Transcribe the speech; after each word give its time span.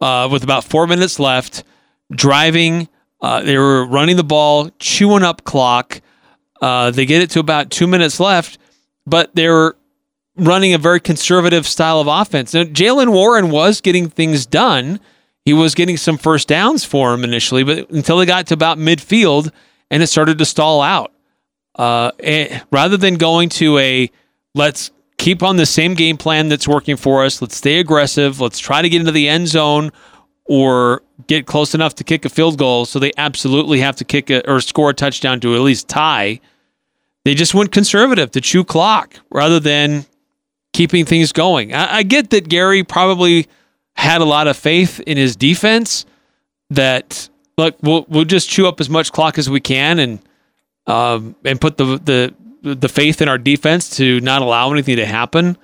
uh, 0.00 0.28
with 0.30 0.42
about 0.42 0.64
four 0.64 0.86
minutes 0.86 1.18
left, 1.18 1.64
driving. 2.10 2.88
Uh, 3.20 3.42
they 3.42 3.56
were 3.56 3.86
running 3.86 4.16
the 4.16 4.24
ball, 4.24 4.70
chewing 4.78 5.22
up 5.22 5.44
clock. 5.44 6.00
Uh, 6.60 6.90
they 6.90 7.06
get 7.06 7.22
it 7.22 7.30
to 7.30 7.40
about 7.40 7.70
two 7.70 7.86
minutes 7.86 8.20
left, 8.20 8.58
but 9.06 9.34
they 9.34 9.48
were 9.48 9.76
running 10.36 10.74
a 10.74 10.78
very 10.78 11.00
conservative 11.00 11.66
style 11.66 12.00
of 12.00 12.06
offense. 12.06 12.54
Now, 12.54 12.64
Jaylen 12.64 13.12
Warren 13.12 13.50
was 13.50 13.80
getting 13.80 14.08
things 14.08 14.46
done. 14.46 15.00
He 15.44 15.52
was 15.52 15.74
getting 15.74 15.96
some 15.96 16.18
first 16.18 16.48
downs 16.48 16.84
for 16.84 17.14
him 17.14 17.24
initially, 17.24 17.62
but 17.64 17.90
until 17.90 18.18
they 18.18 18.26
got 18.26 18.46
to 18.48 18.54
about 18.54 18.78
midfield 18.78 19.50
and 19.90 20.02
it 20.02 20.08
started 20.08 20.38
to 20.38 20.44
stall 20.44 20.82
out. 20.82 21.12
Uh, 21.76 22.10
rather 22.72 22.96
than 22.96 23.16
going 23.16 23.50
to 23.50 23.76
a 23.78 24.10
let's 24.54 24.90
keep 25.18 25.42
on 25.42 25.56
the 25.56 25.66
same 25.66 25.94
game 25.94 26.16
plan 26.16 26.48
that's 26.48 26.68
working 26.68 26.96
for 26.96 27.24
us, 27.24 27.40
let's 27.40 27.56
stay 27.56 27.78
aggressive, 27.78 28.40
let's 28.40 28.58
try 28.58 28.82
to 28.82 28.88
get 28.88 29.00
into 29.00 29.12
the 29.12 29.28
end 29.28 29.48
zone 29.48 29.90
or 30.44 31.02
get 31.26 31.46
close 31.46 31.74
enough 31.74 31.94
to 31.96 32.04
kick 32.04 32.24
a 32.24 32.28
field 32.28 32.58
goal 32.58 32.84
so 32.84 32.98
they 32.98 33.12
absolutely 33.16 33.80
have 33.80 33.96
to 33.96 34.04
kick 34.04 34.30
a, 34.30 34.48
or 34.48 34.60
score 34.60 34.90
a 34.90 34.94
touchdown 34.94 35.40
to 35.40 35.54
at 35.54 35.60
least 35.60 35.88
tie. 35.88 36.40
They 37.24 37.34
just 37.34 37.54
went 37.54 37.72
conservative 37.72 38.30
to 38.32 38.40
chew 38.40 38.62
clock 38.62 39.16
rather 39.30 39.58
than 39.58 40.06
keeping 40.72 41.04
things 41.04 41.32
going. 41.32 41.74
I, 41.74 41.96
I 41.96 42.02
get 42.02 42.30
that 42.30 42.48
Gary 42.48 42.84
probably 42.84 43.48
had 43.96 44.20
a 44.20 44.24
lot 44.24 44.46
of 44.46 44.56
faith 44.56 45.00
in 45.00 45.16
his 45.16 45.34
defense 45.34 46.06
that 46.70 47.28
look 47.56 47.76
we'll 47.82 48.04
we'll 48.08 48.24
just 48.24 48.48
chew 48.48 48.66
up 48.68 48.80
as 48.80 48.90
much 48.90 49.10
clock 49.10 49.38
as 49.38 49.48
we 49.48 49.60
can 49.60 49.98
and 49.98 50.18
um, 50.86 51.34
and 51.44 51.60
put 51.60 51.76
the 51.76 51.98
the 51.98 52.34
the 52.74 52.88
faith 52.88 53.22
in 53.22 53.28
our 53.28 53.38
defense 53.38 53.96
to 53.96 54.20
not 54.20 54.42
allow 54.42 54.72
anything 54.72 54.96
to 54.96 55.06
happen. 55.06 55.56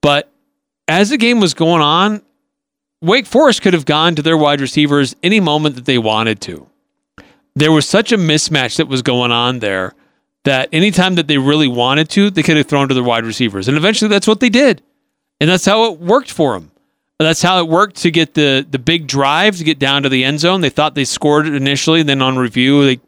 But 0.00 0.30
as 0.86 1.10
the 1.10 1.16
game 1.16 1.40
was 1.40 1.54
going 1.54 1.82
on, 1.82 2.22
Wake 3.00 3.26
Forest 3.26 3.62
could 3.62 3.74
have 3.74 3.84
gone 3.84 4.14
to 4.16 4.22
their 4.22 4.36
wide 4.36 4.60
receivers 4.60 5.14
any 5.22 5.40
moment 5.40 5.76
that 5.76 5.84
they 5.84 5.98
wanted 5.98 6.40
to. 6.42 6.68
There 7.54 7.72
was 7.72 7.88
such 7.88 8.12
a 8.12 8.16
mismatch 8.16 8.76
that 8.76 8.88
was 8.88 9.02
going 9.02 9.32
on 9.32 9.58
there 9.58 9.94
that 10.44 10.68
anytime 10.72 11.16
that 11.16 11.28
they 11.28 11.38
really 11.38 11.68
wanted 11.68 12.08
to, 12.10 12.30
they 12.30 12.42
could 12.42 12.56
have 12.56 12.66
thrown 12.66 12.88
to 12.88 12.94
their 12.94 13.04
wide 13.04 13.24
receivers. 13.24 13.68
And 13.68 13.76
eventually 13.76 14.08
that's 14.08 14.26
what 14.26 14.40
they 14.40 14.48
did. 14.48 14.82
And 15.40 15.50
that's 15.50 15.64
how 15.64 15.92
it 15.92 16.00
worked 16.00 16.30
for 16.30 16.54
them. 16.54 16.70
That's 17.18 17.42
how 17.42 17.58
it 17.60 17.68
worked 17.68 17.96
to 17.96 18.12
get 18.12 18.34
the 18.34 18.64
the 18.68 18.78
big 18.78 19.08
drive 19.08 19.56
to 19.56 19.64
get 19.64 19.80
down 19.80 20.04
to 20.04 20.08
the 20.08 20.22
end 20.22 20.38
zone. 20.38 20.60
They 20.60 20.70
thought 20.70 20.94
they 20.94 21.04
scored 21.04 21.48
it 21.48 21.54
initially, 21.54 22.04
then 22.04 22.22
on 22.22 22.38
review, 22.38 22.84
they 22.84 23.00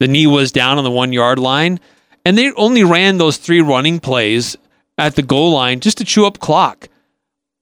the 0.00 0.08
knee 0.08 0.26
was 0.26 0.50
down 0.50 0.76
on 0.76 0.84
the 0.84 0.90
one 0.90 1.12
yard 1.12 1.38
line. 1.38 1.78
And 2.24 2.38
they 2.38 2.52
only 2.52 2.84
ran 2.84 3.18
those 3.18 3.36
three 3.36 3.60
running 3.60 4.00
plays 4.00 4.56
at 4.96 5.16
the 5.16 5.22
goal 5.22 5.52
line 5.52 5.80
just 5.80 5.98
to 5.98 6.04
chew 6.04 6.26
up 6.26 6.38
clock. 6.38 6.88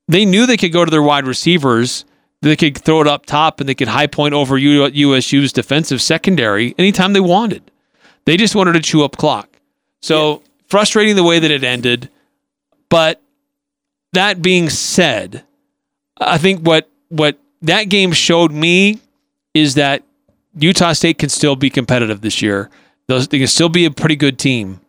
They 0.08 0.24
knew 0.24 0.46
they 0.46 0.56
could 0.56 0.72
go 0.72 0.84
to 0.84 0.90
their 0.90 1.02
wide 1.02 1.26
receivers, 1.26 2.04
they 2.42 2.56
could 2.56 2.78
throw 2.78 3.00
it 3.00 3.06
up 3.06 3.24
top, 3.26 3.60
and 3.60 3.68
they 3.68 3.74
could 3.74 3.88
high 3.88 4.06
point 4.06 4.34
over 4.34 4.58
USU's 4.58 5.52
defensive 5.52 6.02
secondary 6.02 6.74
anytime 6.78 7.12
they 7.12 7.20
wanted. 7.20 7.70
They 8.24 8.36
just 8.36 8.54
wanted 8.54 8.72
to 8.74 8.80
chew 8.80 9.04
up 9.04 9.16
clock. 9.16 9.48
So 10.00 10.32
yeah. 10.32 10.38
frustrating 10.66 11.16
the 11.16 11.24
way 11.24 11.38
that 11.38 11.50
it 11.50 11.64
ended. 11.64 12.08
But 12.88 13.22
that 14.12 14.42
being 14.42 14.68
said, 14.68 15.44
I 16.20 16.38
think 16.38 16.60
what 16.60 16.88
what 17.08 17.38
that 17.62 17.84
game 17.84 18.12
showed 18.12 18.52
me 18.52 19.00
is 19.54 19.74
that 19.74 20.02
Utah 20.58 20.92
State 20.92 21.18
can 21.18 21.28
still 21.28 21.56
be 21.56 21.70
competitive 21.70 22.20
this 22.20 22.42
year. 22.42 22.70
They 23.08 23.38
can 23.38 23.46
still 23.46 23.68
be 23.68 23.84
a 23.84 23.90
pretty 23.90 24.16
good 24.16 24.38
team. 24.38 24.80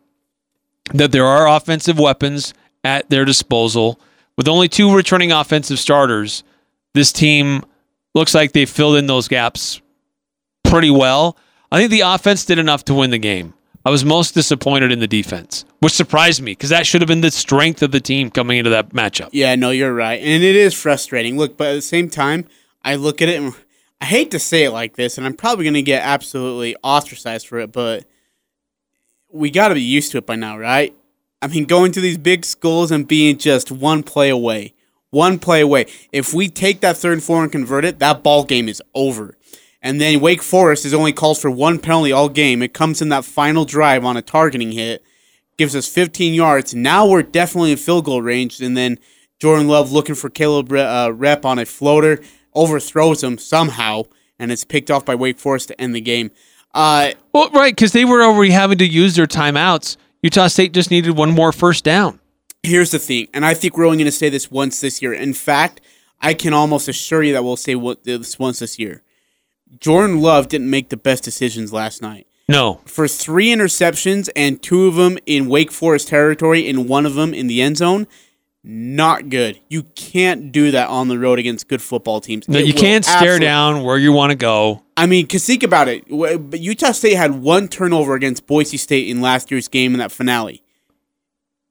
That 0.92 1.12
there 1.12 1.26
are 1.26 1.48
offensive 1.48 1.98
weapons 1.98 2.54
at 2.82 3.08
their 3.10 3.24
disposal. 3.24 3.98
With 4.36 4.48
only 4.48 4.68
two 4.68 4.94
returning 4.94 5.32
offensive 5.32 5.78
starters, 5.78 6.44
this 6.92 7.12
team 7.12 7.64
looks 8.14 8.34
like 8.34 8.52
they 8.52 8.66
filled 8.66 8.96
in 8.96 9.06
those 9.06 9.28
gaps 9.28 9.80
pretty 10.64 10.90
well. 10.90 11.36
I 11.70 11.78
think 11.78 11.90
the 11.90 12.02
offense 12.02 12.44
did 12.44 12.58
enough 12.58 12.84
to 12.86 12.94
win 12.94 13.10
the 13.10 13.18
game. 13.18 13.54
I 13.86 13.90
was 13.90 14.04
most 14.04 14.32
disappointed 14.32 14.92
in 14.92 14.98
the 14.98 15.06
defense, 15.06 15.64
which 15.80 15.92
surprised 15.92 16.40
me 16.40 16.52
because 16.52 16.70
that 16.70 16.86
should 16.86 17.02
have 17.02 17.08
been 17.08 17.20
the 17.20 17.30
strength 17.30 17.82
of 17.82 17.90
the 17.90 18.00
team 18.00 18.30
coming 18.30 18.58
into 18.58 18.70
that 18.70 18.90
matchup. 18.90 19.28
Yeah, 19.32 19.54
no, 19.56 19.70
you're 19.70 19.92
right. 19.94 20.20
And 20.20 20.42
it 20.42 20.56
is 20.56 20.72
frustrating. 20.72 21.36
Look, 21.36 21.58
but 21.58 21.68
at 21.68 21.74
the 21.74 21.82
same 21.82 22.08
time, 22.08 22.46
I 22.82 22.94
look 22.94 23.20
at 23.20 23.28
it 23.28 23.40
and 23.40 23.54
I 24.04 24.06
hate 24.06 24.32
to 24.32 24.38
say 24.38 24.64
it 24.64 24.70
like 24.70 24.96
this, 24.96 25.16
and 25.16 25.26
I'm 25.26 25.32
probably 25.32 25.64
going 25.64 25.72
to 25.72 25.80
get 25.80 26.02
absolutely 26.02 26.76
ostracized 26.84 27.48
for 27.48 27.58
it, 27.58 27.72
but 27.72 28.04
we 29.32 29.50
got 29.50 29.68
to 29.68 29.74
be 29.74 29.80
used 29.80 30.12
to 30.12 30.18
it 30.18 30.26
by 30.26 30.36
now, 30.36 30.58
right? 30.58 30.94
I 31.40 31.46
mean, 31.46 31.64
going 31.64 31.90
to 31.92 32.02
these 32.02 32.18
big 32.18 32.44
schools 32.44 32.90
and 32.90 33.08
being 33.08 33.38
just 33.38 33.72
one 33.72 34.02
play 34.02 34.28
away, 34.28 34.74
one 35.08 35.38
play 35.38 35.62
away. 35.62 35.86
If 36.12 36.34
we 36.34 36.48
take 36.48 36.82
that 36.82 36.98
third 36.98 37.14
and 37.14 37.22
four 37.22 37.42
and 37.42 37.50
convert 37.50 37.86
it, 37.86 37.98
that 38.00 38.22
ball 38.22 38.44
game 38.44 38.68
is 38.68 38.82
over. 38.94 39.38
And 39.80 39.98
then 40.02 40.20
Wake 40.20 40.42
Forest 40.42 40.84
is 40.84 40.92
only 40.92 41.14
calls 41.14 41.40
for 41.40 41.50
one 41.50 41.78
penalty 41.78 42.12
all 42.12 42.28
game. 42.28 42.60
It 42.60 42.74
comes 42.74 43.00
in 43.00 43.08
that 43.08 43.24
final 43.24 43.64
drive 43.64 44.04
on 44.04 44.18
a 44.18 44.22
targeting 44.22 44.72
hit, 44.72 45.02
gives 45.56 45.74
us 45.74 45.88
15 45.88 46.34
yards. 46.34 46.74
Now 46.74 47.08
we're 47.08 47.22
definitely 47.22 47.72
in 47.72 47.78
field 47.78 48.04
goal 48.04 48.20
range. 48.20 48.60
And 48.60 48.76
then 48.76 48.98
Jordan 49.40 49.66
Love 49.66 49.92
looking 49.92 50.14
for 50.14 50.28
Caleb 50.28 50.70
uh, 50.72 51.08
Repp 51.08 51.46
on 51.46 51.58
a 51.58 51.64
floater 51.64 52.20
overthrows 52.54 53.22
him 53.22 53.38
somehow, 53.38 54.04
and 54.38 54.52
it's 54.52 54.64
picked 54.64 54.90
off 54.90 55.04
by 55.04 55.14
Wake 55.14 55.38
Forest 55.38 55.68
to 55.68 55.80
end 55.80 55.94
the 55.94 56.00
game. 56.00 56.30
Uh, 56.74 57.12
well, 57.32 57.50
right, 57.50 57.74
because 57.74 57.92
they 57.92 58.04
were 58.04 58.22
already 58.22 58.50
having 58.50 58.78
to 58.78 58.86
use 58.86 59.14
their 59.16 59.26
timeouts. 59.26 59.96
Utah 60.22 60.48
State 60.48 60.72
just 60.72 60.90
needed 60.90 61.16
one 61.16 61.30
more 61.30 61.52
first 61.52 61.84
down. 61.84 62.18
Here's 62.62 62.90
the 62.90 62.98
thing, 62.98 63.28
and 63.34 63.44
I 63.44 63.54
think 63.54 63.76
we're 63.76 63.84
only 63.84 63.98
going 63.98 64.06
to 64.06 64.12
say 64.12 64.30
this 64.30 64.50
once 64.50 64.80
this 64.80 65.02
year. 65.02 65.12
In 65.12 65.34
fact, 65.34 65.80
I 66.20 66.32
can 66.34 66.54
almost 66.54 66.88
assure 66.88 67.22
you 67.22 67.34
that 67.34 67.44
we'll 67.44 67.56
say 67.56 67.74
this 68.04 68.38
once 68.38 68.58
this 68.58 68.78
year. 68.78 69.02
Jordan 69.78 70.20
Love 70.20 70.48
didn't 70.48 70.70
make 70.70 70.88
the 70.88 70.96
best 70.96 71.24
decisions 71.24 71.72
last 71.72 72.00
night. 72.00 72.26
No. 72.48 72.80
For 72.84 73.08
three 73.08 73.48
interceptions 73.48 74.28
and 74.36 74.62
two 74.62 74.86
of 74.86 74.94
them 74.94 75.18
in 75.26 75.48
Wake 75.48 75.70
Forest 75.70 76.08
territory 76.08 76.68
and 76.68 76.88
one 76.88 77.06
of 77.06 77.14
them 77.14 77.34
in 77.34 77.46
the 77.46 77.60
end 77.62 77.78
zone, 77.78 78.06
not 78.66 79.28
good. 79.28 79.60
You 79.68 79.82
can't 79.94 80.50
do 80.50 80.70
that 80.70 80.88
on 80.88 81.08
the 81.08 81.18
road 81.18 81.38
against 81.38 81.68
good 81.68 81.82
football 81.82 82.20
teams. 82.20 82.48
No, 82.48 82.58
you 82.58 82.72
can't 82.72 83.04
stare 83.04 83.38
down 83.38 83.84
where 83.84 83.98
you 83.98 84.10
want 84.10 84.30
to 84.30 84.36
go. 84.36 84.82
I 84.96 85.06
mean, 85.06 85.26
because 85.26 85.44
think 85.44 85.62
about 85.62 85.86
it. 85.88 86.08
Utah 86.08 86.92
State 86.92 87.14
had 87.14 87.42
one 87.42 87.68
turnover 87.68 88.14
against 88.14 88.46
Boise 88.46 88.78
State 88.78 89.08
in 89.08 89.20
last 89.20 89.50
year's 89.50 89.68
game 89.68 89.92
in 89.92 89.98
that 89.98 90.10
finale, 90.10 90.62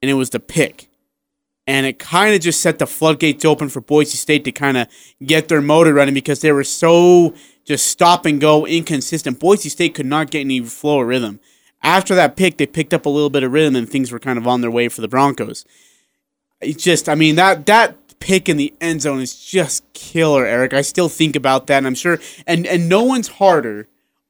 and 0.01 0.11
it 0.11 0.13
was 0.13 0.29
the 0.29 0.39
pick. 0.39 0.89
And 1.65 1.85
it 1.85 1.97
kind 1.97 2.35
of 2.35 2.41
just 2.41 2.59
set 2.59 2.77
the 2.77 2.85
floodgates 2.85 3.45
open 3.45 3.69
for 3.69 3.79
Boise 3.79 4.17
State 4.17 4.43
to 4.43 4.51
kind 4.51 4.77
of 4.77 4.87
get 5.25 5.47
their 5.47 5.61
motor 5.61 5.93
running 5.93 6.13
because 6.13 6.41
they 6.41 6.51
were 6.51 6.65
so 6.65 7.33
just 7.65 7.87
stop 7.87 8.25
and 8.25 8.39
go, 8.41 8.67
inconsistent. 8.67 9.39
Boise 9.39 9.69
State 9.69 9.95
could 9.95 10.05
not 10.05 10.29
get 10.29 10.41
any 10.41 10.59
flow 10.59 10.97
or 10.97 11.05
rhythm. 11.05 11.39
After 11.81 12.15
that 12.15 12.35
pick, 12.35 12.57
they 12.57 12.67
picked 12.67 12.93
up 12.93 13.05
a 13.05 13.09
little 13.09 13.29
bit 13.29 13.43
of 13.43 13.51
rhythm 13.51 13.75
and 13.75 13.89
things 13.89 14.11
were 14.11 14.19
kind 14.19 14.37
of 14.37 14.47
on 14.47 14.61
their 14.61 14.71
way 14.71 14.89
for 14.89 15.01
the 15.01 15.07
Broncos. 15.07 15.65
It's 16.63 16.83
just, 16.83 17.09
I 17.09 17.15
mean, 17.15 17.35
that 17.35 17.65
that 17.67 17.95
pick 18.19 18.47
in 18.47 18.55
the 18.55 18.73
end 18.79 19.01
zone 19.01 19.19
is 19.19 19.35
just 19.35 19.83
killer, 19.93 20.45
Eric. 20.45 20.73
I 20.73 20.81
still 20.81 21.09
think 21.09 21.35
about 21.35 21.67
that, 21.67 21.79
and 21.79 21.87
I'm 21.87 21.95
sure, 21.95 22.19
and 22.47 22.65
and 22.65 22.87
no 22.87 23.03
one's 23.03 23.27
harder 23.27 23.87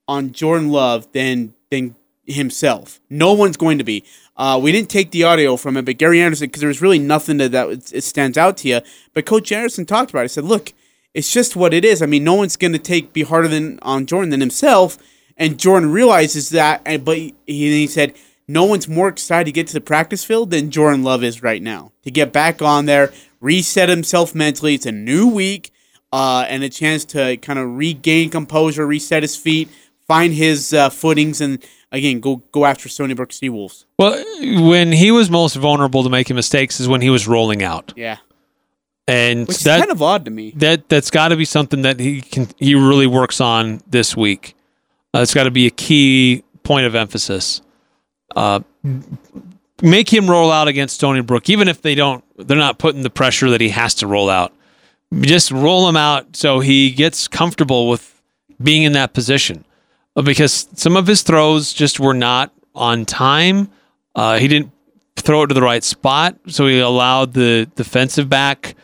on 0.08 0.32
Jordan 0.32 0.70
Love 0.70 1.12
than 1.12 1.54
than 1.70 1.96
himself. 2.26 3.00
No 3.10 3.34
one's 3.34 3.58
going 3.58 3.78
to 3.78 3.84
be. 3.84 4.04
Uh, 4.36 4.60
we 4.62 4.72
didn't 4.72 4.90
take 4.90 5.12
the 5.12 5.24
audio 5.24 5.56
from 5.58 5.78
it, 5.78 5.86
but 5.86 5.98
Gary 5.98 6.20
Anderson, 6.20 6.48
because 6.48 6.62
there 6.62 6.68
was 6.68 6.82
really 6.82 6.98
nothing 6.98 7.38
that, 7.38 7.52
that 7.52 7.70
it, 7.70 7.94
it 7.94 8.04
stands 8.04 8.38
out 8.38 8.58
to 8.58 8.68
you. 8.68 8.82
But 9.14 9.26
Coach 9.26 9.52
Anderson 9.52 9.86
talked 9.86 10.10
about 10.10 10.22
it. 10.22 10.26
He 10.26 10.30
said, 10.30 10.46
"Look, 10.46 10.74
it's 11.14 11.32
just 11.32 11.56
what 11.56 11.74
it 11.74 11.86
is. 11.86 12.02
I 12.02 12.08
mean, 12.08 12.24
no 12.24 12.34
one's 12.34 12.58
going 12.58 12.74
to 12.74 12.80
take 12.80 13.14
be 13.14 13.24
harder 13.24 13.48
than 13.48 13.80
on 13.82 14.06
Jordan 14.06 14.32
than 14.32 14.40
himself." 14.40 14.98
And 15.38 15.60
Jordan 15.60 15.92
realizes 15.92 16.50
that, 16.50 16.82
and 16.86 17.06
but 17.06 17.18
he, 17.18 17.36
he 17.46 17.88
said 17.88 18.14
no 18.48 18.66
one's 18.66 18.88
more 18.88 19.08
excited 19.08 19.46
to 19.46 19.52
get 19.52 19.68
to 19.68 19.74
the 19.74 19.82
practice 19.82 20.24
field 20.24 20.52
than 20.52 20.72
Jordan 20.72 21.04
Love 21.04 21.24
is 21.24 21.42
right 21.42 21.62
now. 21.62 21.92
To 22.04 22.12
get 22.12 22.34
back 22.34 22.62
on 22.62 22.86
there, 22.86 23.14
reset 23.40 23.90
himself 23.90 24.36
mentally. 24.36 24.76
It's 24.76 24.86
a 24.86 24.92
new 24.92 25.28
week 25.28 25.72
uh, 26.12 26.46
and 26.48 26.64
a 26.64 26.70
chance 26.70 27.06
to 27.06 27.38
kind 27.38 27.58
of 27.60 27.76
regain 27.76 28.30
composure, 28.30 28.86
reset 28.86 29.24
his 29.24 29.36
feet, 29.36 29.70
find 30.08 30.34
his 30.34 30.74
uh, 30.74 30.90
footings, 30.90 31.42
and 31.42 31.64
again 31.92 32.20
go 32.20 32.38
go 32.52 32.66
after 32.66 32.90
Stony 32.90 33.14
Brook 33.14 33.30
Seawolves. 33.30 33.86
Well, 33.98 34.24
when 34.70 34.92
he 34.92 35.12
was 35.12 35.30
most 35.30 35.56
vulnerable 35.56 36.04
to 36.04 36.10
making 36.10 36.36
mistakes 36.36 36.80
is 36.80 36.88
when 36.88 37.02
he 37.02 37.10
was 37.10 37.28
rolling 37.28 37.64
out. 37.64 37.94
Yeah. 37.96 38.18
And 39.06 39.48
Which 39.48 39.64
that, 39.64 39.80
kind 39.80 39.92
of 39.92 40.02
odd 40.02 40.26
to 40.26 40.32
me. 40.32 40.54
That 40.56 40.88
that's 40.88 41.10
got 41.10 41.30
to 41.30 41.36
be 41.36 41.46
something 41.46 41.82
that 41.82 42.00
he 42.00 42.22
can 42.22 42.48
he 42.58 42.76
really 42.76 43.08
works 43.08 43.42
on 43.42 43.82
this 43.88 44.16
week. 44.16 44.56
Uh, 45.16 45.20
it's 45.20 45.34
got 45.34 45.44
to 45.44 45.52
be 45.52 45.68
a 45.68 45.72
key 45.72 46.44
point 46.64 46.86
of 46.86 46.96
emphasis. 46.96 47.62
Uh, 48.36 48.62
make 49.82 50.12
him 50.12 50.30
roll 50.30 50.52
out 50.52 50.68
against 50.68 50.96
Stony 50.96 51.22
Brook, 51.22 51.50
even 51.50 51.68
if 51.68 51.82
they 51.82 51.96
don't, 51.96 52.24
they're 52.38 52.58
not 52.58 52.78
putting 52.78 53.04
the 53.04 53.10
pressure 53.10 53.50
that 53.50 53.62
he 53.62 53.70
has 53.70 53.96
to 53.96 54.08
roll 54.08 54.30
out. 54.30 54.54
Just 55.22 55.52
roll 55.52 55.88
him 55.88 55.96
out 55.96 56.36
so 56.36 56.60
he 56.60 56.92
gets 56.92 57.28
comfortable 57.28 57.90
with 57.90 58.22
being 58.62 58.84
in 58.84 58.94
that 58.94 59.14
position. 59.14 59.66
Uh, 60.16 60.22
because 60.22 60.68
some 60.74 60.96
of 60.96 61.08
his 61.08 61.22
throws 61.22 61.74
just 61.74 62.00
were 62.00 62.14
not 62.14 62.52
on 62.76 63.06
time. 63.06 63.70
Uh, 64.16 64.38
he 64.38 64.48
didn't 64.48 64.72
throw 65.16 65.44
it 65.44 65.48
to 65.48 65.54
the 65.54 65.62
right 65.62 65.84
spot, 65.84 66.38
so 66.48 66.68
he 66.68 66.80
allowed 66.80 67.34
the 67.34 67.70
defensive 67.76 68.30
back 68.30 68.76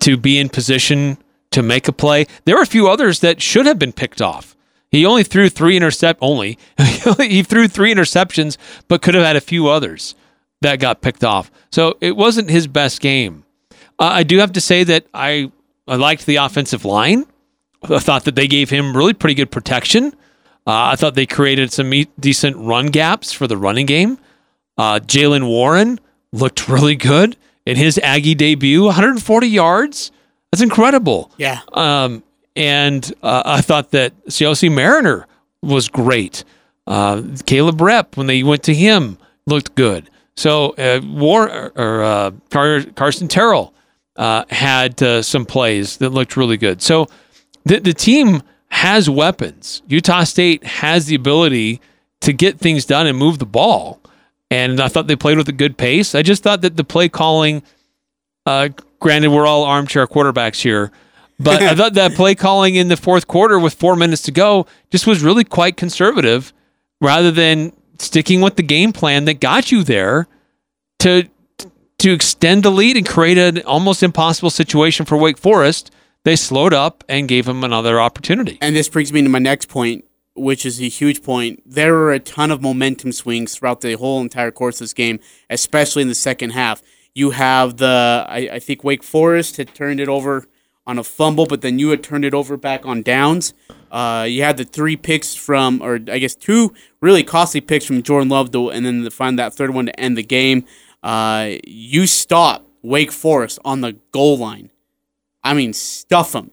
to 0.00 0.16
be 0.16 0.38
in 0.38 0.48
position 0.48 1.18
to 1.50 1.62
make 1.62 1.88
a 1.88 1.92
play. 1.92 2.26
There 2.44 2.56
were 2.56 2.62
a 2.62 2.66
few 2.66 2.88
others 2.88 3.20
that 3.20 3.42
should 3.42 3.66
have 3.66 3.78
been 3.78 3.92
picked 3.92 4.22
off. 4.22 4.56
He 4.90 5.06
only 5.06 5.22
threw 5.22 5.48
three 5.48 5.76
intercept 5.76 6.18
only. 6.20 6.58
he 7.18 7.42
threw 7.42 7.68
three 7.68 7.94
interceptions, 7.94 8.56
but 8.88 9.02
could 9.02 9.14
have 9.14 9.24
had 9.24 9.36
a 9.36 9.40
few 9.40 9.68
others 9.68 10.14
that 10.60 10.80
got 10.80 11.00
picked 11.00 11.24
off. 11.24 11.50
So 11.70 11.96
it 12.00 12.16
wasn't 12.16 12.50
his 12.50 12.66
best 12.66 13.00
game. 13.00 13.44
Uh, 13.98 14.10
I 14.12 14.22
do 14.22 14.38
have 14.38 14.52
to 14.52 14.60
say 14.60 14.84
that 14.84 15.06
I 15.14 15.52
I 15.86 15.96
liked 15.96 16.26
the 16.26 16.36
offensive 16.36 16.84
line. 16.84 17.26
I 17.82 17.98
thought 17.98 18.24
that 18.24 18.34
they 18.34 18.46
gave 18.46 18.70
him 18.70 18.96
really 18.96 19.14
pretty 19.14 19.34
good 19.34 19.50
protection. 19.50 20.14
Uh, 20.66 20.92
I 20.92 20.96
thought 20.96 21.14
they 21.14 21.26
created 21.26 21.72
some 21.72 21.88
me- 21.88 22.08
decent 22.18 22.56
run 22.56 22.86
gaps 22.86 23.32
for 23.32 23.46
the 23.46 23.56
running 23.56 23.86
game. 23.86 24.18
Uh, 24.76 25.00
Jaylen 25.00 25.46
Warren 25.48 25.98
looked 26.32 26.68
really 26.68 26.96
good 26.96 27.36
in 27.66 27.76
his 27.76 27.98
Aggie 28.02 28.34
debut, 28.34 28.84
140 28.84 29.46
yards. 29.48 30.12
That's 30.50 30.62
incredible. 30.62 31.30
Yeah. 31.38 31.60
Um, 31.72 32.22
and 32.56 33.12
uh, 33.22 33.42
I 33.44 33.60
thought 33.60 33.90
that 33.92 34.12
Siaosi 34.26 34.72
Mariner 34.72 35.26
was 35.62 35.88
great. 35.88 36.44
Uh, 36.86 37.22
Caleb 37.46 37.78
Repp, 37.78 38.16
when 38.16 38.26
they 38.26 38.42
went 38.42 38.62
to 38.64 38.74
him, 38.74 39.18
looked 39.46 39.74
good. 39.74 40.10
So 40.36 40.70
uh, 40.70 41.00
War 41.04 41.72
or 41.76 42.02
uh, 42.02 42.30
Car- 42.50 42.82
Carson 42.96 43.28
Terrell 43.28 43.74
uh, 44.16 44.44
had 44.48 45.02
uh, 45.02 45.22
some 45.22 45.44
plays 45.46 45.98
that 45.98 46.10
looked 46.10 46.36
really 46.36 46.56
good. 46.56 46.82
So 46.82 47.08
the 47.64 47.78
the 47.80 47.92
team 47.94 48.42
has 48.70 49.10
weapons. 49.10 49.82
Utah 49.88 50.24
State 50.24 50.64
has 50.64 51.06
the 51.06 51.14
ability 51.14 51.80
to 52.20 52.32
get 52.32 52.58
things 52.58 52.84
done 52.84 53.06
and 53.06 53.18
move 53.18 53.38
the 53.38 53.46
ball. 53.46 54.00
And 54.50 54.80
I 54.80 54.88
thought 54.88 55.06
they 55.06 55.16
played 55.16 55.38
with 55.38 55.48
a 55.48 55.52
good 55.52 55.76
pace. 55.76 56.14
I 56.14 56.22
just 56.22 56.42
thought 56.42 56.62
that 56.62 56.76
the 56.76 56.84
play 56.84 57.08
calling, 57.08 57.62
uh, 58.46 58.70
granted, 58.98 59.30
we're 59.30 59.46
all 59.46 59.64
armchair 59.64 60.06
quarterbacks 60.06 60.60
here, 60.60 60.90
but 61.40 61.62
I 61.62 61.74
thought 61.74 61.94
that 61.94 62.14
play 62.14 62.34
calling 62.34 62.74
in 62.74 62.88
the 62.88 62.96
fourth 62.96 63.26
quarter 63.26 63.58
with 63.58 63.74
four 63.74 63.96
minutes 63.96 64.22
to 64.22 64.32
go 64.32 64.66
just 64.90 65.06
was 65.06 65.22
really 65.22 65.44
quite 65.44 65.76
conservative 65.76 66.52
rather 67.00 67.30
than 67.30 67.72
sticking 67.98 68.40
with 68.40 68.56
the 68.56 68.62
game 68.62 68.92
plan 68.92 69.24
that 69.24 69.40
got 69.40 69.72
you 69.72 69.82
there 69.82 70.28
to 71.00 71.28
to 71.98 72.12
extend 72.12 72.62
the 72.62 72.70
lead 72.70 72.96
and 72.96 73.06
create 73.06 73.36
an 73.36 73.62
almost 73.62 74.02
impossible 74.02 74.50
situation 74.50 75.04
for 75.04 75.16
Wake 75.16 75.36
Forest. 75.36 75.90
They 76.24 76.36
slowed 76.36 76.72
up 76.72 77.04
and 77.08 77.28
gave 77.28 77.46
them 77.46 77.62
another 77.62 78.00
opportunity. 78.00 78.58
And 78.60 78.74
this 78.74 78.88
brings 78.88 79.12
me 79.12 79.22
to 79.22 79.28
my 79.28 79.38
next 79.38 79.68
point, 79.68 80.04
which 80.34 80.64
is 80.64 80.80
a 80.80 80.88
huge 80.88 81.22
point. 81.22 81.62
There 81.66 81.92
were 81.92 82.12
a 82.12 82.18
ton 82.18 82.50
of 82.50 82.62
momentum 82.62 83.12
swings 83.12 83.54
throughout 83.54 83.82
the 83.82 83.94
whole 83.94 84.20
entire 84.20 84.50
course 84.50 84.76
of 84.76 84.84
this 84.84 84.94
game, 84.94 85.20
especially 85.50 86.02
in 86.02 86.08
the 86.08 86.14
second 86.14 86.50
half. 86.50 86.82
You 87.14 87.30
have 87.30 87.76
the, 87.76 88.26
I, 88.28 88.48
I 88.52 88.58
think 88.58 88.82
Wake 88.82 89.02
Forest 89.02 89.58
had 89.58 89.74
turned 89.74 90.00
it 90.00 90.08
over 90.08 90.46
on 90.86 90.98
a 90.98 91.04
fumble, 91.04 91.46
but 91.46 91.60
then 91.60 91.78
you 91.78 91.90
had 91.90 92.02
turned 92.02 92.24
it 92.24 92.34
over 92.34 92.56
back 92.56 92.84
on 92.86 93.02
downs. 93.02 93.54
Uh, 93.90 94.26
you 94.28 94.42
had 94.42 94.56
the 94.56 94.64
three 94.64 94.96
picks 94.96 95.34
from, 95.34 95.82
or 95.82 95.96
I 96.08 96.18
guess 96.18 96.34
two 96.34 96.72
really 97.00 97.22
costly 97.22 97.60
picks 97.60 97.84
from 97.84 98.02
Jordan 98.02 98.28
Love, 98.28 98.50
to, 98.52 98.70
and 98.70 98.84
then 98.84 99.04
to 99.04 99.10
find 99.10 99.38
that 99.38 99.54
third 99.54 99.70
one 99.70 99.86
to 99.86 100.00
end 100.00 100.16
the 100.16 100.22
game. 100.22 100.64
Uh, 101.02 101.52
you 101.66 102.06
stop 102.06 102.66
Wake 102.82 103.12
Forest 103.12 103.58
on 103.64 103.80
the 103.80 103.96
goal 104.12 104.38
line. 104.38 104.70
I 105.42 105.54
mean, 105.54 105.72
stuff 105.72 106.32
them. 106.32 106.50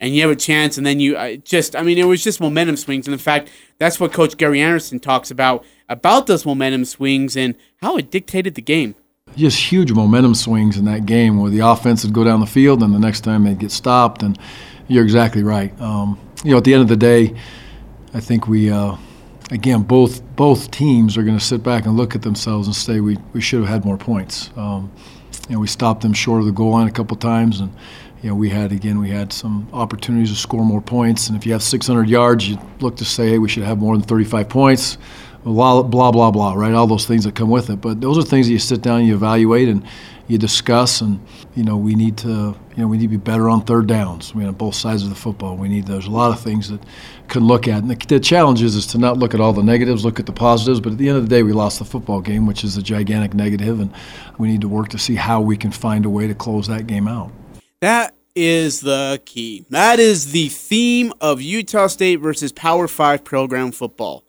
And 0.00 0.14
you 0.14 0.22
have 0.22 0.30
a 0.30 0.36
chance, 0.36 0.76
and 0.76 0.84
then 0.84 1.00
you 1.00 1.16
uh, 1.16 1.36
just, 1.36 1.74
I 1.76 1.82
mean, 1.82 1.98
it 1.98 2.04
was 2.04 2.22
just 2.22 2.40
momentum 2.40 2.76
swings. 2.76 3.06
And 3.06 3.12
in 3.12 3.18
fact, 3.18 3.50
that's 3.78 3.98
what 3.98 4.12
Coach 4.12 4.36
Gary 4.36 4.60
Anderson 4.60 4.98
talks 5.00 5.30
about, 5.30 5.64
about 5.88 6.26
those 6.26 6.44
momentum 6.44 6.84
swings 6.84 7.36
and 7.36 7.54
how 7.76 7.96
it 7.96 8.10
dictated 8.10 8.54
the 8.54 8.62
game. 8.62 8.96
Just 9.36 9.58
huge 9.58 9.92
momentum 9.92 10.34
swings 10.34 10.76
in 10.76 10.84
that 10.84 11.06
game 11.06 11.40
where 11.40 11.50
the 11.50 11.60
offense 11.60 12.04
would 12.04 12.12
go 12.12 12.24
down 12.24 12.40
the 12.40 12.46
field, 12.46 12.82
and 12.82 12.94
the 12.94 12.98
next 12.98 13.22
time 13.22 13.44
they'd 13.44 13.58
get 13.58 13.70
stopped. 13.70 14.22
And 14.22 14.38
you're 14.88 15.02
exactly 15.02 15.42
right. 15.42 15.78
Um, 15.80 16.18
you 16.44 16.52
know, 16.52 16.58
at 16.58 16.64
the 16.64 16.74
end 16.74 16.82
of 16.82 16.88
the 16.88 16.96
day, 16.96 17.34
I 18.12 18.20
think 18.20 18.46
we, 18.46 18.70
uh, 18.70 18.96
again, 19.50 19.82
both 19.82 20.22
both 20.36 20.70
teams 20.70 21.16
are 21.16 21.22
going 21.22 21.38
to 21.38 21.44
sit 21.44 21.62
back 21.62 21.86
and 21.86 21.96
look 21.96 22.14
at 22.14 22.22
themselves 22.22 22.66
and 22.68 22.76
say 22.76 23.00
we, 23.00 23.18
we 23.32 23.40
should 23.40 23.60
have 23.60 23.68
had 23.68 23.84
more 23.84 23.96
points. 23.96 24.50
Um, 24.56 24.92
you 25.48 25.56
know, 25.56 25.60
we 25.60 25.66
stopped 25.66 26.02
them 26.02 26.12
short 26.12 26.40
of 26.40 26.46
the 26.46 26.52
goal 26.52 26.70
line 26.70 26.86
a 26.86 26.92
couple 26.92 27.16
times, 27.16 27.60
and 27.60 27.72
you 28.22 28.30
know, 28.30 28.36
we 28.36 28.48
had 28.48 28.72
again 28.72 28.98
we 29.00 29.10
had 29.10 29.32
some 29.32 29.68
opportunities 29.72 30.30
to 30.30 30.36
score 30.36 30.64
more 30.64 30.80
points. 30.80 31.28
And 31.28 31.36
if 31.36 31.44
you 31.44 31.52
have 31.52 31.62
600 31.62 32.08
yards, 32.08 32.48
you 32.48 32.58
look 32.80 32.96
to 32.96 33.04
say, 33.04 33.30
hey, 33.30 33.38
we 33.38 33.48
should 33.48 33.64
have 33.64 33.78
more 33.78 33.96
than 33.96 34.06
35 34.06 34.48
points. 34.48 34.96
Blah 35.44 35.82
blah 35.82 36.10
blah 36.30 36.54
right? 36.54 36.72
All 36.72 36.86
those 36.86 37.06
things 37.06 37.24
that 37.24 37.34
come 37.34 37.50
with 37.50 37.68
it. 37.68 37.80
But 37.80 38.00
those 38.00 38.16
are 38.16 38.22
things 38.22 38.46
that 38.46 38.52
you 38.52 38.58
sit 38.58 38.80
down, 38.80 39.00
and 39.00 39.08
you 39.08 39.14
evaluate, 39.14 39.68
and 39.68 39.84
you 40.26 40.38
discuss. 40.38 41.02
And 41.02 41.20
you 41.54 41.64
know, 41.64 41.76
we 41.76 41.94
need 41.94 42.16
to, 42.18 42.28
you 42.28 42.82
know, 42.82 42.88
we 42.88 42.96
need 42.96 43.04
to 43.04 43.08
be 43.08 43.16
better 43.18 43.50
on 43.50 43.62
third 43.62 43.86
downs. 43.86 44.34
Mean, 44.34 44.48
on 44.48 44.54
both 44.54 44.74
sides 44.74 45.02
of 45.02 45.10
the 45.10 45.14
football, 45.14 45.56
we 45.56 45.68
need. 45.68 45.86
There's 45.86 46.06
a 46.06 46.10
lot 46.10 46.30
of 46.32 46.40
things 46.40 46.70
that 46.70 46.80
can 47.28 47.44
look 47.46 47.68
at. 47.68 47.82
And 47.82 47.90
the, 47.90 48.06
the 48.06 48.20
challenge 48.20 48.62
is, 48.62 48.74
is 48.74 48.86
to 48.88 48.98
not 48.98 49.18
look 49.18 49.34
at 49.34 49.40
all 49.40 49.52
the 49.52 49.62
negatives, 49.62 50.04
look 50.04 50.18
at 50.18 50.26
the 50.26 50.32
positives. 50.32 50.80
But 50.80 50.92
at 50.92 50.98
the 50.98 51.08
end 51.08 51.18
of 51.18 51.24
the 51.24 51.28
day, 51.28 51.42
we 51.42 51.52
lost 51.52 51.78
the 51.78 51.84
football 51.84 52.22
game, 52.22 52.46
which 52.46 52.64
is 52.64 52.76
a 52.78 52.82
gigantic 52.82 53.34
negative, 53.34 53.80
and 53.80 53.92
we 54.38 54.48
need 54.48 54.62
to 54.62 54.68
work 54.68 54.88
to 54.90 54.98
see 54.98 55.14
how 55.14 55.40
we 55.40 55.56
can 55.56 55.70
find 55.70 56.06
a 56.06 56.10
way 56.10 56.26
to 56.26 56.34
close 56.34 56.66
that 56.68 56.86
game 56.86 57.06
out. 57.06 57.30
That 57.80 58.14
is 58.34 58.80
the 58.80 59.20
key. 59.24 59.64
That 59.70 60.00
is 60.00 60.32
the 60.32 60.48
theme 60.48 61.12
of 61.20 61.40
Utah 61.40 61.86
State 61.86 62.16
versus 62.16 62.50
Power 62.50 62.88
Five 62.88 63.24
program 63.24 63.72
football. 63.72 64.23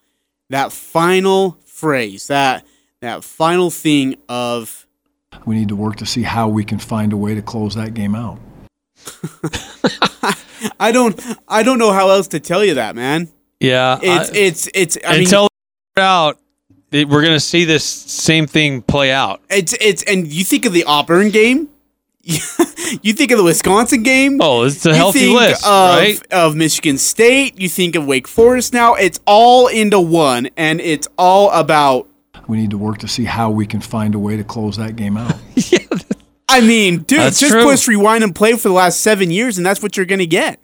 That 0.49 0.71
final 0.71 1.57
phrase, 1.65 2.27
that 2.27 2.65
that 3.01 3.23
final 3.23 3.69
thing 3.71 4.15
of 4.29 4.85
we 5.45 5.55
need 5.55 5.67
to 5.69 5.75
work 5.75 5.95
to 5.97 6.05
see 6.05 6.23
how 6.23 6.47
we 6.47 6.63
can 6.63 6.79
find 6.79 7.11
a 7.13 7.17
way 7.17 7.35
to 7.35 7.41
close 7.41 7.75
that 7.75 7.93
game 7.93 8.15
out. 8.15 8.39
I 10.79 10.91
don't 10.91 11.19
I 11.47 11.63
don't 11.63 11.77
know 11.79 11.91
how 11.91 12.09
else 12.09 12.27
to 12.29 12.39
tell 12.39 12.63
you 12.63 12.75
that, 12.75 12.95
man. 12.95 13.29
Yeah, 13.59 13.99
It's 14.01 14.29
I- 14.31 14.35
it's 14.35 14.69
it's 14.73 14.97
I 15.05 15.11
mean 15.13 15.21
until 15.21 15.43
they 15.43 15.99
figure 16.01 16.07
out, 16.07 16.39
it- 16.91 17.09
we're 17.09 17.21
going 17.21 17.33
to 17.33 17.39
see 17.39 17.65
this 17.65 17.83
same 17.83 18.47
thing 18.47 18.81
play 18.81 19.11
out. 19.11 19.41
it's 19.49 19.73
it's 19.81 20.03
and 20.03 20.27
you 20.27 20.43
think 20.43 20.65
of 20.65 20.73
the 20.73 20.83
Auburn 20.85 21.29
game, 21.29 21.69
you 22.25 23.13
think 23.13 23.31
of 23.31 23.37
the 23.37 23.43
Wisconsin 23.43 24.01
game. 24.03 24.39
Oh, 24.41 24.63
it's 24.63 24.85
a 24.85 24.89
you 24.89 24.95
healthy 24.95 25.19
think 25.19 25.39
list, 25.39 25.65
of, 25.65 25.95
right? 25.97 26.19
Of 26.31 26.55
Michigan 26.55 26.97
State, 26.97 27.59
you 27.59 27.69
think 27.69 27.95
of 27.95 28.05
Wake 28.07 28.27
Forest 28.27 28.73
now. 28.73 28.95
It's 28.95 29.19
all 29.25 29.67
into 29.67 29.99
one, 29.99 30.49
and 30.57 30.81
it's 30.81 31.07
all 31.17 31.51
about. 31.51 32.09
We 32.47 32.57
need 32.57 32.71
to 32.71 32.77
work 32.77 32.97
to 32.99 33.07
see 33.07 33.25
how 33.25 33.49
we 33.51 33.65
can 33.65 33.79
find 33.79 34.15
a 34.15 34.19
way 34.19 34.37
to 34.37 34.43
close 34.43 34.77
that 34.77 34.95
game 34.95 35.17
out. 35.17 35.35
yeah, 35.55 35.79
I 36.49 36.61
mean, 36.61 36.99
dude, 37.03 37.19
That's 37.19 37.39
just 37.39 37.51
true. 37.51 37.63
push 37.63 37.87
rewind 37.87 38.23
and 38.23 38.33
play 38.35 38.53
for 38.53 38.69
the 38.69 38.73
last 38.73 39.01
seven 39.01 39.29
years, 39.31 39.57
and 39.57 39.65
that's 39.65 39.81
what 39.83 39.95
you're 39.97 40.05
gonna 40.05 40.25
get. 40.25 40.59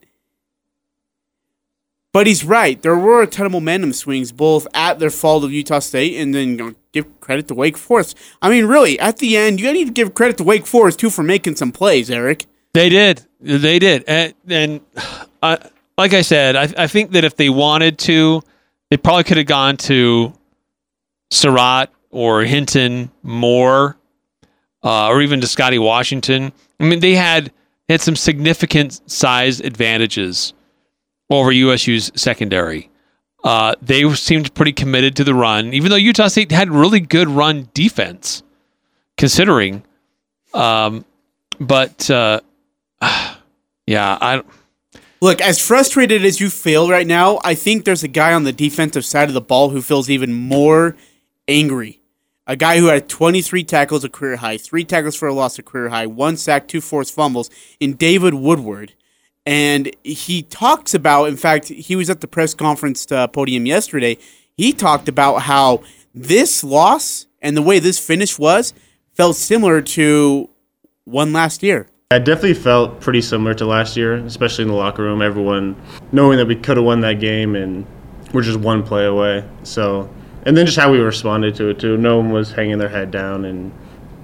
But 2.13 2.27
he's 2.27 2.44
right. 2.44 2.82
There 2.82 2.98
were 2.98 3.22
a 3.22 3.27
ton 3.27 3.46
of 3.46 3.51
momentum 3.51 3.94
swings, 3.94 4.32
both 4.32 4.68
at 4.74 5.00
their 5.00 5.10
fault 5.10 5.44
of 5.44 5.51
Utah 5.53 5.80
State, 5.80 6.18
and 6.20 6.36
then 6.36 6.50
you 6.50 6.58
know, 6.58 6.74
give 6.91 7.19
credit 7.19 7.48
to 7.48 7.53
Wake 7.53 7.77
Forest. 7.77 8.17
I 8.41 8.50
mean, 8.50 8.65
really, 8.65 9.00
at 9.00 9.17
the 9.17 9.38
end, 9.38 9.60
you 9.60 9.71
need 9.71 9.86
to 9.86 9.93
give 9.93 10.13
credit 10.13 10.38
to 10.38 10.43
Wake 10.43 10.65
Forest 10.65 11.00
too 11.00 11.10
for 11.10 11.24
making 11.24 11.55
some 11.55 11.71
plays, 11.71 12.10
Eric. 12.10 12.45
They 12.74 12.89
did. 12.89 13.25
They 13.39 13.79
did. 13.79 14.03
And, 14.07 14.33
and 14.48 14.81
uh, 15.41 15.57
like 15.98 16.13
I 16.13 16.21
said, 16.21 16.55
I, 16.55 16.83
I 16.83 16.88
think 16.88 17.12
that 17.12 17.24
if 17.24 17.36
they 17.36 17.50
wanted 17.50 17.98
to, 18.00 18.41
they 18.89 18.98
probably 18.98 19.24
could 19.24 19.38
have 19.38 19.45
gone 19.48 19.77
to 19.77 20.33
Surratt 21.31 21.91
or 22.12 22.43
Hinton 22.43 23.12
more, 23.24 23.98
uh, 24.83 25.07
or 25.07 25.21
even 25.21 25.41
to 25.41 25.48
Scotty 25.48 25.79
Washington. 25.79 26.51
I 26.79 26.83
mean, 26.83 27.00
they 27.00 27.15
had 27.15 27.51
had 27.88 28.01
some 28.01 28.15
significant 28.15 29.01
size 29.10 29.60
advantages 29.60 30.53
over 31.29 31.51
USU's 31.51 32.12
secondary. 32.15 32.90
Uh, 33.43 33.74
they 33.81 34.07
seemed 34.13 34.53
pretty 34.53 34.71
committed 34.71 35.15
to 35.15 35.24
the 35.24 35.33
run, 35.33 35.74
even 35.74 35.89
though 35.89 35.95
Utah 35.95 36.27
State 36.27 36.51
had 36.51 36.69
really 36.69 37.00
good 37.00 37.27
run 37.27 37.69
defense, 37.74 38.43
considering. 39.17 39.83
Um, 40.53 41.05
but 41.60 42.10
uh, 42.10 42.41
yeah, 43.88 44.17
I 44.21 44.43
Look, 45.24 45.39
as 45.39 45.63
frustrated 45.63 46.25
as 46.25 46.39
you 46.39 46.50
feel 46.50 46.89
right 46.89 47.05
now, 47.05 47.39
I 47.43 47.53
think 47.53 47.86
there's 47.86 48.01
a 48.01 48.07
guy 48.07 48.33
on 48.33 48.43
the 48.43 48.51
defensive 48.51 49.05
side 49.05 49.27
of 49.27 49.36
the 49.36 49.41
ball 49.41 49.69
who 49.69 49.83
feels 49.83 50.10
even 50.10 50.33
more 50.33 50.98
angry. 51.48 52.01
A 52.48 52.55
guy 52.55 52.79
who 52.79 52.88
had 52.88 53.07
23 53.07 53.63
tackles, 53.63 54.03
a 54.03 54.10
career 54.10 54.38
high, 54.38 54.57
three 54.57 54.83
tackles 54.83 55.15
for 55.15 55.27
a 55.27 55.33
loss, 55.33 55.60
a 55.60 55.63
career 55.63 55.89
high, 55.89 56.07
one 56.07 56.38
sack, 56.38 56.67
two 56.67 56.81
forced 56.81 57.13
fumbles, 57.13 57.51
in 57.79 57.93
David 57.93 58.33
Woodward. 58.33 58.95
And 59.45 59.91
he 60.03 60.43
talks 60.43 60.93
about, 60.93 61.25
in 61.25 61.38
fact, 61.38 61.67
he 61.67 61.95
was 61.95 62.10
at 62.10 62.21
the 62.21 62.27
press 62.27 62.53
conference 62.53 63.12
uh, 63.12 63.27
podium 63.27 63.65
yesterday. 63.65 64.17
He 64.55 64.71
talked 64.71 65.07
about 65.07 65.39
how 65.39 65.83
this 66.13 66.63
loss 66.63 67.25
and 67.41 67.57
the 67.57 67.62
way 67.62 67.79
this 67.79 67.98
finish 67.98 68.38
was 68.38 68.74
felt 69.13 69.36
similar 69.36 69.81
to 69.81 70.50
one 71.05 71.33
last 71.33 71.63
year. 71.63 71.88
I 72.12 72.19
definitely 72.19 72.55
felt 72.55 73.00
pretty 73.00 73.21
similar 73.21 73.53
to 73.55 73.65
last 73.65 73.95
year, 73.95 74.15
especially 74.15 74.63
in 74.63 74.67
the 74.67 74.75
locker 74.75 75.01
room. 75.01 75.21
Everyone 75.21 75.81
knowing 76.12 76.38
that 76.38 76.45
we 76.45 76.55
could 76.55 76.77
have 76.77 76.86
won 76.86 77.00
that 77.01 77.19
game 77.19 77.55
and 77.55 77.86
we're 78.33 78.41
just 78.41 78.60
one 78.60 78.83
play 78.83 79.05
away. 79.05 79.48
So, 79.63 80.10
and 80.43 80.55
then 80.55 80.65
just 80.65 80.77
how 80.77 80.91
we 80.91 81.00
responded 81.00 81.55
to 81.55 81.69
it 81.69 81.79
too. 81.79 81.98
No 81.98 82.17
one 82.17 82.31
was 82.31 82.51
hanging 82.51 82.77
their 82.77 82.89
head 82.89 83.12
down 83.12 83.45
and 83.45 83.71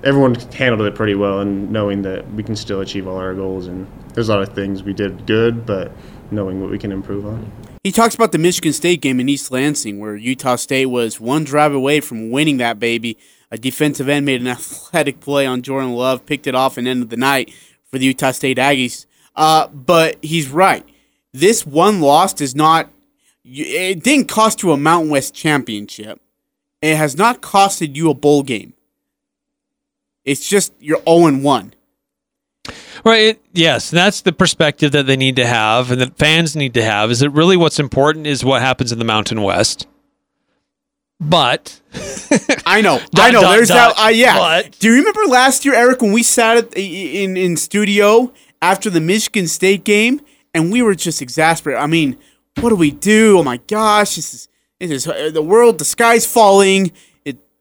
everyone 0.03 0.35
handled 0.35 0.87
it 0.87 0.95
pretty 0.95 1.15
well, 1.15 1.39
and 1.39 1.71
knowing 1.71 2.01
that 2.03 2.31
we 2.33 2.43
can 2.43 2.55
still 2.55 2.81
achieve 2.81 3.07
all 3.07 3.17
our 3.17 3.33
goals. 3.33 3.67
And 3.67 3.87
there's 4.13 4.29
a 4.29 4.33
lot 4.33 4.41
of 4.41 4.53
things 4.53 4.83
we 4.83 4.93
did 4.93 5.25
good, 5.25 5.65
but 5.65 5.91
knowing 6.31 6.61
what 6.61 6.69
we 6.69 6.77
can 6.77 6.91
improve 6.91 7.25
on. 7.25 7.51
He 7.83 7.91
talks 7.91 8.15
about 8.15 8.31
the 8.31 8.37
Michigan 8.37 8.73
State 8.73 9.01
game 9.01 9.19
in 9.19 9.29
East 9.29 9.51
Lansing, 9.51 9.99
where 9.99 10.15
Utah 10.15 10.55
State 10.55 10.87
was 10.87 11.19
one 11.19 11.43
drive 11.43 11.73
away 11.73 11.99
from 12.01 12.31
winning 12.31 12.57
that 12.57 12.79
baby. 12.79 13.17
A 13.49 13.57
defensive 13.57 14.09
end 14.09 14.25
made 14.25 14.41
an 14.41 14.47
athletic 14.47 15.19
play 15.19 15.45
on 15.45 15.61
Jordan 15.61 15.93
Love, 15.93 16.25
picked 16.25 16.47
it 16.47 16.55
off, 16.55 16.77
and 16.77 16.87
ended 16.87 17.09
the 17.09 17.17
night 17.17 17.53
for 17.85 17.97
the 17.97 18.05
Utah 18.05 18.31
State 18.31 18.57
Aggies. 18.57 19.05
Uh, 19.35 19.67
but 19.67 20.17
he's 20.21 20.49
right. 20.49 20.85
This 21.31 21.65
one 21.65 22.01
loss 22.01 22.33
does 22.33 22.55
not. 22.55 22.89
It 23.45 24.03
didn't 24.03 24.27
cost 24.27 24.63
you 24.63 24.71
a 24.71 24.77
Mountain 24.77 25.09
West 25.09 25.33
championship. 25.33 26.19
It 26.81 26.97
has 26.97 27.15
not 27.15 27.41
costed 27.41 27.95
you 27.95 28.09
a 28.09 28.13
bowl 28.13 28.43
game. 28.43 28.73
It's 30.27 30.47
just 30.47 30.73
you're 30.79 31.01
0 31.07 31.37
1. 31.37 31.73
Right. 33.05 33.39
Yes, 33.53 33.89
that's 33.89 34.21
the 34.21 34.33
perspective 34.33 34.91
that 34.91 35.05
they 35.07 35.15
need 35.15 35.37
to 35.37 35.45
have, 35.47 35.89
and 35.91 36.01
that 36.01 36.17
fans 36.17 36.55
need 36.55 36.73
to 36.73 36.83
have. 36.83 37.09
Is 37.11 37.19
that 37.21 37.29
really 37.29 37.55
what's 37.55 37.79
important? 37.79 38.27
Is 38.27 38.43
what 38.43 38.61
happens 38.61 38.91
in 38.91 38.99
the 38.99 39.05
Mountain 39.05 39.41
West. 39.41 39.87
But 41.19 41.79
I 42.65 42.81
know, 42.81 42.99
Dot, 43.11 43.27
I 43.29 43.31
know. 43.31 43.41
dot, 43.41 43.55
There's 43.55 43.69
dot, 43.69 43.95
that. 43.95 44.05
Uh, 44.05 44.09
yeah. 44.09 44.37
but- 44.37 44.77
Do 44.79 44.89
you 44.89 44.97
remember 44.97 45.21
last 45.27 45.65
year, 45.65 45.73
Eric, 45.73 46.01
when 46.01 46.11
we 46.11 46.21
sat 46.23 46.57
at, 46.57 46.77
in 46.77 47.37
in 47.37 47.55
studio 47.57 48.31
after 48.61 48.89
the 48.89 48.99
Michigan 49.01 49.47
State 49.47 49.83
game, 49.83 50.19
and 50.53 50.71
we 50.71 50.81
were 50.81 50.93
just 50.95 51.21
exasperated. 51.21 51.81
I 51.81 51.87
mean, 51.87 52.17
what 52.59 52.69
do 52.69 52.75
we 52.75 52.91
do? 52.91 53.39
Oh 53.39 53.43
my 53.43 53.57
gosh, 53.67 54.15
this 54.17 54.33
is 54.33 54.47
this 54.79 54.91
is 54.91 55.07
uh, 55.07 55.29
the 55.33 55.41
world. 55.41 55.79
The 55.79 55.85
sky's 55.85 56.25
falling. 56.25 56.91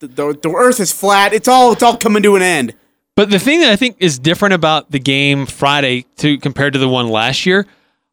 The, 0.01 0.09
the, 0.09 0.39
the 0.43 0.51
Earth 0.51 0.81
is 0.81 0.93
flat. 0.93 1.33
It's 1.33 1.49
all 1.49 1.73
it's 1.73 1.83
all 1.83 1.97
coming 1.97 2.23
to 2.23 2.37
an 2.37 2.43
end. 2.43 2.75
But 3.15 3.31
the 3.31 3.39
thing 3.39 3.61
that 3.61 3.71
I 3.71 3.77
think 3.77 3.97
is 3.99 4.19
different 4.19 4.55
about 4.55 4.91
the 4.91 4.99
game 4.99 5.47
Friday 5.47 6.05
to 6.17 6.39
compared 6.39 6.75
to 6.75 6.79
the 6.79 6.89
one 6.89 7.09
last 7.09 7.47
year, 7.47 7.67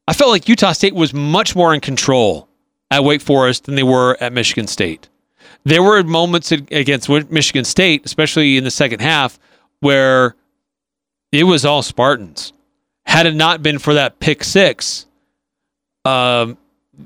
I 0.08 0.14
felt 0.14 0.32
like 0.32 0.48
Utah 0.48 0.72
State 0.72 0.96
was 0.96 1.14
much 1.14 1.56
more 1.56 1.74
in 1.74 1.82
control 1.82 2.48
at 2.90 3.04
Wake 3.04 3.22
Forest 3.22 3.66
than 3.66 3.76
they 3.76 3.84
were 3.84 4.18
at 4.22 4.32
Michigan 4.32 4.68
State. 4.68 5.10
There 5.66 5.84
were 5.84 6.04
moments 6.04 6.52
against 6.52 7.10
Michigan 7.10 7.66
State, 7.66 8.06
especially 8.06 8.58
in 8.58 8.64
the 8.64 8.72
second 8.72 9.02
half, 9.02 9.40
where 9.80 10.36
it 11.32 11.44
was 11.46 11.66
all 11.66 11.82
Spartans. 11.82 12.54
Had 13.06 13.26
it 13.26 13.36
not 13.36 13.64
been 13.64 13.80
for 13.80 13.94
that 13.94 14.20
pick 14.20 14.44
six, 14.44 15.06
um, 16.06 16.58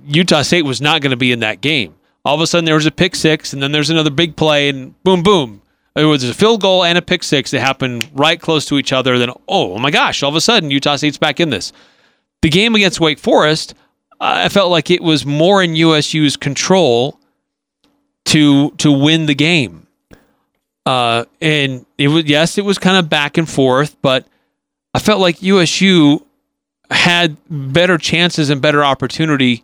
Utah 0.06 0.42
State 0.42 0.66
was 0.66 0.82
not 0.82 1.02
going 1.02 1.12
to 1.12 1.18
be 1.18 1.32
in 1.32 1.40
that 1.40 1.62
game. 1.62 1.96
All 2.28 2.36
of 2.36 2.42
a 2.42 2.48
sudden, 2.48 2.66
there 2.66 2.76
was 2.76 2.86
a 2.86 2.92
pick 2.92 3.16
six, 3.16 3.54
and 3.54 3.64
then 3.64 3.72
there's 3.72 3.90
another 3.90 4.10
big 4.10 4.36
play, 4.36 4.68
and 4.68 5.02
boom, 5.04 5.24
boom. 5.24 5.62
It 5.96 6.04
was 6.04 6.26
a 6.26 6.34
field 6.34 6.60
goal 6.60 6.84
and 6.84 6.98
a 6.98 7.02
pick 7.02 7.24
six 7.24 7.52
that 7.52 7.62
happened 7.62 8.10
right 8.14 8.40
close 8.40 8.66
to 8.66 8.78
each 8.78 8.92
other. 8.92 9.18
Then, 9.18 9.32
oh 9.48 9.80
my 9.80 9.92
gosh, 9.92 10.22
all 10.22 10.30
of 10.30 10.36
a 10.36 10.42
sudden, 10.42 10.70
Utah 10.70 10.98
State's 10.98 11.18
back 11.18 11.40
in 11.40 11.52
this. 11.52 11.72
The 12.42 12.50
game 12.50 12.76
against 12.76 13.00
Wake 13.00 13.18
Forest, 13.18 13.76
I 14.20 14.50
felt 14.50 14.72
like 14.72 14.92
it 14.92 15.02
was 15.02 15.26
more 15.26 15.64
in 15.64 15.78
USU's 15.78 16.36
control 16.36 17.18
to 18.26 18.72
to 18.72 18.92
win 18.92 19.26
the 19.26 19.34
game. 19.34 19.88
Uh, 20.86 21.24
and 21.40 21.86
it 21.98 22.10
was 22.10 22.26
yes, 22.26 22.58
it 22.58 22.66
was 22.66 22.78
kind 22.78 22.98
of 22.98 23.10
back 23.10 23.38
and 23.38 23.50
forth, 23.50 23.96
but 24.02 24.28
I 24.94 25.00
felt 25.00 25.22
like 25.22 25.42
USU 25.42 26.26
had 26.92 27.38
better 27.50 27.98
chances 27.98 28.50
and 28.50 28.62
better 28.62 28.84
opportunity 28.84 29.64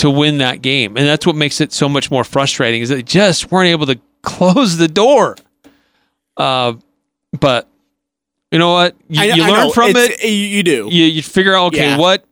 to 0.00 0.10
win 0.10 0.38
that 0.38 0.60
game, 0.62 0.96
and 0.96 1.06
that's 1.06 1.26
what 1.26 1.36
makes 1.36 1.60
it 1.60 1.72
so 1.72 1.88
much 1.88 2.10
more 2.10 2.24
frustrating. 2.24 2.82
Is 2.82 2.88
they 2.90 3.02
just 3.02 3.50
weren't 3.50 3.68
able 3.68 3.86
to 3.86 3.98
close 4.22 4.76
the 4.76 4.88
door. 4.88 5.36
Uh, 6.36 6.74
but 7.38 7.68
you 8.50 8.58
know 8.58 8.72
what? 8.72 8.96
You, 9.08 9.22
you 9.22 9.42
learn 9.42 9.52
know, 9.52 9.70
from 9.70 9.90
it's- 9.90 10.18
it. 10.22 10.28
You, 10.28 10.34
you 10.34 10.62
do. 10.62 10.88
You, 10.90 11.04
you 11.04 11.22
figure 11.22 11.54
out 11.54 11.68
okay, 11.74 11.90
Yeah. 11.90 11.98
what 11.98 12.24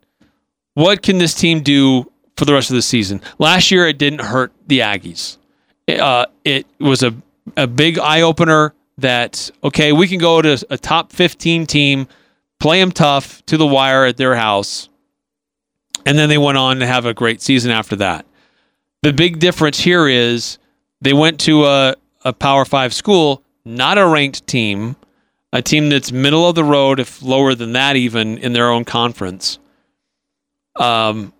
what 0.74 1.02
can 1.02 1.18
this 1.18 1.34
team 1.34 1.60
do 1.62 2.10
for 2.36 2.44
the 2.44 2.52
rest 2.52 2.70
of 2.70 2.76
the 2.76 2.82
season? 2.82 3.20
Last 3.38 3.70
year, 3.70 3.86
it 3.86 3.98
didn't 3.98 4.20
hurt 4.20 4.52
the 4.66 4.80
Aggies. 4.80 5.36
Uh, 5.88 6.26
it 6.44 6.66
was 6.78 7.02
a 7.02 7.14
a 7.56 7.66
big 7.66 7.98
eye 7.98 8.20
opener 8.22 8.74
that 8.98 9.50
okay, 9.62 9.92
we 9.92 10.08
can 10.08 10.18
go 10.18 10.40
to 10.42 10.64
a 10.70 10.78
top 10.78 11.12
fifteen 11.12 11.66
team, 11.66 12.08
play 12.60 12.80
them 12.80 12.92
tough 12.92 13.44
to 13.46 13.56
the 13.56 13.66
wire 13.66 14.04
at 14.04 14.16
their 14.16 14.34
house, 14.36 14.87
and 16.06 16.18
then 16.18 16.28
they 16.28 16.38
went 16.38 16.58
on 16.58 16.78
to 16.78 16.86
have 16.86 17.06
a 17.06 17.14
great 17.14 17.42
season 17.42 17.70
after 17.70 17.96
that. 17.96 18.26
The 19.02 19.12
big 19.12 19.38
difference 19.38 19.78
here 19.78 20.08
is 20.08 20.58
they 21.00 21.12
went 21.12 21.40
to 21.40 21.64
a, 21.66 21.94
a 22.24 22.32
Power 22.32 22.64
Five 22.64 22.92
school, 22.92 23.42
not 23.64 23.98
a 23.98 24.06
ranked 24.06 24.46
team, 24.46 24.96
a 25.52 25.62
team 25.62 25.88
that's 25.88 26.12
middle 26.12 26.48
of 26.48 26.54
the 26.54 26.64
road, 26.64 27.00
if 27.00 27.22
lower 27.22 27.54
than 27.54 27.72
that, 27.72 27.96
even 27.96 28.38
in 28.38 28.52
their 28.52 28.70
own 28.70 28.84
conference. 28.84 29.58
Um, 30.76 31.32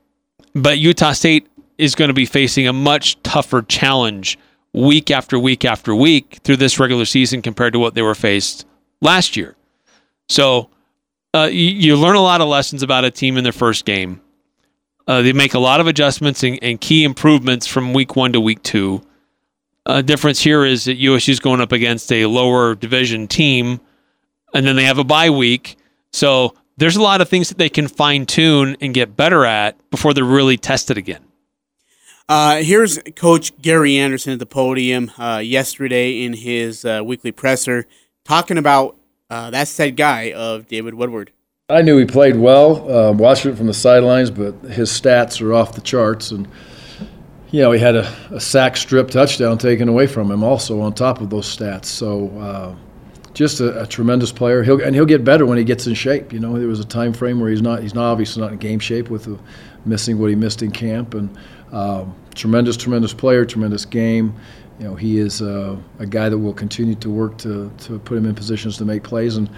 but 0.55 0.79
Utah 0.79 1.13
State 1.13 1.47
is 1.77 1.95
going 1.95 2.09
to 2.09 2.15
be 2.15 2.27
facing 2.27 2.67
a 2.67 2.73
much 2.73 3.23
tougher 3.23 3.63
challenge 3.63 4.39
week 4.73 5.11
after 5.11 5.39
week 5.39 5.65
after 5.65 5.95
week 5.95 6.39
through 6.45 6.57
this 6.57 6.79
regular 6.79 7.05
season 7.05 7.43
compared 7.43 7.73
to 7.73 7.79
what 7.79 7.95
they 7.95 8.03
were 8.03 8.15
faced 8.15 8.67
last 9.01 9.37
year. 9.37 9.57
So 10.29 10.71
uh, 11.35 11.49
you, 11.51 11.67
you 11.67 11.97
learn 11.97 12.17
a 12.17 12.21
lot 12.23 12.41
of 12.41 12.49
lessons 12.49 12.83
about 12.83 13.05
a 13.05 13.11
team 13.11 13.37
in 13.37 13.45
their 13.45 13.53
first 13.53 13.85
game. 13.85 14.21
Uh, 15.09 15.23
they 15.23 15.33
make 15.33 15.55
a 15.55 15.59
lot 15.59 15.81
of 15.81 15.87
adjustments 15.87 16.45
and, 16.45 16.59
and 16.63 16.81
key 16.81 17.03
improvements 17.03 17.67
from 17.67 17.95
week 17.95 18.15
one 18.15 18.33
to 18.33 18.41
week 18.41 18.63
two. 18.63 19.03
Uh, 19.87 20.03
difference 20.03 20.41
here 20.41 20.67
is 20.67 20.85
that 20.85 20.97
USU 20.97 21.33
is 21.33 21.41
going 21.41 21.63
up 21.63 21.73
against 21.73 22.13
a 22.13 22.27
lower 22.27 22.75
division 22.75 23.27
team, 23.27 23.81
and 24.55 24.67
then 24.67 24.77
they 24.77 24.85
have 24.85 24.99
a 24.99 25.05
bye 25.05 25.31
week. 25.31 25.77
So 26.13 26.55
there's 26.77 26.97
a 26.97 27.03
lot 27.03 27.23
of 27.23 27.29
things 27.29 27.49
that 27.49 27.57
they 27.57 27.71
can 27.71 27.89
fine 27.89 28.27
tune 28.27 28.77
and 28.83 28.93
get 28.93 29.17
better 29.17 29.47
at 29.47 29.79
before 29.91 30.13
they're 30.13 30.25
really 30.25 30.59
tested 30.59 30.99
again. 30.99 31.25
Uh, 32.29 32.57
here's 32.57 32.99
Coach 33.17 33.59
Gary 33.63 33.97
Anderson 33.97 34.35
at 34.35 34.39
the 34.39 34.47
podium 34.47 35.11
uh, 35.17 35.39
yesterday 35.43 36.23
in 36.23 36.35
his 36.35 36.85
uh, 36.85 37.01
weekly 37.03 37.33
presser 37.33 37.87
talking 38.25 38.59
about 38.59 38.99
uh, 39.31 39.51
that 39.51 39.69
said 39.69 39.97
guy 39.97 40.33
of 40.33 40.69
David 40.69 40.93
Woodward. 40.93 41.33
I 41.71 41.83
knew 41.83 41.99
he 41.99 42.07
played 42.07 42.37
well. 42.37 42.91
Uh, 42.91 43.13
watched 43.13 43.45
it 43.45 43.55
from 43.55 43.67
the 43.67 43.75
sidelines, 43.75 44.31
but 44.31 44.55
his 44.71 44.89
stats 44.89 45.43
are 45.43 45.53
off 45.53 45.75
the 45.75 45.83
charts. 45.83 46.31
And 46.31 46.49
you 47.51 47.61
know, 47.61 47.73
he 47.73 47.79
had 47.79 47.95
a, 47.95 48.11
a 48.31 48.41
sack 48.41 48.75
strip 48.79 49.11
touchdown 49.11 49.59
taken 49.59 49.87
away 49.87 50.07
from 50.07 50.31
him, 50.31 50.43
also 50.43 50.81
on 50.81 50.95
top 50.95 51.21
of 51.21 51.29
those 51.29 51.45
stats. 51.45 51.85
So, 51.85 52.31
uh, 52.39 52.75
just 53.35 53.61
a, 53.61 53.83
a 53.83 53.87
tremendous 53.87 54.33
player. 54.33 54.63
He'll 54.63 54.81
and 54.81 54.95
he'll 54.95 55.05
get 55.05 55.25
better 55.25 55.45
when 55.45 55.59
he 55.59 55.65
gets 55.65 55.87
in 55.87 55.93
shape. 55.93 56.33
You 56.33 56.41
know, 56.41 56.59
there 56.59 56.69
was 56.69 56.81
a 56.81 56.87
time 56.87 57.13
frame 57.13 57.39
where 57.39 57.51
he's 57.51 57.61
not 57.61 57.83
he's 57.83 57.93
not 57.93 58.11
obviously 58.11 58.41
not 58.41 58.53
in 58.53 58.59
game 58.59 58.79
shape 58.79 59.11
with 59.11 59.25
the, 59.25 59.39
missing 59.85 60.19
what 60.19 60.31
he 60.31 60.37
missed 60.37 60.63
in 60.63 60.71
camp. 60.71 61.13
And 61.13 61.37
um, 61.71 62.17
tremendous, 62.35 62.79
tremendous 62.79 63.13
player, 63.13 63.45
tremendous 63.45 63.85
game. 63.85 64.35
You 64.79 64.87
know, 64.87 64.95
he 64.95 65.19
is 65.19 65.43
uh, 65.43 65.77
a 65.99 66.07
guy 66.07 66.31
that 66.31 66.39
will 66.39 66.55
continue 66.55 66.95
to 66.95 67.11
work 67.11 67.37
to 67.39 67.71
to 67.81 67.99
put 67.99 68.17
him 68.17 68.25
in 68.25 68.35
positions 68.35 68.79
to 68.79 68.87
make 68.87 69.03
plays 69.03 69.37
and 69.37 69.51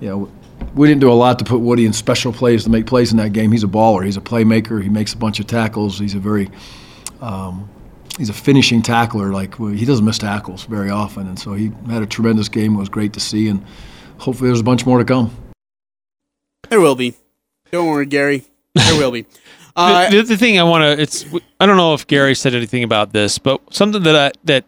you 0.00 0.08
know, 0.08 0.32
we 0.74 0.88
didn't 0.88 1.00
do 1.00 1.10
a 1.10 1.14
lot 1.14 1.38
to 1.38 1.44
put 1.44 1.60
Woody 1.60 1.86
in 1.86 1.92
special 1.92 2.32
plays 2.32 2.64
to 2.64 2.70
make 2.70 2.86
plays 2.86 3.12
in 3.12 3.18
that 3.18 3.32
game. 3.32 3.52
He's 3.52 3.64
a 3.64 3.68
baller. 3.68 4.04
He's 4.04 4.16
a 4.16 4.20
playmaker. 4.20 4.82
He 4.82 4.88
makes 4.88 5.12
a 5.12 5.16
bunch 5.16 5.40
of 5.40 5.46
tackles. 5.46 5.98
He's 5.98 6.14
a 6.14 6.18
very, 6.18 6.50
um, 7.20 7.68
he's 8.18 8.28
a 8.28 8.34
finishing 8.34 8.82
tackler. 8.82 9.32
Like 9.32 9.58
well, 9.58 9.70
he 9.70 9.84
doesn't 9.84 10.04
miss 10.04 10.18
tackles 10.18 10.64
very 10.64 10.90
often, 10.90 11.26
and 11.26 11.38
so 11.38 11.54
he 11.54 11.72
had 11.88 12.02
a 12.02 12.06
tremendous 12.06 12.48
game. 12.48 12.74
It 12.74 12.78
was 12.78 12.88
great 12.88 13.12
to 13.14 13.20
see, 13.20 13.48
and 13.48 13.64
hopefully 14.18 14.48
there's 14.48 14.60
a 14.60 14.64
bunch 14.64 14.86
more 14.86 14.98
to 14.98 15.04
come. 15.04 15.34
There 16.68 16.80
will 16.80 16.96
be. 16.96 17.14
Don't 17.70 17.88
worry, 17.88 18.06
Gary. 18.06 18.44
There 18.74 18.98
will 18.98 19.12
be. 19.12 19.26
Uh, 19.74 20.10
the, 20.10 20.16
the, 20.18 20.22
the 20.22 20.36
thing 20.36 20.58
I 20.58 20.64
want 20.64 20.82
to 20.82 21.02
it's 21.02 21.24
I 21.60 21.66
don't 21.66 21.76
know 21.76 21.94
if 21.94 22.06
Gary 22.06 22.34
said 22.34 22.54
anything 22.54 22.82
about 22.82 23.12
this, 23.12 23.38
but 23.38 23.60
something 23.72 24.02
that 24.02 24.16
I, 24.16 24.32
that 24.44 24.64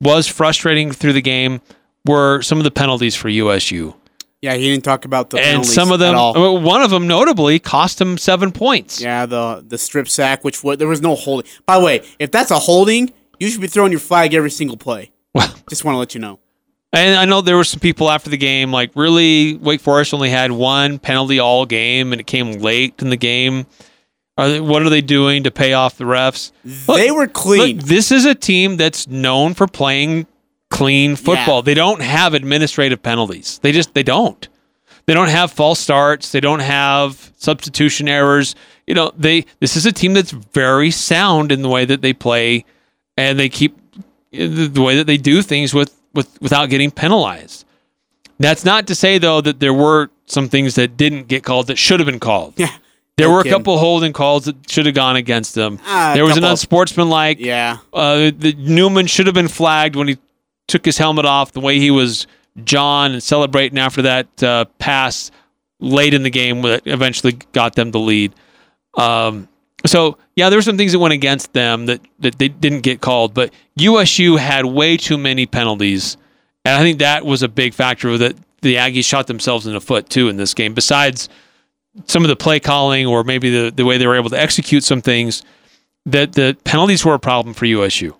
was 0.00 0.26
frustrating 0.26 0.92
through 0.92 1.12
the 1.12 1.22
game 1.22 1.60
were 2.04 2.42
some 2.42 2.58
of 2.58 2.64
the 2.64 2.70
penalties 2.70 3.14
for 3.14 3.28
USU. 3.28 3.94
Yeah, 4.42 4.54
he 4.54 4.68
didn't 4.68 4.84
talk 4.84 5.04
about 5.04 5.30
the 5.30 5.38
and 5.38 5.64
some 5.64 5.92
of 5.92 6.00
them 6.00 6.16
one 6.62 6.82
of 6.82 6.90
them 6.90 7.06
notably 7.06 7.58
cost 7.60 8.00
him 8.00 8.18
7 8.18 8.50
points. 8.52 9.00
Yeah, 9.00 9.24
the 9.24 9.64
the 9.66 9.78
strip 9.78 10.08
sack, 10.08 10.44
which 10.44 10.62
was, 10.64 10.78
there 10.78 10.88
was 10.88 11.00
no 11.00 11.14
holding. 11.14 11.50
By 11.64 11.78
the 11.78 11.84
way, 11.84 12.04
if 12.18 12.32
that's 12.32 12.50
a 12.50 12.58
holding, 12.58 13.12
you 13.38 13.48
should 13.48 13.60
be 13.60 13.68
throwing 13.68 13.92
your 13.92 14.00
flag 14.00 14.34
every 14.34 14.50
single 14.50 14.76
play. 14.76 15.12
Well, 15.32 15.54
Just 15.70 15.84
want 15.84 15.94
to 15.94 15.98
let 16.00 16.14
you 16.14 16.20
know. 16.20 16.40
And 16.92 17.16
I 17.16 17.24
know 17.24 17.40
there 17.40 17.56
were 17.56 17.64
some 17.64 17.80
people 17.80 18.10
after 18.10 18.28
the 18.28 18.36
game 18.36 18.70
like 18.70 18.90
really 18.94 19.54
Wake 19.56 19.80
Forest 19.80 20.12
only 20.12 20.28
had 20.28 20.52
one 20.52 20.98
penalty 20.98 21.38
all 21.38 21.64
game 21.64 22.12
and 22.12 22.20
it 22.20 22.26
came 22.26 22.52
late 22.60 23.00
in 23.00 23.08
the 23.08 23.16
game. 23.16 23.64
Are 24.36 24.48
they, 24.48 24.60
what 24.60 24.82
are 24.82 24.90
they 24.90 25.00
doing 25.00 25.44
to 25.44 25.50
pay 25.50 25.72
off 25.72 25.96
the 25.96 26.04
refs? 26.04 26.52
Look, 26.86 26.98
they 26.98 27.10
were 27.10 27.26
clean. 27.28 27.78
Look, 27.78 27.86
this 27.86 28.10
is 28.10 28.24
a 28.24 28.34
team 28.34 28.76
that's 28.76 29.06
known 29.06 29.54
for 29.54 29.66
playing 29.66 30.26
clean 30.72 31.16
football. 31.16 31.58
Yeah. 31.58 31.62
They 31.62 31.74
don't 31.74 32.00
have 32.00 32.34
administrative 32.34 33.02
penalties. 33.02 33.60
They 33.62 33.72
just 33.72 33.94
they 33.94 34.02
don't. 34.02 34.48
They 35.06 35.14
don't 35.14 35.28
have 35.28 35.52
false 35.52 35.78
starts. 35.78 36.32
They 36.32 36.40
don't 36.40 36.60
have 36.60 37.32
substitution 37.36 38.08
errors. 38.08 38.54
You 38.86 38.94
know, 38.94 39.12
they 39.16 39.44
this 39.60 39.76
is 39.76 39.86
a 39.86 39.92
team 39.92 40.14
that's 40.14 40.30
very 40.30 40.90
sound 40.90 41.52
in 41.52 41.62
the 41.62 41.68
way 41.68 41.84
that 41.84 42.00
they 42.00 42.12
play 42.12 42.64
and 43.16 43.38
they 43.38 43.48
keep 43.48 43.76
the 44.32 44.82
way 44.82 44.96
that 44.96 45.06
they 45.06 45.18
do 45.18 45.42
things 45.42 45.74
with 45.74 45.94
with 46.14 46.40
without 46.40 46.70
getting 46.70 46.90
penalized. 46.90 47.64
That's 48.38 48.64
not 48.64 48.86
to 48.86 48.94
say 48.94 49.18
though 49.18 49.40
that 49.42 49.60
there 49.60 49.74
were 49.74 50.10
some 50.26 50.48
things 50.48 50.74
that 50.76 50.96
didn't 50.96 51.28
get 51.28 51.44
called 51.44 51.66
that 51.66 51.76
should 51.78 52.00
have 52.00 52.06
been 52.06 52.20
called. 52.20 52.54
Yeah. 52.56 52.70
There 53.18 53.28
No 53.28 53.34
were 53.34 53.40
a 53.40 53.44
couple 53.44 53.76
holding 53.76 54.14
calls 54.14 54.46
that 54.46 54.70
should 54.70 54.86
have 54.86 54.94
gone 54.94 55.16
against 55.16 55.54
them. 55.54 55.78
A 55.86 56.12
there 56.14 56.24
was 56.24 56.38
an 56.38 56.44
unsportsmanlike. 56.44 57.40
Yeah. 57.40 57.76
Uh, 57.92 58.30
the 58.34 58.54
Newman 58.56 59.06
should 59.06 59.26
have 59.26 59.34
been 59.34 59.48
flagged 59.48 59.96
when 59.96 60.08
he 60.08 60.16
took 60.68 60.84
his 60.84 60.98
helmet 60.98 61.24
off. 61.24 61.52
The 61.52 61.60
way 61.60 61.78
he 61.78 61.90
was 61.90 62.26
John 62.64 63.12
and 63.12 63.22
celebrating 63.22 63.78
after 63.78 64.02
that 64.02 64.42
uh, 64.42 64.64
pass 64.78 65.30
late 65.80 66.14
in 66.14 66.22
the 66.22 66.30
game 66.30 66.62
that 66.62 66.82
eventually 66.86 67.38
got 67.52 67.74
them 67.74 67.90
the 67.90 67.98
lead. 67.98 68.32
Um, 68.94 69.48
so 69.84 70.18
yeah, 70.36 70.48
there 70.48 70.58
were 70.58 70.62
some 70.62 70.76
things 70.76 70.92
that 70.92 70.98
went 70.98 71.14
against 71.14 71.52
them 71.52 71.86
that 71.86 72.00
that 72.20 72.38
they 72.38 72.48
didn't 72.48 72.80
get 72.80 73.00
called, 73.00 73.34
but 73.34 73.52
USU 73.76 74.36
had 74.36 74.64
way 74.64 74.96
too 74.96 75.18
many 75.18 75.46
penalties, 75.46 76.16
and 76.64 76.74
I 76.74 76.80
think 76.80 76.98
that 77.00 77.24
was 77.24 77.42
a 77.42 77.48
big 77.48 77.74
factor 77.74 78.16
that 78.18 78.36
the 78.60 78.76
Aggies 78.76 79.04
shot 79.04 79.26
themselves 79.26 79.66
in 79.66 79.72
the 79.72 79.80
foot 79.80 80.08
too 80.08 80.28
in 80.28 80.36
this 80.36 80.54
game. 80.54 80.72
Besides 80.72 81.28
some 82.06 82.22
of 82.22 82.28
the 82.28 82.36
play 82.36 82.60
calling 82.60 83.06
or 83.06 83.24
maybe 83.24 83.50
the, 83.50 83.70
the 83.70 83.84
way 83.84 83.98
they 83.98 84.06
were 84.06 84.16
able 84.16 84.30
to 84.30 84.40
execute 84.40 84.84
some 84.84 85.02
things, 85.02 85.42
that 86.06 86.32
the 86.32 86.56
penalties 86.64 87.04
were 87.04 87.14
a 87.14 87.18
problem 87.18 87.54
for 87.54 87.66
USU. 87.66 88.16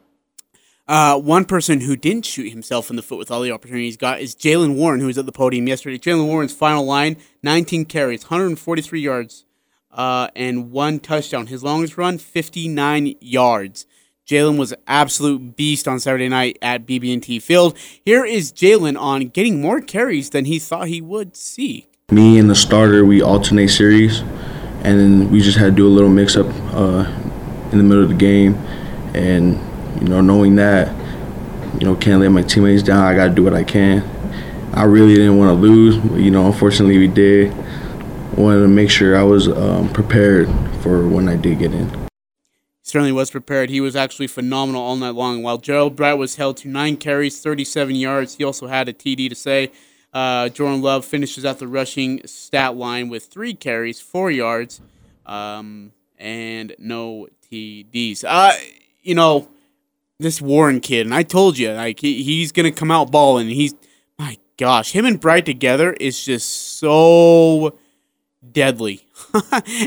Uh, 0.92 1.18
one 1.18 1.46
person 1.46 1.80
who 1.80 1.96
didn't 1.96 2.26
shoot 2.26 2.50
himself 2.50 2.90
in 2.90 2.96
the 2.96 3.02
foot 3.02 3.16
with 3.18 3.30
all 3.30 3.40
the 3.40 3.50
opportunities 3.50 3.96
got 3.96 4.20
is 4.20 4.34
Jaylen 4.34 4.74
Warren, 4.74 5.00
who 5.00 5.06
was 5.06 5.16
at 5.16 5.24
the 5.24 5.32
podium 5.32 5.66
yesterday. 5.66 5.98
Jaylen 5.98 6.26
Warren's 6.26 6.52
final 6.52 6.84
line 6.84 7.16
19 7.42 7.86
carries, 7.86 8.24
143 8.24 9.00
yards, 9.00 9.46
uh, 9.90 10.28
and 10.36 10.70
one 10.70 11.00
touchdown. 11.00 11.46
His 11.46 11.64
longest 11.64 11.96
run, 11.96 12.18
59 12.18 13.14
yards. 13.22 13.86
Jaylen 14.28 14.58
was 14.58 14.72
an 14.72 14.80
absolute 14.86 15.56
beast 15.56 15.88
on 15.88 15.98
Saturday 15.98 16.28
night 16.28 16.58
at 16.60 16.86
BB&T 16.86 17.38
Field. 17.38 17.74
Here 18.04 18.26
is 18.26 18.52
Jaylen 18.52 19.00
on 19.00 19.28
getting 19.28 19.62
more 19.62 19.80
carries 19.80 20.28
than 20.28 20.44
he 20.44 20.58
thought 20.58 20.88
he 20.88 21.00
would 21.00 21.38
see. 21.38 21.86
me 22.10 22.38
and 22.38 22.50
the 22.50 22.54
starter 22.54 23.02
we 23.06 23.22
alternate 23.22 23.68
series 23.68 24.20
and 24.84 25.00
then 25.00 25.30
we 25.30 25.40
just 25.40 25.56
had 25.56 25.70
to 25.70 25.72
do 25.72 25.86
a 25.86 25.88
little 25.88 26.10
mix 26.10 26.36
up 26.36 26.48
uh, 26.74 27.10
in 27.72 27.78
the 27.78 27.84
middle 27.84 28.02
of 28.02 28.10
the 28.10 28.14
game 28.14 28.56
and 29.14 29.58
you 30.00 30.08
know 30.08 30.20
knowing 30.20 30.56
that 30.56 30.88
you 31.78 31.86
know 31.86 31.94
can't 31.94 32.20
let 32.20 32.28
my 32.28 32.42
teammates 32.42 32.82
down 32.82 33.04
i 33.04 33.14
got 33.14 33.28
to 33.28 33.34
do 33.34 33.42
what 33.44 33.54
i 33.54 33.64
can 33.64 34.02
i 34.74 34.84
really 34.84 35.14
didn't 35.14 35.36
want 35.36 35.48
to 35.48 35.54
lose 35.54 35.96
but, 35.96 36.20
you 36.20 36.30
know 36.30 36.46
unfortunately 36.46 36.98
we 36.98 37.08
did 37.08 37.52
wanted 38.36 38.60
to 38.60 38.68
make 38.68 38.90
sure 38.90 39.16
i 39.16 39.22
was 39.22 39.48
um, 39.48 39.88
prepared 39.92 40.48
for 40.82 41.06
when 41.08 41.28
i 41.28 41.36
did 41.36 41.58
get 41.58 41.72
in 41.72 42.02
certainly 42.92 43.12
was 43.12 43.30
prepared. 43.30 43.70
He 43.70 43.80
was 43.80 43.96
actually 43.96 44.26
phenomenal 44.26 44.82
all 44.82 44.96
night 44.96 45.14
long. 45.14 45.42
While 45.42 45.56
Gerald 45.56 45.96
Bright 45.96 46.14
was 46.14 46.36
held 46.36 46.58
to 46.58 46.68
nine 46.68 46.98
carries, 46.98 47.40
37 47.40 47.94
yards, 47.96 48.34
he 48.34 48.44
also 48.44 48.66
had 48.66 48.86
a 48.86 48.92
TD 48.92 49.30
to 49.30 49.34
say. 49.34 49.72
Uh, 50.12 50.50
Jordan 50.50 50.82
Love 50.82 51.06
finishes 51.06 51.46
out 51.46 51.58
the 51.58 51.66
rushing 51.66 52.20
stat 52.26 52.76
line 52.76 53.08
with 53.08 53.26
three 53.26 53.54
carries, 53.54 53.98
four 53.98 54.30
yards, 54.30 54.82
um, 55.24 55.92
and 56.18 56.74
no 56.78 57.28
TDs. 57.50 58.24
Uh, 58.28 58.52
you 59.02 59.14
know, 59.14 59.48
this 60.18 60.40
Warren 60.40 60.80
kid, 60.80 61.06
and 61.06 61.14
I 61.14 61.22
told 61.22 61.58
you, 61.58 61.70
like 61.72 62.00
he, 62.00 62.22
he's 62.22 62.52
gonna 62.52 62.72
come 62.72 62.90
out 62.90 63.10
balling. 63.10 63.48
He's 63.48 63.74
my 64.18 64.38
gosh, 64.56 64.92
him 64.92 65.04
and 65.04 65.20
Bright 65.20 65.46
together 65.46 65.92
is 65.94 66.24
just 66.24 66.78
so 66.78 67.76
deadly. 68.52 69.06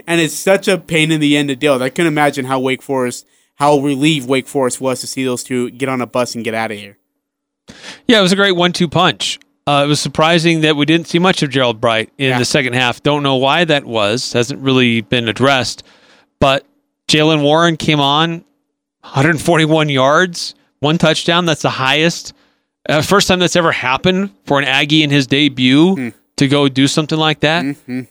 and 0.08 0.20
it's 0.22 0.34
such 0.34 0.68
a 0.68 0.78
pain 0.78 1.12
in 1.12 1.20
the 1.20 1.38
end 1.38 1.50
to 1.50 1.56
deal 1.56 1.74
with. 1.74 1.82
I 1.82 1.90
couldn't 1.90 2.08
imagine 2.08 2.46
how 2.46 2.60
Wake 2.60 2.82
Forest, 2.82 3.26
how 3.56 3.78
relieved 3.80 4.28
Wake 4.28 4.48
Forest 4.48 4.82
was 4.82 5.02
to 5.02 5.08
see 5.08 5.24
those 5.24 5.44
two 5.44 5.70
get 5.72 5.90
on 5.90 6.02
a 6.02 6.08
bus 6.08 6.36
and 6.36 6.44
get 6.44 6.54
out 6.54 6.72
of 6.72 6.78
here. 6.78 6.98
Yeah, 8.08 8.20
it 8.20 8.22
was 8.22 8.32
a 8.32 8.36
great 8.36 8.54
one-two 8.54 8.88
punch. 8.88 9.40
Uh, 9.68 9.82
it 9.86 9.88
was 9.88 10.00
surprising 10.00 10.62
that 10.62 10.76
we 10.76 10.86
didn't 10.86 11.08
see 11.08 11.18
much 11.18 11.42
of 11.42 11.50
Gerald 11.50 11.82
Bright 11.82 12.12
in 12.18 12.30
Yeah. 12.30 12.40
the 12.40 12.46
second 12.46 12.74
half. 12.74 13.02
Don't 13.02 13.24
know 13.24 13.36
why 13.38 13.66
that 13.66 13.84
was. 13.86 14.32
Hasn't 14.34 14.62
really 14.62 15.02
been 15.02 15.28
addressed. 15.28 15.84
But 16.40 16.66
Jaylen 17.08 17.42
Warren 17.42 17.76
came 17.76 18.00
on, 18.00 18.46
141 19.14 19.90
yards, 19.90 20.56
one 20.80 20.98
touchdown. 20.98 21.46
That's 21.46 21.62
the 21.62 21.70
highest. 21.70 22.34
Uh, 22.88 23.02
first 23.02 23.28
time 23.28 23.40
that's 23.40 23.56
ever 23.56 23.72
happened 23.72 24.30
for 24.46 24.60
an 24.60 24.66
Aggie 24.66 25.04
in 25.04 25.10
his 25.10 25.26
debut 25.28 26.14
to 26.38 26.48
go 26.48 26.68
do 26.68 26.88
something 26.88 27.18
like 27.18 27.40
that. 27.40 27.64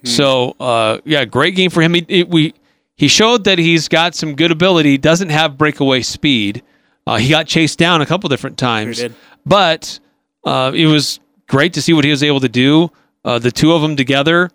So, 0.05 0.57
uh, 0.59 0.99
yeah, 1.05 1.25
great 1.25 1.55
game 1.55 1.71
for 1.71 1.83
him. 1.83 1.95
He, 1.95 2.05
it- 2.09 2.29
we 2.29 2.55
he 2.97 3.09
showed 3.09 3.45
that 3.45 3.59
he's 3.59 3.89
got 3.89 4.15
some 4.15 4.35
good 4.37 4.51
ability. 4.53 4.99
Doesn't 4.99 5.31
have 5.31 5.59
breakaway 5.59 6.03
speed. 6.03 6.63
Uh, 7.07 7.17
he 7.17 7.29
got 7.29 7.47
chased 7.47 7.79
down 7.79 8.01
a 8.01 8.07
couple 8.07 8.29
different 8.29 8.57
times, 8.57 8.99
did. 8.99 9.15
but 9.45 9.99
uh, 10.45 10.71
it 10.75 10.87
was 10.87 11.19
great 11.49 11.73
to 11.75 11.83
see 11.83 11.93
what 11.93 12.05
he 12.05 12.11
was 12.11 12.23
able 12.23 12.41
to 12.41 12.49
do. 12.49 12.91
Uh, 13.25 13.39
the 13.39 13.51
two 13.51 13.73
of 13.73 13.83
them 13.83 13.97
together, 13.97 14.49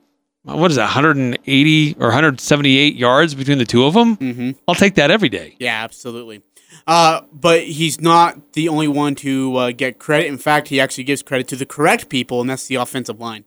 what 0.55 0.71
is 0.71 0.75
that, 0.77 0.83
180 0.85 1.95
or 1.99 2.07
178 2.07 2.95
yards 2.95 3.35
between 3.35 3.57
the 3.57 3.65
two 3.65 3.85
of 3.85 3.93
them? 3.93 4.17
Mm-hmm. 4.17 4.51
I'll 4.67 4.75
take 4.75 4.95
that 4.95 5.12
every 5.12 5.29
day. 5.29 5.55
Yeah, 5.59 5.83
absolutely. 5.83 6.41
Uh, 6.88 7.21
but 7.31 7.63
he's 7.63 7.99
not 7.99 8.53
the 8.53 8.69
only 8.69 8.88
one 8.88 9.15
to 9.15 9.55
uh, 9.57 9.71
get 9.71 9.99
credit. 9.99 10.27
In 10.27 10.38
fact, 10.38 10.69
he 10.69 10.79
actually 10.79 11.03
gives 11.03 11.21
credit 11.21 11.47
to 11.49 11.55
the 11.55 11.65
correct 11.65 12.09
people, 12.09 12.41
and 12.41 12.49
that's 12.49 12.67
the 12.67 12.75
offensive 12.75 13.19
line. 13.19 13.43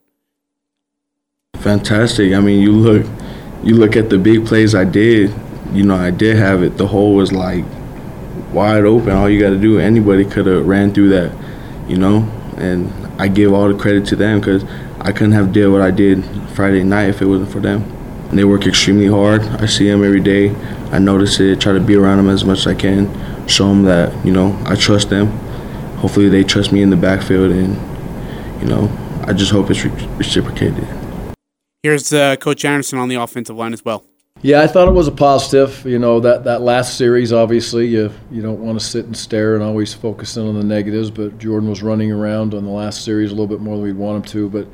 fantastic 1.57 2.33
i 2.35 2.41
mean 2.41 2.61
you 2.61 2.73
look 2.73 3.07
you 3.62 3.75
look 3.77 3.95
at 3.97 4.11
the 4.11 4.19
big 4.19 4.45
plays 4.47 4.75
i 4.75 4.85
did 4.85 5.33
you 5.73 5.85
know 5.85 5.95
i 5.95 6.11
did 6.11 6.37
have 6.37 6.62
it 6.62 6.77
the 6.77 6.87
hole 6.88 7.15
was 7.15 7.31
like 7.33 7.65
wide 8.53 8.85
open 8.85 9.11
all 9.11 9.29
you 9.31 9.38
got 9.41 9.51
to 9.51 9.59
do 9.61 9.79
anybody 9.79 10.25
could 10.25 10.47
have 10.47 10.67
ran 10.67 10.93
through 10.93 11.09
that 11.09 11.31
you 11.88 11.97
know 11.97 12.19
and 12.57 12.91
i 13.21 13.29
give 13.29 13.53
all 13.53 13.69
the 13.69 13.79
credit 13.79 14.05
to 14.05 14.17
them 14.17 14.41
because 14.41 14.65
i 15.03 15.12
couldn't 15.12 15.33
have 15.33 15.53
did 15.53 15.69
what 15.69 15.81
i 15.83 15.91
did 15.91 16.25
friday 16.51 16.83
night 16.83 17.09
if 17.09 17.21
it 17.23 17.27
wasn't 17.27 17.51
for 17.51 17.61
them. 17.61 17.83
And 18.29 18.38
they 18.38 18.45
work 18.45 18.67
extremely 18.67 19.09
hard. 19.09 19.43
I 19.43 19.67
see 19.67 19.87
them 19.88 20.03
every 20.03 20.21
day. 20.21 20.55
I 20.91 20.99
notice 20.99 21.38
it 21.38 21.61
try 21.61 21.75
to 21.75 21.81
be 21.81 21.97
around 21.97 22.17
them 22.17 22.31
as 22.31 22.45
much 22.45 22.61
as 22.61 22.67
i 22.67 22.75
can 22.75 23.09
show 23.47 23.69
them 23.69 23.83
that 23.83 24.25
you 24.25 24.33
know 24.33 24.59
i 24.65 24.75
trust 24.75 25.11
them. 25.11 25.27
Hopefully 25.99 26.29
they 26.29 26.43
trust 26.43 26.73
me 26.73 26.81
in 26.83 26.91
the 26.91 26.97
backfield 26.97 27.53
and 27.53 27.77
you 28.62 28.69
know 28.69 28.91
i 29.27 29.33
just 29.33 29.53
hope 29.53 29.71
it's 29.71 29.85
re- 29.85 30.09
reciprocated. 30.17 30.87
Here's 31.83 32.12
uh, 32.12 32.37
Coach 32.37 32.65
Anderson 32.65 32.99
on 32.99 33.09
the 33.09 33.17
offensive 33.17 33.57
line 33.57 33.73
as 33.73 33.85
well. 33.85 34.05
Yeah, 34.45 34.61
I 34.61 34.67
thought 34.67 34.89
it 34.89 34.93
was 34.93 35.07
a 35.07 35.13
positive. 35.13 35.87
You 35.87 36.01
know 36.01 36.19
that 36.19 36.43
that 36.45 36.63
last 36.63 36.99
series, 36.99 37.33
obviously, 37.33 37.87
you 37.87 38.13
you 38.29 38.43
don't 38.43 38.59
want 38.59 38.79
to 38.79 38.85
sit 38.85 39.05
and 39.05 39.17
stare 39.17 39.55
and 39.55 39.63
always 39.63 39.95
focus 39.95 40.37
in 40.37 40.49
on 40.49 40.57
the 40.57 40.65
negatives. 40.65 41.13
But 41.13 41.39
Jordan 41.39 41.69
was 41.69 41.81
running 41.81 42.11
around 42.11 42.53
on 42.53 42.65
the 42.65 42.71
last 42.71 43.05
series 43.05 43.31
a 43.31 43.35
little 43.35 43.47
bit 43.47 43.61
more 43.61 43.77
than 43.77 43.85
we'd 43.85 43.95
want 43.97 44.17
him 44.17 44.33
to. 44.33 44.51
But 44.51 44.67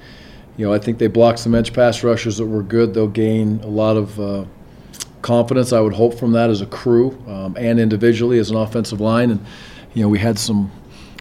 you 0.57 0.67
know, 0.67 0.73
I 0.73 0.79
think 0.79 0.97
they 0.97 1.07
blocked 1.07 1.41
some 1.41 1.55
edge 1.55 1.75
pass 1.75 2.03
rushers 2.03 2.39
that 2.39 2.47
were 2.47 2.63
good. 2.63 2.95
They'll 2.95 3.09
gain 3.09 3.61
a 3.63 3.67
lot 3.67 3.99
of 3.99 4.19
uh, 4.19 4.47
confidence. 5.21 5.75
I 5.75 5.81
would 5.81 5.93
hope 5.93 6.19
from 6.19 6.33
that 6.33 6.49
as 6.49 6.63
a 6.63 6.67
crew 6.67 7.23
um, 7.29 7.55
and 7.59 7.79
individually 7.79 8.39
as 8.39 8.51
an 8.51 8.57
offensive 8.57 9.03
line. 9.03 9.31
And 9.31 9.45
you 9.93 10.03
know, 10.03 10.09
we 10.09 10.19
had 10.19 10.39
some 10.39 10.73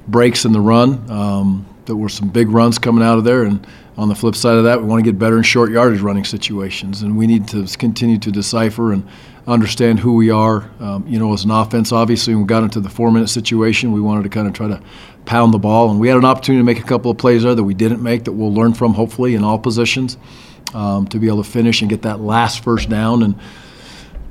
breaks 0.08 0.46
in 0.46 0.54
the 0.54 0.62
run. 0.62 1.12
Um, 1.12 1.66
there 1.88 1.96
were 1.96 2.10
some 2.10 2.30
big 2.30 2.50
runs 2.50 2.78
coming 2.78 3.04
out 3.04 3.18
of 3.18 3.24
there, 3.24 3.44
and 3.44 3.66
on 3.98 4.10
the 4.10 4.16
flip 4.16 4.36
side 4.36 4.58
of 4.58 4.66
that, 4.66 4.80
we 4.80 4.88
want 4.88 5.04
to 5.04 5.12
get 5.12 5.18
better 5.18 5.38
in 5.38 5.44
short 5.44 5.72
yardage 5.72 6.02
running 6.02 6.24
situations, 6.24 7.02
and 7.02 7.18
we 7.18 7.26
need 7.26 7.48
to 7.48 7.66
continue 7.78 8.20
to 8.20 8.32
decipher 8.32 8.94
and 8.94 9.08
understand 9.48 10.00
who 10.00 10.14
we 10.14 10.30
are. 10.30 10.70
Um, 10.80 11.08
you 11.08 11.18
know, 11.18 11.34
as 11.34 11.46
an 11.46 11.52
offense, 11.52 11.92
obviously, 11.92 12.36
when 12.36 12.44
we 12.44 12.48
got 12.48 12.64
into 12.64 12.80
the 12.80 12.90
four-minute 12.90 13.30
situation, 13.30 13.92
we 13.94 14.02
wanted 14.02 14.24
to 14.24 14.30
kind 14.30 14.48
of 14.48 14.54
try 14.54 14.68
to 14.68 14.80
pound 15.26 15.54
the 15.54 15.58
ball, 15.58 15.90
and 15.90 16.00
we 16.00 16.08
had 16.08 16.18
an 16.18 16.26
opportunity 16.26 16.60
to 16.60 16.66
make 16.66 16.80
a 16.80 16.88
couple 16.88 17.10
of 17.10 17.18
plays 17.18 17.44
there 17.44 17.56
that 17.56 17.64
we 17.64 17.74
didn't 17.74 18.04
make 18.04 18.26
that 18.26 18.34
we'll 18.34 18.54
learn 18.54 18.74
from, 18.74 18.94
hopefully, 18.94 19.34
in 19.34 19.44
all 19.44 19.58
positions, 19.58 20.18
um, 20.74 21.08
to 21.08 21.18
be 21.18 21.28
able 21.28 21.44
to 21.44 21.50
finish 21.50 21.82
and 21.82 21.90
get 21.90 22.04
that 22.04 22.20
last 22.20 22.64
first 22.64 22.90
down. 22.90 23.24
And 23.24 23.36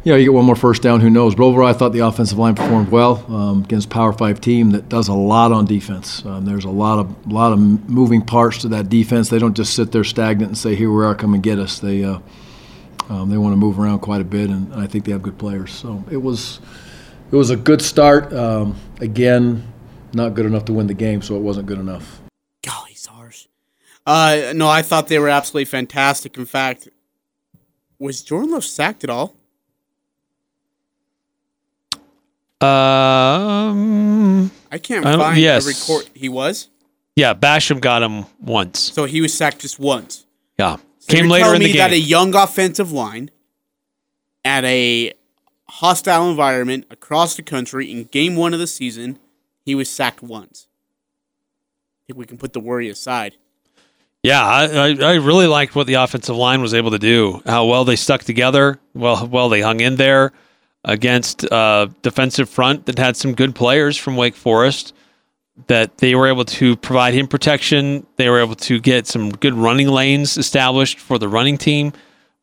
you 0.07 0.13
know, 0.13 0.19
you 0.19 0.27
get 0.27 0.35
one 0.35 0.45
more 0.45 0.55
first 0.55 0.83
down, 0.83 1.01
who 1.01 1.11
knows? 1.11 1.35
But 1.35 1.47
overall, 1.47 1.67
I 1.67 1.73
thought 1.73 1.91
the 1.91 2.07
offensive 2.07 2.39
line 2.39 2.55
performed 2.55 2.93
well 2.93 3.27
um, 3.29 3.65
against 3.65 3.91
Power 3.91 4.13
Five 4.13 4.41
team 4.41 4.71
that 4.71 4.89
does 4.89 5.09
a 5.09 5.13
lot 5.13 5.51
on 5.51 5.67
defense. 5.67 6.25
Um, 6.25 6.45
there's 6.45 6.65
a 6.65 6.71
lot 6.71 7.01
of 7.01 7.27
lot 7.27 7.53
of 7.53 7.59
moving 7.59 8.23
parts 8.23 8.59
to 8.59 8.69
that 8.69 8.89
defense. 8.89 9.31
They 9.31 9.41
don't 9.41 9.57
just 9.57 9.75
sit 9.75 9.91
there 9.91 10.05
stagnant 10.05 10.51
and 10.51 10.57
say, 10.57 10.77
"Here 10.77 10.93
we 10.93 11.05
are, 11.05 11.17
come 11.17 11.35
and 11.35 11.43
get 11.43 11.59
us." 11.59 11.81
They 11.81 12.05
uh, 12.05 12.21
um, 13.09 13.31
they 13.31 13.37
want 13.37 13.55
to 13.55 13.57
move 13.57 13.81
around 13.81 13.99
quite 13.99 14.21
a 14.21 14.25
bit, 14.25 14.49
and 14.49 14.73
I 14.75 14.87
think 14.87 15.07
they 15.07 15.11
have 15.11 15.25
good 15.25 15.39
players. 15.39 15.73
So 15.73 16.05
it 16.09 16.19
was 16.19 16.61
it 17.33 17.35
was 17.35 17.51
a 17.51 17.57
good 17.57 17.83
start. 17.83 18.33
Um, 18.33 18.77
again, 19.01 19.67
not 20.13 20.35
good 20.35 20.47
enough 20.47 20.67
to 20.67 20.73
win 20.73 20.87
the 20.87 20.95
game, 20.95 21.21
so 21.21 21.35
it 21.35 21.43
wasn't 21.43 21.67
good 21.67 21.81
enough. 21.81 22.21
Golly, 22.65 22.95
SARS. 22.95 23.49
Uh, 24.07 24.53
no, 24.55 24.69
I 24.69 24.83
thought 24.83 25.09
they 25.09 25.19
were 25.19 25.29
absolutely 25.29 25.65
fantastic. 25.65 26.39
In 26.39 26.47
fact, 26.47 26.89
was 27.99 28.23
Jordan 28.23 28.53
Love 28.53 28.65
sacked 28.65 29.03
at 29.03 29.11
all? 29.11 29.35
Um, 32.61 34.51
I 34.73 34.79
can't 34.79 35.05
I 35.05 35.17
find 35.17 35.39
yes. 35.39 35.67
a 35.67 35.69
record. 35.69 36.11
He 36.15 36.29
was, 36.31 36.69
yeah, 37.15 37.35
Basham 37.35 37.81
got 37.81 38.03
him 38.03 38.25
once. 38.41 38.81
so 38.81 39.05
he 39.05 39.21
was 39.21 39.35
sacked 39.35 39.61
just 39.61 39.79
once. 39.79 40.25
Yeah, 40.59 40.77
So 41.01 41.15
came 41.15 41.29
later 41.29 41.55
in 41.55 41.61
the 41.61 41.67
me 41.67 41.73
game. 41.73 41.79
that 41.79 41.93
a 41.93 41.99
young 41.99 42.35
offensive 42.35 42.93
line 42.93 43.31
at 44.45 44.65
a 44.65 45.13
hostile 45.69 46.31
environment 46.31 46.87
across 46.91 47.37
the 47.37 47.43
country 47.43 47.91
in 47.91 48.05
game 48.05 48.37
one 48.37 48.55
of 48.55 48.61
the 48.61 48.67
season, 48.67 49.19
he 49.65 49.75
was 49.75 49.91
sacked 49.91 50.23
once. 50.23 50.67
I 52.05 52.07
think 52.07 52.19
we 52.19 52.25
can 52.25 52.39
put 52.39 52.55
the 52.55 52.61
worry 52.61 52.89
aside. 52.89 53.37
Yeah, 54.23 54.43
I, 54.43 54.65
I, 54.65 54.97
I 55.01 55.15
really 55.17 55.47
liked 55.47 55.75
what 55.75 55.87
the 55.87 55.95
offensive 55.95 56.37
line 56.37 56.63
was 56.63 56.73
able 56.73 56.93
to 56.93 56.99
do. 56.99 57.43
How 57.45 57.67
well 57.67 57.85
they 57.85 57.97
stuck 57.97 58.25
together. 58.25 58.81
Well, 58.95 59.27
well 59.27 59.51
they 59.51 59.61
hung 59.61 59.81
in 59.81 59.97
there 59.97 60.33
against 60.87 61.43
a 61.45 61.91
defensive 62.01 62.49
front 62.49 62.87
that 62.87 62.99
had 62.99 63.17
some 63.17 63.35
good 63.35 63.55
players 63.55 63.97
from 63.97 64.17
Wake 64.17 64.37
Forest. 64.37 64.95
That 65.69 65.99
they 65.99 66.15
were 66.15 66.29
able 66.29 66.45
to 66.45 66.77
provide 66.77 67.15
him 67.15 67.29
protection. 67.29 68.07
They 68.17 68.29
were 68.29 68.41
able 68.41 68.57
to 68.57 68.79
get 68.79 69.07
some 69.07 69.31
good 69.31 69.55
running 69.55 69.89
lanes 69.89 70.37
established 70.37 70.99
for 70.99 71.19
the 71.19 71.29
running 71.29 71.57
team, 71.57 71.93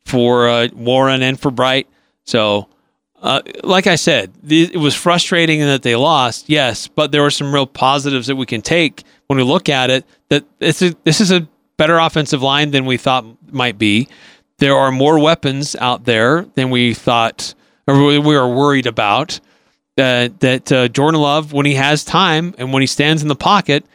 for 0.05 0.49
uh, 0.49 0.67
Warren 0.73 1.21
and 1.21 1.39
for 1.39 1.51
Bright. 1.51 1.87
So, 2.25 2.67
uh, 3.21 3.41
like 3.63 3.85
I 3.85 3.95
said, 3.95 4.33
it 4.47 4.77
was 4.77 4.95
frustrating 4.95 5.59
that 5.61 5.83
they 5.83 5.95
lost, 5.95 6.49
yes, 6.49 6.87
but 6.87 7.11
there 7.11 7.21
were 7.21 7.29
some 7.29 7.53
real 7.53 7.67
positives 7.67 8.27
that 8.27 8.35
we 8.35 8.47
can 8.47 8.63
take 8.63 9.03
when 9.27 9.37
we 9.37 9.43
look 9.43 9.69
at 9.69 9.91
it. 9.91 10.05
That 10.29 10.43
this 10.59 10.81
is 10.81 10.95
this 11.03 11.21
is 11.21 11.31
a 11.31 11.47
better 11.77 11.99
offensive 11.99 12.41
line 12.41 12.71
than 12.71 12.85
we 12.85 12.97
thought 12.97 13.25
might 13.53 13.77
be. 13.77 14.07
There 14.57 14.75
are 14.75 14.91
more 14.91 15.19
weapons 15.19 15.75
out 15.75 16.05
there 16.05 16.47
than 16.55 16.71
we 16.71 16.93
thought 16.95 17.53
or 17.87 18.19
we 18.19 18.35
are 18.35 18.47
worried 18.47 18.87
about. 18.87 19.39
Uh, 19.95 20.29
that 20.39 20.71
uh, 20.71 20.87
Jordan 20.87 21.21
Love, 21.21 21.53
when 21.53 21.67
he 21.67 21.75
has 21.75 22.03
time 22.03 22.55
and 22.57 22.73
when 22.73 22.81
he 22.81 22.87
stands 22.87 23.21
in 23.21 23.27
the 23.27 23.35
pocket, 23.35 23.85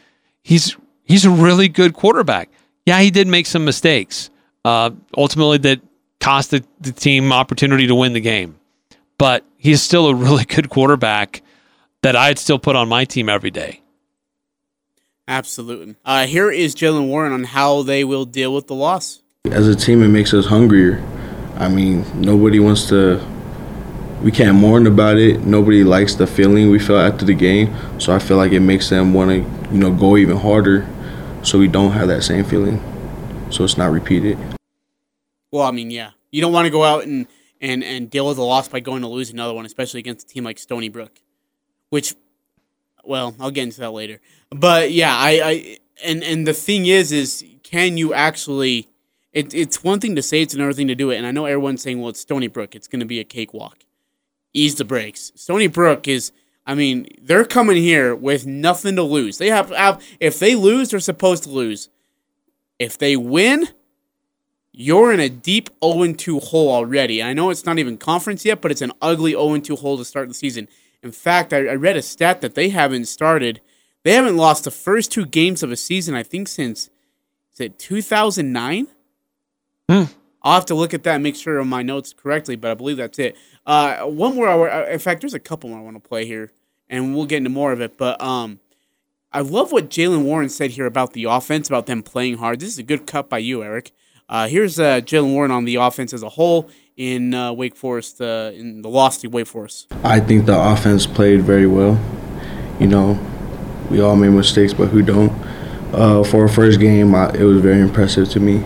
he's 0.42 0.76
he's 1.02 1.24
a 1.24 1.30
really 1.30 1.68
good 1.68 1.92
quarterback. 1.92 2.50
Yeah, 2.86 3.00
he 3.00 3.10
did 3.10 3.26
make 3.26 3.46
some 3.46 3.64
mistakes. 3.64 4.30
Uh, 4.64 4.90
ultimately, 5.16 5.58
that 5.58 5.80
cost 6.20 6.52
the, 6.52 6.64
the 6.80 6.92
team 6.92 7.32
opportunity 7.32 7.86
to 7.86 7.94
win 7.94 8.12
the 8.12 8.20
game. 8.20 8.58
But 9.18 9.44
he's 9.56 9.82
still 9.82 10.06
a 10.06 10.14
really 10.14 10.44
good 10.44 10.70
quarterback 10.70 11.42
that 12.02 12.14
I'd 12.14 12.38
still 12.38 12.58
put 12.58 12.76
on 12.76 12.88
my 12.88 13.04
team 13.04 13.28
every 13.28 13.50
day. 13.50 13.82
Absolutely. 15.26 15.96
Uh, 16.04 16.26
here 16.26 16.50
is 16.50 16.74
Jaylen 16.74 17.08
Warren 17.08 17.32
on 17.32 17.44
how 17.44 17.82
they 17.82 18.04
will 18.04 18.24
deal 18.24 18.54
with 18.54 18.66
the 18.66 18.74
loss. 18.74 19.22
As 19.46 19.68
a 19.68 19.74
team, 19.74 20.02
it 20.02 20.08
makes 20.08 20.32
us 20.32 20.46
hungrier. 20.46 21.04
I 21.56 21.68
mean, 21.68 22.04
nobody 22.20 22.60
wants 22.60 22.88
to. 22.88 23.20
We 24.22 24.32
can't 24.32 24.56
mourn 24.56 24.86
about 24.86 25.16
it. 25.16 25.46
Nobody 25.46 25.84
likes 25.84 26.16
the 26.16 26.26
feeling 26.26 26.70
we 26.70 26.80
felt 26.80 27.00
after 27.12 27.24
the 27.24 27.34
game. 27.34 27.74
So 28.00 28.12
I 28.12 28.18
feel 28.18 28.36
like 28.36 28.50
it 28.50 28.60
makes 28.60 28.88
them 28.88 29.14
want 29.14 29.30
to, 29.30 29.36
you 29.72 29.78
know, 29.78 29.92
go 29.92 30.16
even 30.16 30.36
harder, 30.36 30.88
so 31.42 31.58
we 31.58 31.68
don't 31.68 31.92
have 31.92 32.08
that 32.08 32.22
same 32.22 32.44
feeling, 32.44 32.82
so 33.50 33.62
it's 33.62 33.78
not 33.78 33.92
repeated. 33.92 34.36
Well, 35.52 35.62
I 35.62 35.70
mean, 35.70 35.90
yeah, 35.90 36.10
you 36.32 36.40
don't 36.40 36.52
want 36.52 36.66
to 36.66 36.70
go 36.70 36.82
out 36.82 37.04
and 37.04 37.26
and 37.60 37.84
and 37.84 38.10
deal 38.10 38.26
with 38.26 38.38
a 38.38 38.42
loss 38.42 38.68
by 38.68 38.80
going 38.80 39.02
to 39.02 39.08
lose 39.08 39.30
another 39.30 39.54
one, 39.54 39.64
especially 39.64 40.00
against 40.00 40.28
a 40.28 40.34
team 40.34 40.44
like 40.44 40.58
Stony 40.58 40.88
Brook, 40.88 41.20
which, 41.90 42.14
well, 43.04 43.36
I'll 43.38 43.50
get 43.52 43.62
into 43.62 43.80
that 43.80 43.92
later. 43.92 44.20
But 44.50 44.90
yeah, 44.90 45.14
I, 45.14 45.40
I 45.44 45.78
and 46.04 46.24
and 46.24 46.46
the 46.46 46.54
thing 46.54 46.86
is, 46.86 47.12
is 47.12 47.44
can 47.62 47.96
you 47.96 48.12
actually? 48.12 48.88
It, 49.32 49.54
it's 49.54 49.84
one 49.84 50.00
thing 50.00 50.16
to 50.16 50.22
say, 50.22 50.42
it's 50.42 50.54
another 50.54 50.72
thing 50.72 50.88
to 50.88 50.94
do 50.94 51.10
it. 51.10 51.18
And 51.18 51.26
I 51.26 51.30
know 51.30 51.44
everyone's 51.44 51.82
saying, 51.82 52.00
well, 52.00 52.08
it's 52.08 52.20
Stony 52.20 52.48
Brook, 52.48 52.74
it's 52.74 52.88
going 52.88 53.00
to 53.00 53.06
be 53.06 53.20
a 53.20 53.24
cakewalk. 53.24 53.84
Ease 54.54 54.76
the 54.76 54.84
brakes. 54.84 55.32
Stony 55.34 55.66
Brook 55.66 56.08
is, 56.08 56.32
I 56.66 56.74
mean, 56.74 57.06
they're 57.20 57.44
coming 57.44 57.76
here 57.76 58.14
with 58.14 58.46
nothing 58.46 58.96
to 58.96 59.02
lose. 59.02 59.38
They 59.38 59.48
have, 59.48 59.70
have 59.70 60.02
if 60.20 60.38
they 60.38 60.54
lose, 60.54 60.90
they're 60.90 61.00
supposed 61.00 61.44
to 61.44 61.50
lose. 61.50 61.88
If 62.78 62.96
they 62.98 63.16
win, 63.16 63.68
you're 64.72 65.12
in 65.12 65.20
a 65.20 65.28
deep 65.28 65.70
0 65.84 66.12
2 66.12 66.38
hole 66.38 66.70
already. 66.70 67.22
I 67.22 67.32
know 67.32 67.50
it's 67.50 67.66
not 67.66 67.78
even 67.78 67.98
conference 67.98 68.44
yet, 68.44 68.60
but 68.60 68.70
it's 68.70 68.82
an 68.82 68.92
ugly 69.02 69.32
0 69.32 69.58
2 69.58 69.76
hole 69.76 69.98
to 69.98 70.04
start 70.04 70.28
the 70.28 70.34
season. 70.34 70.68
In 71.02 71.12
fact, 71.12 71.52
I, 71.52 71.66
I 71.66 71.74
read 71.74 71.96
a 71.96 72.02
stat 72.02 72.40
that 72.40 72.54
they 72.54 72.68
haven't 72.70 73.06
started, 73.06 73.60
they 74.04 74.12
haven't 74.12 74.36
lost 74.36 74.64
the 74.64 74.70
first 74.70 75.12
two 75.12 75.26
games 75.26 75.62
of 75.62 75.72
a 75.72 75.76
season, 75.76 76.14
I 76.14 76.22
think, 76.22 76.48
since, 76.48 76.90
is 77.52 77.60
it 77.60 77.78
2009? 77.78 78.86
Hmm. 79.88 80.04
I'll 80.42 80.54
have 80.54 80.66
to 80.66 80.74
look 80.74 80.94
at 80.94 81.02
that 81.02 81.14
and 81.14 81.22
make 81.22 81.36
sure 81.36 81.60
on 81.60 81.68
my 81.68 81.82
notes 81.82 82.12
correctly, 82.12 82.56
but 82.56 82.70
I 82.70 82.74
believe 82.74 82.96
that's 82.96 83.18
it. 83.18 83.36
Uh, 83.66 84.04
one 84.04 84.34
more, 84.34 84.48
hour. 84.48 84.68
in 84.68 84.98
fact, 84.98 85.20
there's 85.20 85.34
a 85.34 85.40
couple 85.40 85.70
more 85.70 85.78
I 85.78 85.82
want 85.82 86.02
to 86.02 86.08
play 86.08 86.26
here, 86.26 86.50
and 86.88 87.14
we'll 87.14 87.26
get 87.26 87.38
into 87.38 87.50
more 87.50 87.72
of 87.72 87.80
it. 87.80 87.98
But 87.98 88.20
um, 88.22 88.60
I 89.32 89.40
love 89.40 89.72
what 89.72 89.90
Jaylen 89.90 90.22
Warren 90.22 90.48
said 90.48 90.70
here 90.72 90.86
about 90.86 91.12
the 91.12 91.24
offense, 91.24 91.68
about 91.68 91.86
them 91.86 92.02
playing 92.02 92.38
hard. 92.38 92.60
This 92.60 92.70
is 92.70 92.78
a 92.78 92.82
good 92.82 93.06
cut 93.06 93.28
by 93.28 93.38
you, 93.38 93.62
Eric. 93.62 93.92
Uh, 94.28 94.46
here's 94.46 94.78
uh, 94.78 95.00
Jaylen 95.00 95.32
Warren 95.32 95.50
on 95.50 95.64
the 95.64 95.76
offense 95.76 96.12
as 96.12 96.22
a 96.22 96.28
whole 96.28 96.70
in 96.96 97.32
uh, 97.32 97.52
Wake 97.52 97.76
Forest, 97.76 98.20
uh, 98.20 98.50
in 98.54 98.82
the 98.82 98.88
loss 98.88 99.18
to 99.18 99.28
Wake 99.28 99.46
Forest. 99.46 99.86
I 100.04 100.20
think 100.20 100.46
the 100.46 100.58
offense 100.58 101.06
played 101.06 101.42
very 101.42 101.66
well. 101.66 101.98
You 102.78 102.88
know, 102.88 103.18
we 103.90 104.00
all 104.00 104.16
made 104.16 104.30
mistakes, 104.30 104.74
but 104.74 104.88
who 104.88 105.02
don't? 105.02 105.32
Uh, 105.92 106.22
for 106.22 106.44
a 106.44 106.48
first 106.48 106.80
game, 106.80 107.14
I, 107.14 107.30
it 107.30 107.44
was 107.44 107.60
very 107.60 107.80
impressive 107.80 108.28
to 108.30 108.40
me. 108.40 108.64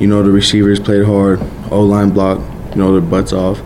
You 0.00 0.06
know, 0.06 0.22
the 0.22 0.30
receivers 0.30 0.80
played 0.80 1.04
hard, 1.04 1.40
O 1.70 1.82
line 1.82 2.10
block, 2.10 2.40
you 2.70 2.76
know, 2.76 2.92
their 2.92 3.02
butts 3.02 3.32
off. 3.32 3.60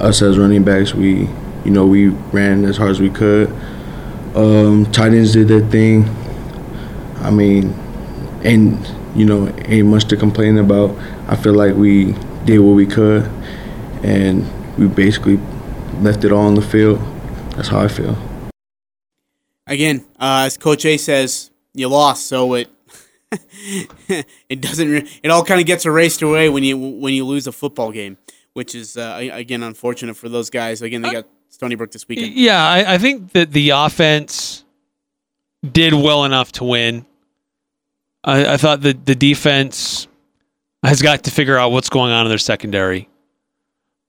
Us 0.00 0.22
as 0.22 0.38
running 0.38 0.64
backs, 0.64 0.94
we, 0.94 1.28
you 1.64 1.70
know, 1.70 1.86
we 1.86 2.08
ran 2.08 2.64
as 2.64 2.78
hard 2.78 2.90
as 2.90 3.00
we 3.00 3.10
could. 3.10 3.50
Um, 4.34 4.90
tight 4.90 5.12
ends 5.12 5.32
did 5.32 5.48
their 5.48 5.60
thing. 5.60 6.08
I 7.16 7.30
mean, 7.30 7.74
and 8.42 8.78
you 9.14 9.26
know, 9.26 9.48
ain't 9.64 9.88
much 9.88 10.04
to 10.06 10.16
complain 10.16 10.58
about. 10.58 10.96
I 11.26 11.36
feel 11.36 11.54
like 11.54 11.74
we 11.74 12.14
did 12.44 12.60
what 12.60 12.72
we 12.72 12.86
could, 12.86 13.24
and 14.02 14.46
we 14.78 14.86
basically 14.86 15.38
left 16.00 16.24
it 16.24 16.32
all 16.32 16.46
on 16.46 16.54
the 16.54 16.62
field. 16.62 16.98
That's 17.56 17.68
how 17.68 17.80
I 17.80 17.88
feel. 17.88 18.16
Again, 19.66 20.06
uh, 20.18 20.44
as 20.46 20.56
Coach 20.56 20.86
A 20.86 20.96
says, 20.96 21.50
you 21.74 21.88
lost, 21.88 22.26
so 22.26 22.54
it 22.54 22.70
it 24.48 24.60
doesn't. 24.60 24.88
Re- 24.90 25.10
it 25.22 25.30
all 25.30 25.44
kind 25.44 25.60
of 25.60 25.66
gets 25.66 25.84
erased 25.84 26.22
away 26.22 26.48
when 26.48 26.64
you 26.64 26.78
when 26.78 27.12
you 27.14 27.24
lose 27.26 27.46
a 27.46 27.52
football 27.52 27.92
game, 27.92 28.16
which 28.54 28.74
is 28.74 28.96
uh, 28.96 29.18
again 29.32 29.62
unfortunate 29.62 30.14
for 30.14 30.28
those 30.28 30.50
guys. 30.50 30.80
Again, 30.80 31.02
they 31.02 31.12
got 31.12 31.26
Stony 31.48 31.74
Brook 31.74 31.90
this 31.90 32.08
weekend. 32.08 32.34
Yeah, 32.34 32.66
I, 32.66 32.94
I 32.94 32.98
think 32.98 33.32
that 33.32 33.52
the 33.52 33.70
offense 33.70 34.64
did 35.70 35.92
well 35.92 36.24
enough 36.24 36.52
to 36.52 36.64
win. 36.64 37.04
I, 38.24 38.54
I 38.54 38.56
thought 38.56 38.80
that 38.82 39.04
the 39.04 39.14
defense 39.14 40.08
has 40.82 41.02
got 41.02 41.24
to 41.24 41.30
figure 41.30 41.58
out 41.58 41.72
what's 41.72 41.90
going 41.90 42.12
on 42.12 42.24
in 42.26 42.30
their 42.30 42.38
secondary. 42.38 43.08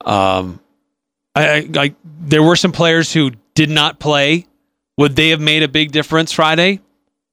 Um, 0.05 0.59
I, 1.35 1.47
I, 1.49 1.69
I 1.75 1.95
there 2.21 2.43
were 2.43 2.55
some 2.55 2.71
players 2.71 3.11
who 3.11 3.31
did 3.53 3.69
not 3.69 3.99
play. 3.99 4.45
Would 4.97 5.15
they 5.15 5.29
have 5.29 5.41
made 5.41 5.63
a 5.63 5.67
big 5.67 5.91
difference 5.91 6.31
Friday? 6.31 6.79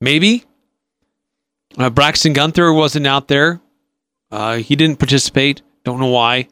Maybe. 0.01 0.45
Uh, 1.77 1.91
Braxton 1.91 2.33
Gunther 2.33 2.73
wasn't 2.73 3.07
out 3.07 3.29
there. 3.29 3.61
Uh, 4.31 4.57
he 4.57 4.77
didn't 4.77 4.99
participate. 4.99 5.63
Don't 5.85 6.01
know 6.01 6.07
why. 6.09 6.49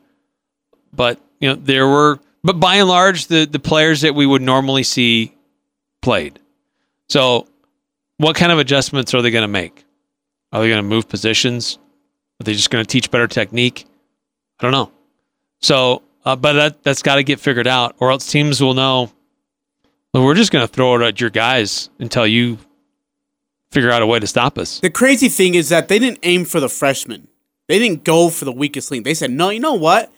But 0.92 1.20
you 1.40 1.48
know 1.48 1.54
there 1.56 1.88
were, 1.88 2.20
but 2.42 2.60
by 2.60 2.76
and 2.76 2.88
large, 2.88 3.26
the 3.26 3.46
the 3.46 3.58
players 3.58 4.02
that 4.02 4.14
we 4.14 4.26
would 4.26 4.42
normally 4.42 4.82
see 4.82 5.34
played. 6.02 6.38
So, 7.08 7.48
what 8.18 8.36
kind 8.36 8.52
of 8.52 8.58
adjustments 8.58 9.14
are 9.14 9.22
they 9.22 9.30
going 9.30 9.42
to 9.42 9.48
make? 9.48 9.84
Are 10.52 10.60
they 10.60 10.68
going 10.68 10.82
to 10.82 10.88
move 10.88 11.08
positions? 11.08 11.78
Are 12.40 12.44
they 12.44 12.52
just 12.52 12.70
going 12.70 12.84
to 12.84 12.88
teach 12.88 13.10
better 13.10 13.26
technique? 13.26 13.86
I 14.60 14.62
don't 14.62 14.72
know. 14.72 14.92
So, 15.60 16.02
uh, 16.24 16.36
but 16.36 16.52
that 16.52 16.82
that's 16.84 17.02
got 17.02 17.16
to 17.16 17.24
get 17.24 17.40
figured 17.40 17.66
out, 17.66 17.96
or 17.98 18.10
else 18.12 18.30
teams 18.30 18.60
will 18.60 18.74
know. 18.74 19.10
Well, 20.12 20.24
we're 20.24 20.34
just 20.34 20.52
going 20.52 20.66
to 20.66 20.72
throw 20.72 20.94
it 20.94 21.02
at 21.02 21.20
your 21.20 21.30
guys 21.30 21.90
until 21.98 22.24
you 22.24 22.58
figure 23.74 23.90
out 23.90 24.00
a 24.00 24.06
way 24.06 24.20
to 24.20 24.26
stop 24.26 24.56
us. 24.56 24.80
The 24.80 24.88
crazy 24.88 25.28
thing 25.28 25.54
is 25.54 25.68
that 25.68 25.88
they 25.88 25.98
didn't 25.98 26.20
aim 26.22 26.44
for 26.44 26.60
the 26.60 26.68
freshmen. 26.68 27.28
They 27.68 27.78
didn't 27.78 28.04
go 28.04 28.30
for 28.30 28.44
the 28.44 28.52
weakest 28.52 28.90
link. 28.90 29.04
They 29.04 29.14
said, 29.14 29.30
no, 29.30 29.50
you 29.50 29.60
know 29.60 29.74
what? 29.74 30.12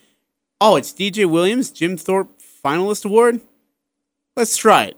Oh, 0.61 0.77
it's 0.77 0.92
DJ 0.92 1.29
Williams, 1.29 1.71
Jim 1.71 1.97
Thorpe 1.97 2.31
finalist 2.64 3.05
award. 3.05 3.40
Let's 4.37 4.57
try 4.57 4.85
it. 4.85 4.97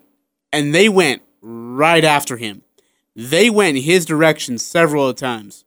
And 0.52 0.74
they 0.74 0.88
went 0.88 1.22
right 1.40 2.04
after 2.04 2.36
him. 2.36 2.62
They 3.14 3.50
went 3.50 3.76
in 3.76 3.82
his 3.82 4.04
direction 4.04 4.58
several 4.58 5.12
times 5.14 5.64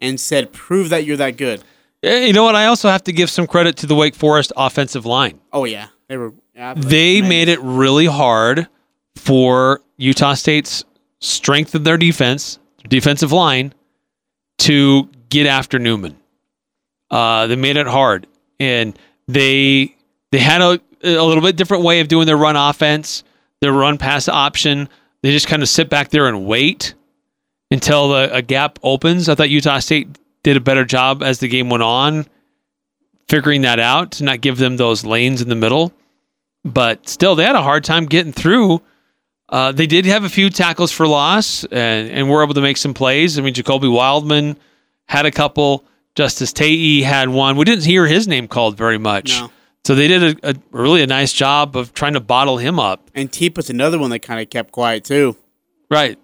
and 0.00 0.18
said, 0.18 0.52
prove 0.52 0.88
that 0.90 1.04
you're 1.04 1.16
that 1.16 1.36
good. 1.36 1.62
You 2.02 2.32
know 2.32 2.44
what? 2.44 2.54
I 2.54 2.66
also 2.66 2.88
have 2.88 3.04
to 3.04 3.12
give 3.12 3.30
some 3.30 3.46
credit 3.46 3.76
to 3.78 3.86
the 3.86 3.94
Wake 3.94 4.14
Forest 4.14 4.52
offensive 4.56 5.04
line. 5.06 5.40
Oh, 5.52 5.64
yeah. 5.64 5.88
They 6.08 6.16
were. 6.16 6.32
They 6.76 7.20
made 7.20 7.48
it 7.48 7.60
really 7.60 8.06
hard 8.06 8.68
for 9.16 9.82
Utah 9.96 10.34
State's 10.34 10.84
strength 11.20 11.74
of 11.74 11.84
their 11.84 11.96
defense, 11.96 12.58
defensive 12.88 13.32
line, 13.32 13.72
to 14.58 15.08
get 15.28 15.46
after 15.46 15.78
Newman. 15.78 16.16
Uh, 17.10 17.46
they 17.46 17.56
made 17.56 17.76
it 17.76 17.86
hard, 17.86 18.26
and 18.58 18.98
they 19.28 19.94
they 20.32 20.38
had 20.38 20.60
a, 20.60 20.80
a 21.02 21.22
little 21.22 21.42
bit 21.42 21.56
different 21.56 21.84
way 21.84 22.00
of 22.00 22.08
doing 22.08 22.26
their 22.26 22.36
run 22.36 22.56
offense, 22.56 23.22
their 23.60 23.72
run 23.72 23.98
pass 23.98 24.28
option. 24.28 24.88
They 25.22 25.32
just 25.32 25.46
kind 25.46 25.62
of 25.62 25.68
sit 25.68 25.88
back 25.88 26.10
there 26.10 26.26
and 26.26 26.46
wait 26.46 26.94
until 27.70 28.10
the, 28.10 28.34
a 28.34 28.42
gap 28.42 28.78
opens. 28.82 29.28
I 29.28 29.34
thought 29.34 29.50
Utah 29.50 29.78
State 29.78 30.18
did 30.42 30.56
a 30.56 30.60
better 30.60 30.84
job 30.84 31.22
as 31.22 31.38
the 31.40 31.48
game 31.48 31.70
went 31.70 31.82
on, 31.82 32.26
figuring 33.28 33.62
that 33.62 33.80
out 33.80 34.12
to 34.12 34.24
not 34.24 34.40
give 34.40 34.58
them 34.58 34.76
those 34.76 35.04
lanes 35.04 35.42
in 35.42 35.48
the 35.48 35.54
middle. 35.54 35.92
But 36.64 37.08
still, 37.08 37.34
they 37.34 37.44
had 37.44 37.56
a 37.56 37.62
hard 37.62 37.84
time 37.84 38.06
getting 38.06 38.32
through. 38.32 38.82
Uh, 39.48 39.72
they 39.72 39.86
did 39.86 40.04
have 40.06 40.24
a 40.24 40.28
few 40.28 40.50
tackles 40.50 40.90
for 40.90 41.06
loss 41.06 41.64
and, 41.64 42.10
and 42.10 42.28
were 42.28 42.42
able 42.42 42.54
to 42.54 42.60
make 42.60 42.76
some 42.76 42.94
plays. 42.94 43.38
I 43.38 43.42
mean, 43.42 43.54
Jacoby 43.54 43.88
Wildman 43.88 44.56
had 45.08 45.24
a 45.26 45.30
couple. 45.30 45.84
Justus 46.16 46.52
Tavai 46.52 47.02
had 47.02 47.28
one. 47.28 47.56
We 47.56 47.64
didn't 47.64 47.84
hear 47.84 48.06
his 48.06 48.26
name 48.26 48.48
called 48.48 48.76
very 48.76 48.98
much. 48.98 49.38
No. 49.40 49.50
So 49.84 49.94
they 49.94 50.08
did 50.08 50.42
a, 50.42 50.50
a 50.50 50.54
really 50.72 51.02
a 51.02 51.06
nice 51.06 51.32
job 51.32 51.76
of 51.76 51.94
trying 51.94 52.14
to 52.14 52.20
bottle 52.20 52.58
him 52.58 52.80
up. 52.80 53.08
And 53.14 53.30
Tipa's 53.30 53.70
another 53.70 53.98
one 54.00 54.10
that 54.10 54.18
kind 54.18 54.40
of 54.40 54.50
kept 54.50 54.72
quiet 54.72 55.04
too. 55.04 55.36
Right. 55.88 56.18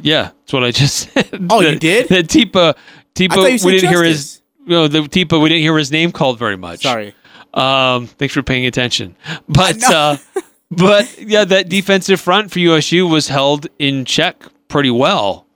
Yeah, 0.00 0.30
that's 0.40 0.52
what 0.52 0.64
I 0.64 0.70
just 0.70 1.12
said. 1.12 1.46
Oh, 1.50 1.60
you 1.60 1.78
did? 1.78 2.08
That 2.08 2.28
Tipa, 2.28 2.74
I 2.74 2.80
Tipa, 3.14 3.64
we 3.64 3.72
didn't 3.72 3.90
hear 3.90 4.04
his. 4.04 4.16
Justice. 4.16 4.42
No, 4.66 4.88
the 4.88 5.00
Tipa, 5.00 5.42
we 5.42 5.48
didn't 5.48 5.62
hear 5.62 5.76
his 5.76 5.90
name 5.90 6.12
called 6.12 6.38
very 6.38 6.56
much. 6.56 6.82
Sorry. 6.82 7.14
Um, 7.52 8.06
thanks 8.06 8.32
for 8.34 8.42
paying 8.42 8.66
attention. 8.66 9.16
But 9.48 9.78
know. 9.78 9.88
uh, 9.90 10.16
but 10.70 11.18
yeah, 11.20 11.44
that 11.44 11.68
defensive 11.68 12.20
front 12.20 12.50
for 12.50 12.58
USU 12.58 13.06
was 13.06 13.28
held 13.28 13.66
in 13.78 14.04
check 14.04 14.44
pretty 14.68 14.90
well 14.90 15.46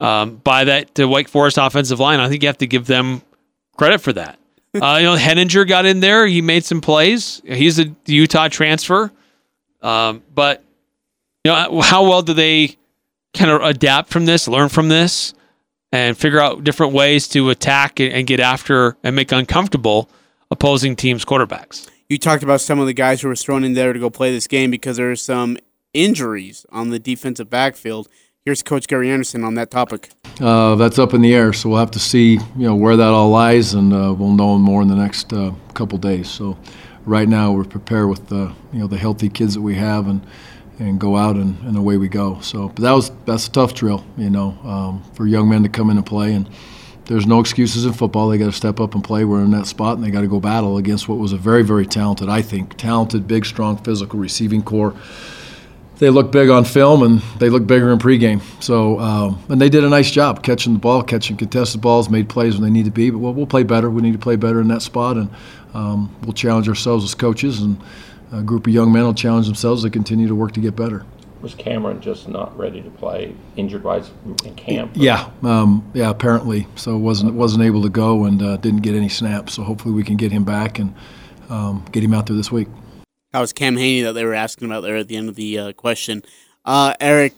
um, 0.00 0.36
by 0.36 0.64
that 0.64 0.94
the 0.94 1.08
Wake 1.08 1.28
Forest 1.28 1.58
offensive 1.58 2.00
line. 2.00 2.20
I 2.20 2.28
think 2.28 2.42
you 2.42 2.48
have 2.48 2.58
to 2.58 2.66
give 2.66 2.86
them 2.86 3.22
credit 3.76 4.00
for 4.00 4.12
that. 4.12 4.38
Uh, 4.74 4.96
you 5.00 5.04
know, 5.04 5.16
Henninger 5.16 5.64
got 5.66 5.84
in 5.84 6.00
there. 6.00 6.26
He 6.26 6.40
made 6.40 6.64
some 6.64 6.80
plays. 6.80 7.42
He's 7.44 7.78
a 7.78 7.94
Utah 8.06 8.48
transfer. 8.48 9.12
Um, 9.82 10.22
but 10.34 10.64
you 11.44 11.52
know, 11.52 11.80
how 11.80 12.08
well 12.08 12.22
do 12.22 12.32
they 12.32 12.76
kind 13.34 13.50
of 13.50 13.62
adapt 13.62 14.10
from 14.10 14.26
this, 14.26 14.48
learn 14.48 14.68
from 14.68 14.88
this, 14.88 15.34
and 15.90 16.16
figure 16.16 16.40
out 16.40 16.64
different 16.64 16.92
ways 16.92 17.28
to 17.28 17.50
attack 17.50 18.00
and 18.00 18.26
get 18.26 18.40
after 18.40 18.96
and 19.02 19.14
make 19.16 19.32
uncomfortable 19.32 20.08
opposing 20.50 20.96
teams' 20.96 21.24
quarterbacks? 21.24 21.88
You 22.12 22.18
talked 22.18 22.42
about 22.42 22.60
some 22.60 22.78
of 22.78 22.84
the 22.84 22.92
guys 22.92 23.22
who 23.22 23.28
were 23.28 23.34
thrown 23.34 23.64
in 23.64 23.72
there 23.72 23.94
to 23.94 23.98
go 23.98 24.10
play 24.10 24.30
this 24.30 24.46
game 24.46 24.70
because 24.70 24.98
there 24.98 25.10
are 25.10 25.16
some 25.16 25.56
injuries 25.94 26.66
on 26.68 26.90
the 26.90 26.98
defensive 26.98 27.48
backfield. 27.48 28.06
Here's 28.44 28.62
Coach 28.62 28.86
Gary 28.86 29.08
Anderson 29.08 29.42
on 29.44 29.54
that 29.54 29.70
topic. 29.70 30.10
Uh, 30.38 30.74
that's 30.74 30.98
up 30.98 31.14
in 31.14 31.22
the 31.22 31.34
air, 31.34 31.54
so 31.54 31.70
we'll 31.70 31.78
have 31.78 31.90
to 31.92 31.98
see, 31.98 32.32
you 32.32 32.66
know, 32.66 32.74
where 32.74 32.98
that 32.98 33.08
all 33.08 33.30
lies, 33.30 33.72
and 33.72 33.94
uh, 33.94 34.12
we'll 34.12 34.32
know 34.32 34.58
more 34.58 34.82
in 34.82 34.88
the 34.88 34.94
next 34.94 35.32
uh, 35.32 35.52
couple 35.72 35.96
days. 35.96 36.28
So, 36.28 36.58
right 37.06 37.26
now 37.26 37.50
we're 37.52 37.64
prepared 37.64 38.10
with 38.10 38.28
the, 38.28 38.52
you 38.74 38.80
know, 38.80 38.86
the 38.86 38.98
healthy 38.98 39.30
kids 39.30 39.54
that 39.54 39.62
we 39.62 39.76
have, 39.76 40.06
and 40.06 40.20
and 40.78 41.00
go 41.00 41.16
out 41.16 41.36
and, 41.36 41.58
and 41.62 41.78
away 41.78 41.96
we 41.96 42.08
go. 42.08 42.40
So, 42.40 42.68
but 42.68 42.82
that 42.82 42.92
was 42.92 43.10
that's 43.24 43.46
a 43.46 43.50
tough 43.50 43.72
drill, 43.72 44.04
you 44.18 44.28
know, 44.28 44.50
um, 44.64 45.02
for 45.14 45.26
young 45.26 45.48
men 45.48 45.62
to 45.62 45.70
come 45.70 45.88
in 45.88 45.96
and 45.96 46.04
play, 46.04 46.34
and 46.34 46.46
there's 47.06 47.26
no 47.26 47.40
excuses 47.40 47.84
in 47.84 47.92
football. 47.92 48.28
They 48.28 48.38
got 48.38 48.46
to 48.46 48.52
step 48.52 48.80
up 48.80 48.94
and 48.94 49.02
play. 49.02 49.24
We're 49.24 49.42
in 49.42 49.50
that 49.52 49.66
spot, 49.66 49.96
and 49.96 50.04
they 50.04 50.10
got 50.10 50.20
to 50.22 50.28
go 50.28 50.40
battle 50.40 50.76
against 50.76 51.08
what 51.08 51.18
was 51.18 51.32
a 51.32 51.36
very, 51.36 51.62
very 51.62 51.86
talented, 51.86 52.28
I 52.28 52.42
think, 52.42 52.76
talented, 52.76 53.26
big, 53.26 53.44
strong, 53.44 53.76
physical 53.76 54.18
receiving 54.18 54.62
core 54.62 54.94
they 56.02 56.10
look 56.10 56.32
big 56.32 56.50
on 56.50 56.64
film 56.64 57.04
and 57.04 57.20
they 57.38 57.48
look 57.48 57.64
bigger 57.64 57.92
in 57.92 57.98
pregame. 58.00 58.42
So, 58.60 58.98
um, 58.98 59.40
and 59.48 59.60
they 59.60 59.68
did 59.68 59.84
a 59.84 59.88
nice 59.88 60.10
job 60.10 60.42
catching 60.42 60.72
the 60.72 60.80
ball, 60.80 61.00
catching 61.04 61.36
contested 61.36 61.80
balls, 61.80 62.10
made 62.10 62.28
plays 62.28 62.54
when 62.54 62.64
they 62.64 62.70
need 62.70 62.86
to 62.86 62.90
be. 62.90 63.10
But 63.10 63.18
we'll, 63.18 63.32
we'll 63.32 63.46
play 63.46 63.62
better. 63.62 63.88
We 63.88 64.02
need 64.02 64.12
to 64.12 64.18
play 64.18 64.34
better 64.34 64.60
in 64.60 64.66
that 64.66 64.82
spot, 64.82 65.16
and 65.16 65.30
um, 65.74 66.12
we'll 66.22 66.32
challenge 66.32 66.68
ourselves 66.68 67.04
as 67.04 67.14
coaches. 67.14 67.60
And 67.60 67.80
a 68.32 68.42
group 68.42 68.66
of 68.66 68.72
young 68.72 68.92
men 68.92 69.04
will 69.04 69.14
challenge 69.14 69.46
themselves 69.46 69.84
to 69.84 69.90
continue 69.90 70.26
to 70.26 70.34
work 70.34 70.50
to 70.52 70.60
get 70.60 70.74
better. 70.74 71.04
Was 71.42 71.54
Cameron 71.56 72.00
just 72.00 72.28
not 72.28 72.56
ready 72.56 72.80
to 72.80 72.90
play, 72.90 73.34
injured 73.56 73.82
wise 73.82 74.12
in 74.44 74.54
camp? 74.54 74.92
Yeah, 74.94 75.28
um, 75.42 75.90
yeah. 75.92 76.08
Apparently, 76.08 76.68
so 76.76 76.96
wasn't 76.96 77.34
wasn't 77.34 77.64
able 77.64 77.82
to 77.82 77.88
go 77.88 78.24
and 78.24 78.40
uh, 78.40 78.56
didn't 78.58 78.82
get 78.82 78.94
any 78.94 79.08
snaps. 79.08 79.54
So 79.54 79.64
hopefully 79.64 79.92
we 79.92 80.04
can 80.04 80.16
get 80.16 80.30
him 80.30 80.44
back 80.44 80.78
and 80.78 80.94
um, 81.50 81.84
get 81.90 82.04
him 82.04 82.14
out 82.14 82.26
there 82.26 82.36
this 82.36 82.52
week. 82.52 82.68
That 83.32 83.40
was 83.40 83.52
Cam 83.52 83.76
Haney 83.76 84.02
that 84.02 84.12
they 84.12 84.24
were 84.24 84.34
asking 84.34 84.68
about 84.68 84.82
there 84.82 84.96
at 84.96 85.08
the 85.08 85.16
end 85.16 85.28
of 85.28 85.34
the 85.34 85.58
uh, 85.58 85.72
question. 85.72 86.22
Uh, 86.64 86.94
Eric, 87.00 87.34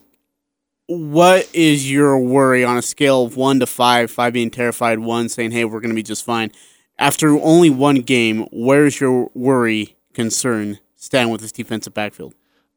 what 0.86 1.48
is 1.54 1.90
your 1.90 2.18
worry 2.18 2.62
on 2.62 2.76
a 2.76 2.82
scale 2.82 3.24
of 3.24 3.36
one 3.36 3.58
to 3.60 3.66
five? 3.66 4.10
Five 4.10 4.34
being 4.34 4.50
terrified, 4.50 4.98
one 4.98 5.30
saying, 5.30 5.52
"Hey, 5.52 5.64
we're 5.64 5.80
going 5.80 5.88
to 5.90 5.94
be 5.94 6.02
just 6.02 6.24
fine." 6.24 6.52
After 6.98 7.30
only 7.30 7.70
one 7.70 7.96
game, 7.96 8.46
where's 8.52 9.00
your 9.00 9.30
worry, 9.34 9.96
concern, 10.12 10.78
stand 10.94 11.32
with 11.32 11.40
this 11.40 11.52
defensive 11.52 11.94
backfield? 11.94 12.34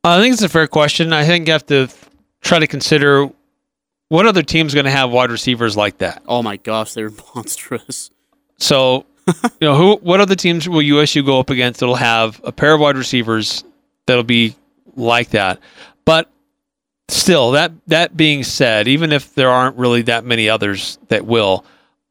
I 0.07 0.21
think 0.21 0.33
it's 0.33 0.43
a 0.43 0.49
fair 0.49 0.67
question. 0.67 1.13
I 1.13 1.25
think 1.25 1.47
you 1.47 1.53
have 1.53 1.65
to 1.67 1.89
try 2.41 2.59
to 2.59 2.67
consider 2.67 3.29
what 4.09 4.25
other 4.25 4.43
team's 4.43 4.73
going 4.73 4.85
to 4.85 4.91
have 4.91 5.11
wide 5.11 5.31
receivers 5.31 5.75
like 5.75 5.99
that. 5.99 6.23
Oh 6.27 6.41
my 6.41 6.57
gosh, 6.57 6.93
they're 6.93 7.11
monstrous. 7.35 8.11
So, 8.57 9.05
you 9.27 9.33
know, 9.61 9.75
who 9.75 9.95
what 9.97 10.21
other 10.21 10.35
teams 10.35 10.67
will 10.67 10.81
USU 10.81 11.23
go 11.23 11.39
up 11.39 11.49
against 11.49 11.79
that'll 11.79 11.95
have 11.95 12.39
a 12.43 12.51
pair 12.51 12.73
of 12.73 12.79
wide 12.79 12.97
receivers 12.97 13.63
that'll 14.05 14.23
be 14.23 14.55
like 14.95 15.31
that? 15.31 15.59
But 16.05 16.29
still, 17.09 17.51
that 17.51 17.71
that 17.87 18.15
being 18.15 18.43
said, 18.43 18.87
even 18.87 19.11
if 19.11 19.35
there 19.35 19.49
aren't 19.49 19.77
really 19.77 20.03
that 20.03 20.23
many 20.23 20.49
others 20.49 20.97
that 21.09 21.25
will, 21.25 21.65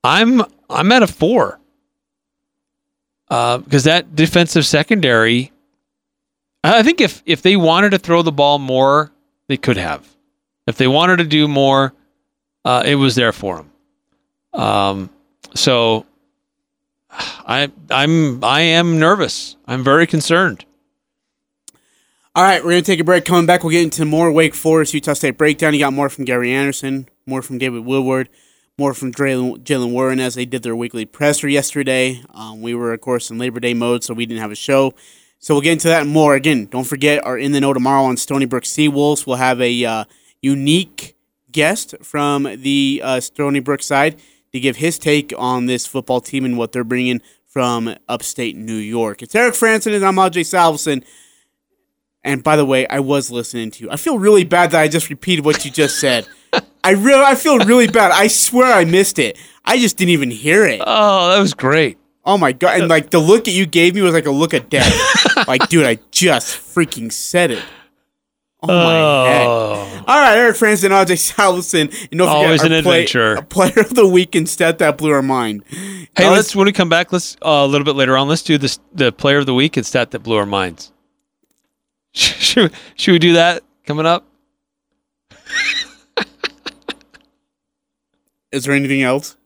I'm 0.05 0.43
I'm 0.69 0.93
at 0.93 1.03
a 1.03 1.07
four 1.07 1.59
uh, 3.29 3.59
because 3.59 3.85
that 3.85 4.15
defensive 4.15 4.67
secondary. 4.67 5.53
I 6.74 6.83
think 6.83 7.00
if 7.00 7.22
if 7.26 7.42
they 7.42 7.57
wanted 7.57 7.90
to 7.90 7.98
throw 7.98 8.22
the 8.22 8.33
ball 8.33 8.59
more, 8.59 9.12
they 9.48 9.57
could 9.57 9.76
have. 9.76 10.07
If 10.66 10.76
they 10.76 10.88
wanted 10.88 11.18
to 11.18 11.24
do 11.24 11.46
more, 11.46 11.92
uh, 12.64 12.83
it 12.85 12.96
was 12.96 13.14
there 13.14 13.33
for 13.33 13.57
them. 13.57 14.61
Um, 14.61 15.11
so 15.55 16.07
I 17.11 17.70
I'm 17.90 18.42
I 18.42 18.61
am 18.62 18.98
nervous. 18.98 19.57
I'm 19.66 19.85
very 19.85 20.07
concerned. 20.07 20.64
All 22.35 22.42
right, 22.42 22.62
we're 22.62 22.72
to 22.72 22.83
take 22.83 23.00
a 23.00 23.05
break. 23.05 23.24
Coming 23.24 23.46
back, 23.46 23.62
we'll 23.62 23.70
get 23.70 23.83
into 23.83 24.05
more 24.05 24.31
Wake 24.31 24.55
Forest, 24.55 24.92
Utah 24.92 25.14
State 25.14 25.38
breakdown. 25.38 25.72
You 25.72 25.81
got 25.81 25.94
more 25.94 26.11
from 26.11 26.26
Gary 26.26 26.52
Anderson, 26.52 27.09
more 27.24 27.40
from 27.40 27.57
David 27.57 27.87
Woodward, 27.87 28.29
more 28.76 28.92
from 28.92 29.11
Jaylen 29.12 29.61
Jaylen 29.61 29.90
Warren 29.92 30.20
as 30.20 30.35
they 30.35 30.44
did 30.44 30.62
their 30.62 30.76
weekly 30.76 31.07
presser 31.07 31.48
yesterday. 31.48 32.22
Um, 32.35 32.61
we 32.61 32.74
were, 32.74 32.92
of 32.92 33.00
course, 33.00 33.31
in 33.31 33.38
Labor 33.38 33.61
Day 33.61 33.72
mode, 33.72 34.05
so 34.05 34.12
we 34.12 34.26
didn't 34.26 34.42
have 34.42 34.50
a 34.50 34.57
show. 34.57 34.92
So 35.38 35.55
we'll 35.55 35.62
get 35.62 35.72
into 35.72 35.88
that 35.88 36.07
more. 36.07 36.35
Again, 36.35 36.66
don't 36.66 36.85
forget 36.85 37.25
our 37.25 37.38
In 37.38 37.53
the 37.53 37.61
Know 37.61 37.72
tomorrow 37.72 38.05
on 38.05 38.16
Stony 38.16 38.46
Brook 38.46 38.64
Seawolves. 38.64 39.27
We'll 39.27 39.37
have 39.37 39.61
a 39.61 39.85
uh, 39.85 40.05
unique 40.42 41.16
guest 41.53 41.94
from 42.03 42.44
the 42.44 43.01
uh, 43.05 43.20
Stony 43.20 43.61
Brook 43.61 43.83
side 43.83 44.20
to 44.53 44.61
give 44.61 44.77
his 44.77 44.99
take 44.99 45.33
on 45.37 45.66
this 45.66 45.87
football 45.87 46.20
team 46.20 46.44
and 46.44 46.59
what 46.59 46.72
they're 46.72 46.85
bringing 46.85 47.20
from 47.46 47.94
upstate 48.09 48.57
New 48.57 48.77
York. 48.77 49.22
It's 49.22 49.35
Eric 49.35 49.55
Frandsen 49.55 49.94
and 49.94 50.05
I'm 50.05 50.16
Ajay 50.16 50.42
Salvesen. 50.42 51.05
And 52.25 52.42
by 52.42 52.57
the 52.57 52.66
way, 52.66 52.87
I 52.88 53.01
was 53.01 53.31
listening 53.31 53.70
to 53.72 53.85
you. 53.85 53.90
I 53.90 53.96
feel 53.96 54.18
really 54.18 54.44
bad 54.44 54.72
that 54.72 54.81
I 54.81 54.88
just 54.88 55.09
repeated 55.09 55.44
what 55.44 55.64
you 55.64 55.70
just 55.70 56.01
said. 56.01 56.27
I 56.83 56.90
really, 56.90 57.22
I 57.22 57.35
feel 57.35 57.59
really 57.61 57.87
bad. 57.87 58.11
I 58.11 58.27
swear 58.27 58.72
I 58.72 58.85
missed 58.85 59.18
it. 59.18 59.38
I 59.64 59.79
just 59.79 59.96
didn't 59.96 60.11
even 60.11 60.31
hear 60.31 60.66
it. 60.66 60.81
Oh, 60.85 61.31
that 61.31 61.40
was 61.40 61.55
great. 61.55 61.99
Oh 62.25 62.37
my 62.37 62.51
god! 62.51 62.81
And 62.81 62.88
like 62.88 63.11
the 63.11 63.20
look 63.20 63.44
that 63.44 63.53
you 63.53 63.66
gave 63.66 63.94
me 63.94 64.03
was 64.03 64.12
like 64.12 64.27
a 64.27 64.33
look 64.33 64.53
of 64.53 64.68
death. 64.68 64.92
like, 65.49 65.68
dude, 65.68 65.85
I 65.87 65.99
just 66.11 66.57
freaking 66.57 67.12
said 67.12 67.51
it. 67.51 67.62
Oh 68.62 68.68
my 68.68 68.94
heck! 69.29 69.46
Oh. 69.46 70.05
All 70.09 70.20
right, 70.20 70.37
Eric 70.38 70.57
Frandsen, 70.57 70.88
AJ 70.90 71.33
Salvesen, 71.35 71.83
and 71.83 71.90
don't 72.18 72.27
forget 72.27 72.29
Always 72.29 72.61
our 72.62 72.66
an 72.72 72.83
play- 72.83 73.01
adventure. 73.03 73.35
a 73.35 73.42
player 73.42 73.81
of 73.81 73.94
the 73.94 74.09
week 74.09 74.35
and 74.35 74.49
stat 74.49 74.79
that 74.79 74.96
blew 74.96 75.11
our 75.11 75.22
mind. 75.22 75.62
Hey, 75.68 76.29
let's 76.31 76.57
when 76.57 76.64
we 76.66 76.72
come 76.72 76.88
back, 76.88 77.12
let's 77.12 77.37
uh, 77.44 77.49
a 77.64 77.66
little 77.66 77.85
bit 77.85 77.96
later 77.96 78.16
on. 78.16 78.29
Let's 78.29 78.42
do 78.42 78.57
this 78.59 78.79
the 78.94 79.12
player 79.12 79.38
of 79.38 79.46
the 79.46 79.55
week 79.55 79.77
and 79.77 79.85
stat 79.85 80.11
that 80.12 80.20
blew 80.20 80.37
our 80.37 80.46
minds. 80.46 80.90
Should, 82.14 82.72
should 82.96 83.12
we 83.12 83.18
do 83.18 83.35
that 83.35 83.62
coming 83.85 84.07
up? 84.07 84.25
Is 88.53 88.64
there 88.64 88.75
anything 88.75 89.03
else? 89.03 89.37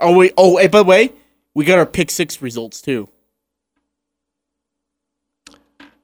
Oh 0.00 0.16
wait! 0.16 0.34
Oh, 0.36 0.58
hey, 0.58 0.66
by 0.66 0.78
the 0.78 0.84
way, 0.84 1.12
we 1.54 1.64
got 1.64 1.78
our 1.78 1.86
pick 1.86 2.10
six 2.10 2.42
results 2.42 2.82
too. 2.82 3.08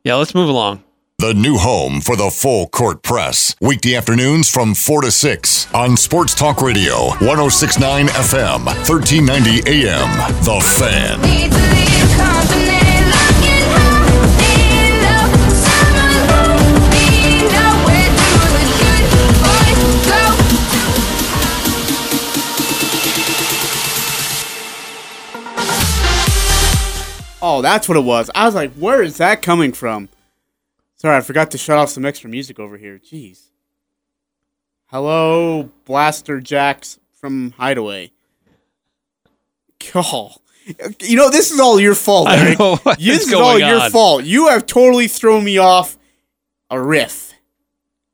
Yeah, 0.05 0.17
let's 0.17 0.35
move 0.35 0.51
along. 0.51 0.85
The 1.19 1.33
new 1.33 1.57
home 1.57 2.03
for 2.03 2.15
the 2.15 2.29
full 2.29 2.67
court 2.67 3.03
press. 3.03 3.57
Weekday 3.59 3.95
afternoons 3.95 4.51
from 4.51 4.75
4 4.75 5.01
to 5.03 5.11
6 5.11 5.73
on 5.73 5.97
Sports 5.97 6.35
Talk 6.35 6.61
Radio, 6.61 7.07
1069 7.25 8.09
FM, 8.09 8.67
1390 8.67 9.63
AM. 9.67 10.11
The 10.45 10.61
Fan. 10.61 12.74
Oh, 27.55 27.63
that's 27.63 27.89
what 27.89 27.97
it 27.97 28.03
was. 28.03 28.33
I 28.35 28.47
was 28.47 28.55
like, 28.57 28.73
where 28.73 29.01
is 29.01 29.19
that 29.19 29.41
coming 29.41 29.73
from? 29.73 30.09
Sorry, 30.97 31.17
I 31.17 31.21
forgot 31.21 31.53
to 31.53 31.59
shut 31.59 31.79
off 31.79 31.89
some 31.89 32.05
extra 32.05 32.29
music 32.29 32.59
over 32.59 32.77
here. 32.77 32.99
Jeez. 32.99 33.51
Hello, 34.87 35.71
Blaster 35.85 36.41
Jacks 36.41 36.99
from 37.13 37.53
Hideaway. 37.53 38.11
Oh. 39.95 40.35
You 41.01 41.17
know, 41.17 41.31
this 41.31 41.53
is 41.53 41.61
all 41.61 41.79
your 41.79 41.95
fault, 41.95 42.29
Eric. 42.33 42.59
this 42.99 43.29
is 43.29 43.33
all 43.33 43.59
going 43.59 43.69
your 43.69 43.89
fault. 43.91 44.25
You 44.25 44.49
have 44.49 44.67
totally 44.67 45.07
thrown 45.07 45.45
me 45.45 45.59
off 45.59 45.97
a 46.71 46.81
riff. 46.81 47.35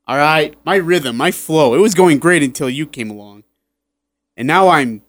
All 0.07 0.17
right, 0.17 0.53
my 0.63 0.75
rhythm, 0.75 1.17
my 1.17 1.31
flow. 1.31 1.73
It 1.73 1.79
was 1.79 1.95
going 1.95 2.19
great 2.19 2.43
until 2.43 2.69
you 2.69 2.85
came 2.85 3.09
along. 3.09 3.43
And 4.37 4.47
now 4.47 4.67
I'm 4.67 5.01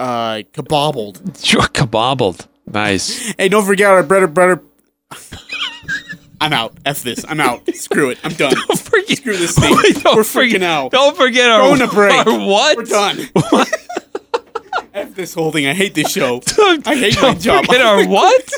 uh, 0.00 0.42
kabobbled. 0.52 1.52
You're 1.52 1.62
kabobbled. 1.78 2.46
Nice. 2.66 3.32
Hey, 3.38 3.48
don't 3.48 3.64
forget 3.66 3.90
our 3.90 4.02
brother, 4.02 4.26
brother. 4.26 4.62
I'm 6.40 6.52
out. 6.54 6.72
F 6.86 7.02
this. 7.02 7.24
I'm 7.28 7.38
out. 7.40 7.68
Screw 7.74 8.08
it. 8.10 8.18
I'm 8.24 8.32
done. 8.32 8.54
Don't 8.68 8.78
forget. 8.78 9.18
Screw 9.18 9.36
this 9.36 9.58
thing. 9.58 9.74
Don't 10.02 10.16
We're 10.16 10.24
forget- 10.24 10.60
freaking 10.60 10.64
out. 10.64 10.90
Don't 10.90 11.14
forget 11.14 11.50
our, 11.50 11.60
Going 11.60 11.80
to 11.80 11.88
break. 11.88 12.26
our 12.26 12.38
what? 12.48 12.76
We're 12.78 12.84
done. 12.84 13.18
F 14.94 15.14
this 15.14 15.34
whole 15.34 15.52
thing. 15.52 15.66
I 15.66 15.74
hate 15.74 15.94
this 15.94 16.10
show. 16.10 16.40
Don't- 16.40 16.86
I 16.88 16.94
hate 16.94 17.16
my 17.16 17.20
don't 17.32 17.40
job. 17.42 17.66
Forget 17.66 17.82
our 17.82 18.06
what? 18.08 18.52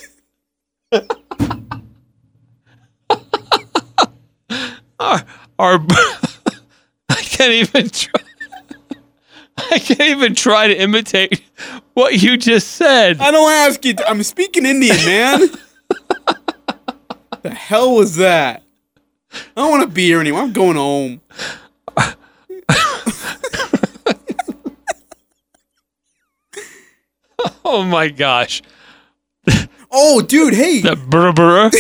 our, 5.01 5.23
our 5.59 5.79
I 7.09 7.15
can't 7.17 7.53
even 7.53 7.89
try. 7.91 8.22
I 9.71 9.79
can't 9.79 10.01
even 10.01 10.35
try 10.35 10.69
to 10.69 10.75
imitate 10.75 11.43
what 11.95 12.23
you 12.23 12.37
just 12.37 12.69
said. 12.73 13.21
I 13.21 13.31
don't 13.31 13.51
ask 13.51 13.85
you. 13.85 13.95
I'm 14.07 14.23
speaking 14.23 14.67
Indian, 14.67 14.97
man. 15.05 15.41
the 17.43 17.51
hell 17.51 17.95
was 17.95 18.17
that? 18.17 18.63
I 19.33 19.39
don't 19.57 19.71
want 19.71 19.83
to 19.83 19.89
be 19.89 20.07
here 20.07 20.21
anymore. 20.21 20.43
I'm 20.43 20.53
going 20.53 20.77
home. 20.77 21.21
Oh 27.65 27.83
my 27.83 28.09
gosh. 28.09 28.61
Oh, 29.91 30.21
dude. 30.21 30.53
Hey. 30.53 30.81
The 30.81 30.97
brr. 30.97 31.71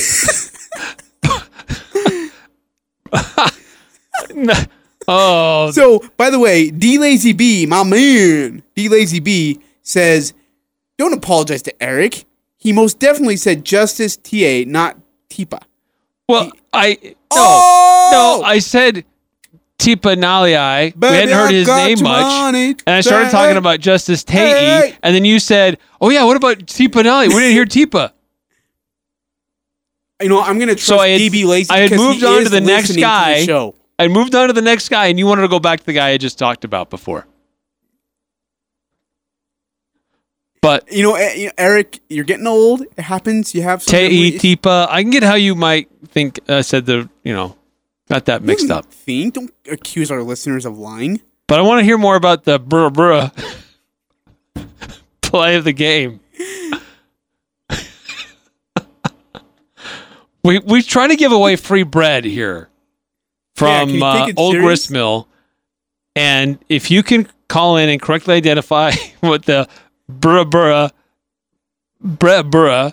oh, 5.12 5.70
So, 5.72 6.02
by 6.16 6.30
the 6.30 6.38
way, 6.38 6.70
D 6.70 6.98
Lazy 6.98 7.32
B, 7.32 7.66
my 7.66 7.84
man, 7.84 8.62
D 8.74 8.88
Lazy 8.88 9.20
B 9.20 9.60
says, 9.82 10.32
"Don't 10.98 11.12
apologize 11.12 11.62
to 11.62 11.82
Eric. 11.82 12.24
He 12.58 12.72
most 12.72 12.98
definitely 12.98 13.36
said 13.36 13.64
Justus 13.64 14.16
TA, 14.16 14.64
not 14.66 14.96
Tipa." 15.30 15.60
well, 16.28 16.50
I 16.72 16.98
no, 17.02 17.12
Oh! 17.32 18.38
no, 18.40 18.44
I 18.46 18.58
said 18.60 19.04
Tipa 19.78 20.14
Galeai. 20.16 20.94
We 20.96 21.06
hadn't 21.08 21.34
heard 21.34 21.48
I 21.48 21.52
his 21.52 21.66
name 21.66 22.02
much. 22.02 22.22
money. 22.22 22.66
And 22.86 22.96
I 22.96 23.00
started 23.00 23.26
Hey, 23.26 23.30
talking 23.32 23.56
about 23.56 23.80
Justus 23.80 24.22
Tae, 24.22 24.36
Hey. 24.36 24.96
and 25.02 25.14
then 25.14 25.24
you 25.24 25.38
said, 25.40 25.78
"Oh 26.00 26.10
yeah, 26.10 26.24
what 26.24 26.36
about 26.36 26.58
Tipa 26.58 27.02
Nali? 27.02 27.28
We 27.28 27.34
didn't 27.34 27.52
hear 27.52 27.64
Tipa." 27.66 28.12
You 30.22 30.28
know, 30.28 30.40
I'm 30.40 30.58
gonna 30.60 30.74
trust 30.74 30.86
So 30.86 30.98
I 30.98 31.08
had- 31.08 31.20
DB 31.20 31.44
Lazy. 31.44 31.68
I 31.70 31.78
had 31.80 31.90
moved 31.90 32.20
he 32.20 32.26
on 32.26 32.44
to 32.44 32.48
the 32.48 32.60
next 32.60 32.90
listening 32.90 33.02
the 33.04 33.44
show. 33.44 33.74
I 33.98 34.08
moved 34.08 34.34
on 34.34 34.48
to 34.48 34.52
the 34.52 34.62
next 34.62 34.88
guy, 34.88 35.06
and 35.06 35.18
you 35.18 35.26
wanted 35.26 35.42
to 35.42 35.48
go 35.48 35.60
back 35.60 35.80
to 35.80 35.86
the 35.86 35.92
guy 35.92 36.10
I 36.10 36.16
just 36.16 36.38
talked 36.38 36.64
about 36.64 36.90
before. 36.90 37.26
But 40.62 40.90
You 40.92 41.02
know, 41.02 41.14
eh, 41.16 41.50
Eric, 41.58 42.00
you're 42.08 42.24
getting 42.24 42.46
old. 42.46 42.82
It 42.82 43.00
happens. 43.00 43.54
You 43.54 43.62
have 43.62 43.82
some 43.82 43.98
Te. 43.98 44.38
Tipa, 44.38 44.86
I 44.88 45.02
can 45.02 45.10
get 45.10 45.24
how 45.24 45.34
you 45.34 45.54
might 45.56 45.88
think 46.06 46.38
uh, 46.48 46.62
said 46.62 46.86
the 46.86 47.08
you 47.24 47.34
know 47.34 47.56
got 48.08 48.26
that 48.26 48.42
mixed 48.42 48.70
up. 48.70 48.86
Think. 48.86 49.34
Don't 49.34 49.52
accuse 49.70 50.10
our 50.10 50.22
listeners 50.22 50.64
of 50.64 50.78
lying. 50.78 51.20
But 51.48 51.58
I 51.58 51.62
want 51.62 51.80
to 51.80 51.84
hear 51.84 51.98
more 51.98 52.14
about 52.14 52.44
the 52.44 52.60
brr 52.60 52.90
brr 52.90 53.32
play 55.22 55.56
of 55.56 55.64
the 55.64 55.72
game. 55.72 56.20
we 60.44 60.60
we 60.60 60.80
try 60.82 61.08
to 61.08 61.16
give 61.16 61.32
away 61.32 61.56
free 61.56 61.82
bread 61.82 62.24
here 62.24 62.68
from 63.62 63.88
you 63.90 64.04
uh, 64.04 64.32
Old? 64.36 64.56
Grist 64.56 64.90
Mill, 64.90 65.28
and 66.16 66.58
if 66.68 66.90
you 66.90 67.02
can 67.02 67.28
call 67.48 67.76
in 67.76 67.88
and 67.88 68.00
correctly 68.00 68.34
identify 68.34 68.92
what 69.20 69.44
the 69.44 69.68
brr 70.08 70.44
brr 70.44 70.90
brr 72.00 72.42
brr 72.42 72.92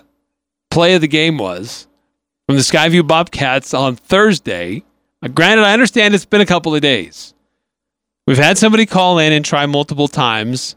play 0.70 0.94
of 0.94 1.00
the 1.00 1.08
game 1.08 1.38
was 1.38 1.86
from 2.46 2.56
the 2.56 2.62
Skyview 2.62 3.06
Bobcats 3.06 3.74
on 3.74 3.96
Thursday. 3.96 4.84
Granted, 5.34 5.64
I 5.64 5.72
understand 5.72 6.14
it's 6.14 6.24
been 6.24 6.40
a 6.40 6.46
couple 6.46 6.74
of 6.74 6.80
days. 6.80 7.34
We've 8.26 8.38
had 8.38 8.58
somebody 8.58 8.86
call 8.86 9.18
in 9.18 9.32
and 9.32 9.44
try 9.44 9.66
multiple 9.66 10.08
times, 10.08 10.76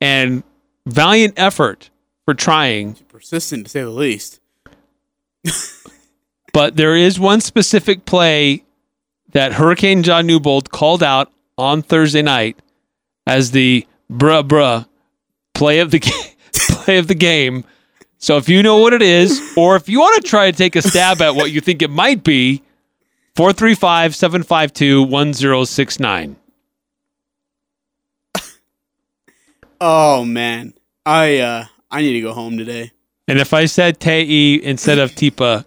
and 0.00 0.42
valiant 0.86 1.34
effort 1.36 1.90
for 2.24 2.34
trying. 2.34 2.94
Persistent, 3.08 3.66
to 3.66 3.70
say 3.70 3.82
the 3.82 3.90
least. 3.90 4.40
But 6.52 6.76
there 6.76 6.96
is 6.96 7.20
one 7.20 7.40
specific 7.40 8.04
play 8.04 8.64
that 9.32 9.52
Hurricane 9.54 10.02
John 10.02 10.26
Newbold 10.26 10.70
called 10.70 11.02
out 11.02 11.30
on 11.56 11.82
Thursday 11.82 12.22
night 12.22 12.58
as 13.26 13.50
the 13.50 13.86
bruh 14.10 14.46
bruh 14.46 14.86
play 15.54 15.80
of 15.80 15.90
the 15.90 15.98
ga- 15.98 16.34
play 16.52 16.98
of 16.98 17.08
the 17.08 17.14
game. 17.14 17.64
So 18.18 18.36
if 18.36 18.48
you 18.48 18.62
know 18.62 18.78
what 18.78 18.92
it 18.92 19.02
is, 19.02 19.40
or 19.56 19.76
if 19.76 19.88
you 19.88 20.00
want 20.00 20.22
to 20.22 20.28
try 20.28 20.50
to 20.50 20.56
take 20.56 20.74
a 20.76 20.82
stab 20.82 21.20
at 21.20 21.34
what 21.34 21.52
you 21.52 21.60
think 21.60 21.82
it 21.82 21.90
might 21.90 22.24
be, 22.24 22.62
435 23.36 24.16
752 24.16 25.02
1069. 25.02 26.36
Oh 29.80 30.24
man, 30.24 30.74
I 31.06 31.38
uh, 31.38 31.64
I 31.90 32.02
need 32.02 32.14
to 32.14 32.20
go 32.20 32.32
home 32.32 32.58
today. 32.58 32.90
And 33.28 33.38
if 33.38 33.52
I 33.52 33.66
said 33.66 34.00
Tei 34.00 34.60
instead 34.60 34.98
of 34.98 35.12
Tipa, 35.12 35.64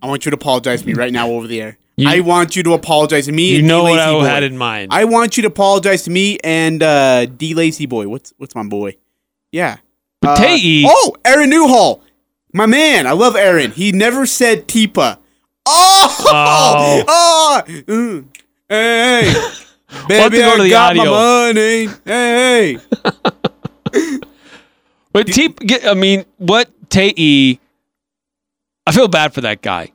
I 0.00 0.06
want 0.06 0.24
you 0.24 0.30
to 0.30 0.34
apologize 0.34 0.80
to 0.80 0.86
me 0.86 0.94
right 0.94 1.12
now 1.12 1.28
over 1.28 1.46
the 1.46 1.60
air. 1.60 1.78
You- 1.96 2.08
I 2.08 2.20
want 2.20 2.56
you 2.56 2.62
to 2.64 2.72
apologize 2.72 3.26
to 3.26 3.32
me. 3.32 3.52
you 3.52 3.58
and 3.58 3.68
know 3.68 3.82
what 3.84 3.98
I 4.00 4.10
Boy. 4.12 4.24
had 4.24 4.42
in 4.42 4.58
mind. 4.58 4.92
I 4.92 5.04
want 5.04 5.36
you 5.36 5.42
to 5.42 5.48
apologize 5.48 6.02
to 6.04 6.10
me 6.10 6.38
and 6.42 6.82
uh, 6.82 7.26
D 7.26 7.54
Lazy 7.54 7.86
Boy. 7.86 8.08
What's 8.08 8.32
what's 8.36 8.54
my 8.54 8.64
boy? 8.64 8.96
Yeah. 9.52 9.76
But 10.20 10.40
Uh, 10.40 10.56
Oh, 10.86 11.14
Aaron 11.24 11.50
Newhall, 11.50 12.02
my 12.52 12.66
man. 12.66 13.06
I 13.06 13.12
love 13.12 13.36
Aaron. 13.36 13.70
He 13.70 13.92
never 13.92 14.26
said 14.26 14.66
Tipa. 14.66 15.18
Oh, 15.66 16.24
Oh. 16.26 17.04
oh, 17.08 17.62
mm. 17.68 18.24
hey, 18.68 19.30
hey. 19.32 19.44
We'll 20.08 20.20
have 20.22 20.32
to 20.32 20.38
baby, 20.38 20.42
I 20.42 20.68
got 20.70 20.90
audio. 20.98 21.04
my 21.04 21.10
money. 21.52 21.86
Hey, 22.04 22.78
hey. 23.92 24.18
But 25.12 25.28
T, 25.28 25.54
I 25.86 25.94
mean, 25.94 26.24
what 26.38 26.68
Tei? 26.90 27.60
I 28.86 28.92
feel 28.92 29.06
bad 29.06 29.32
for 29.32 29.42
that 29.42 29.62
guy. 29.62 29.92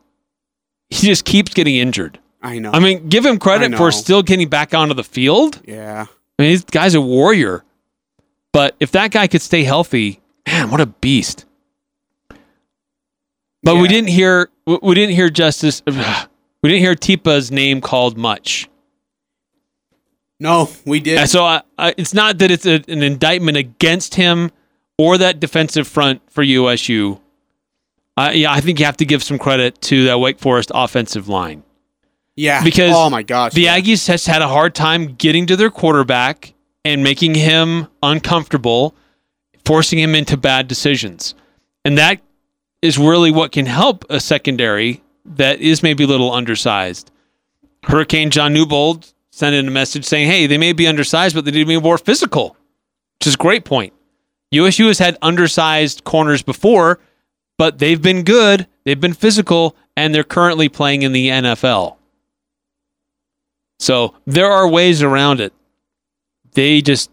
He 0.89 1.08
just 1.08 1.25
keeps 1.25 1.54
getting 1.54 1.75
injured. 1.75 2.19
I 2.41 2.60
know. 2.60 2.71
I 2.71 2.80
mean, 2.80 3.10
give 3.10 3.25
him 3.25 3.38
credit 3.38 3.75
for 3.75 3.91
still 3.91 4.23
getting 4.23 4.47
back 4.49 4.73
onto 4.73 4.93
the 4.93 5.04
field. 5.04 5.62
yeah. 5.65 6.06
I 6.38 6.41
mean, 6.41 6.52
this 6.54 6.63
guy's 6.63 6.95
a 6.95 7.02
warrior. 7.02 7.65
But 8.54 8.75
if 8.80 8.91
that 8.91 9.12
guy 9.12 9.28
could 9.28 9.41
stay 9.41 9.63
healthy, 9.63 10.21
man, 10.47 10.71
what 10.71 10.80
a 10.80 10.86
beast. 10.86 11.45
But 13.62 13.75
we 13.75 13.89
didn't 13.89 14.10
hear 14.10 14.49
we 14.65 14.80
we 14.82 14.95
didn't 14.95 15.15
hear 15.15 15.30
Justus 15.30 15.84
we 15.86 15.93
didn't 16.69 16.80
hear 16.80 16.95
Tipa's 16.95 17.52
name 17.52 17.82
called 17.82 18.17
much. 18.17 18.69
No, 20.39 20.69
we 20.86 21.02
did. 21.02 21.17
And 21.17 21.30
so 21.30 21.43
I, 21.43 21.62
I, 21.78 21.93
it's 21.97 22.13
not 22.13 22.38
that 22.38 22.49
it's 22.49 22.65
a, 22.65 22.75
an 22.88 23.04
indictment 23.04 23.58
against 23.58 24.15
him 24.15 24.52
or 24.97 25.17
that 25.17 25.41
defensive 25.41 25.86
front 25.88 26.21
for 26.32 26.41
USU. 26.41 27.19
I 28.19 28.32
yeah, 28.34 28.51
I 28.51 28.60
think 28.62 28.79
you 28.79 28.86
have 28.86 28.97
to 28.97 29.05
give 29.05 29.23
some 29.23 29.39
credit 29.39 29.79
to 29.84 30.05
that 30.05 30.19
Wake 30.19 30.39
Forest 30.39 30.71
offensive 30.73 31.27
line. 31.29 31.63
yeah. 32.36 32.63
because 32.63 32.93
oh 32.95 33.10
my 33.10 33.23
gosh, 33.23 33.53
The 33.53 33.62
yeah. 33.62 33.79
Aggies 33.79 34.08
has 34.08 34.25
had 34.25 34.41
a 34.41 34.47
hard 34.47 34.75
time 34.75 35.15
getting 35.15 35.45
to 35.47 35.55
their 35.55 35.69
quarterback 35.69 36.53
and 36.84 37.03
making 37.03 37.36
him 37.36 37.88
uncomfortable, 38.03 38.95
forcing 39.65 39.99
him 39.99 40.15
into 40.15 40.38
bad 40.38 40.67
decisions. 40.67 41.36
And 41.86 41.97
that 41.97 42.19
is 42.82 42.97
really 42.97 43.32
what 43.32 43.51
can 43.51 43.65
help 43.65 44.05
a 44.10 44.19
secondary 44.19 45.01
that 45.25 45.60
is 45.62 45.84
maybe 45.84 46.03
a 46.03 46.08
little 46.08 46.32
undersized. 46.32 47.12
Hurricane 47.84 48.32
John 48.32 48.53
Newbold 48.53 49.13
sent 49.32 49.55
in 49.55 49.67
a 49.67 49.72
message 49.72 50.05
saying, 50.05 50.28
hey, 50.30 50.47
they 50.47 50.57
may 50.57 50.74
be 50.74 50.88
undersized, 50.88 51.36
but 51.36 51.45
they 51.45 51.51
need 51.51 51.59
to 51.59 51.65
be 51.65 51.80
more 51.80 51.97
physical, 51.97 52.57
which 53.20 53.28
is 53.28 53.36
a 53.36 53.38
great 53.38 53.63
point. 53.65 53.93
USU 54.51 54.88
has 54.88 54.99
had 54.99 55.17
undersized 55.22 56.03
corners 56.03 56.41
before, 56.41 56.99
but 57.60 57.78
they've 57.78 58.01
been 58.01 58.24
good, 58.24 58.68
they've 58.86 59.01
been 59.01 59.14
physical, 59.14 59.76
and 59.97 60.16
they're 60.16 60.24
currently 60.24 60.70
playing 60.70 61.01
in 61.01 61.12
the 61.12 61.28
NFL. 61.28 61.97
So 63.80 64.16
there 64.26 64.49
are 64.49 64.66
ways 64.66 65.03
around 65.03 65.41
it. 65.41 65.51
They 66.53 66.82
just 66.82 67.12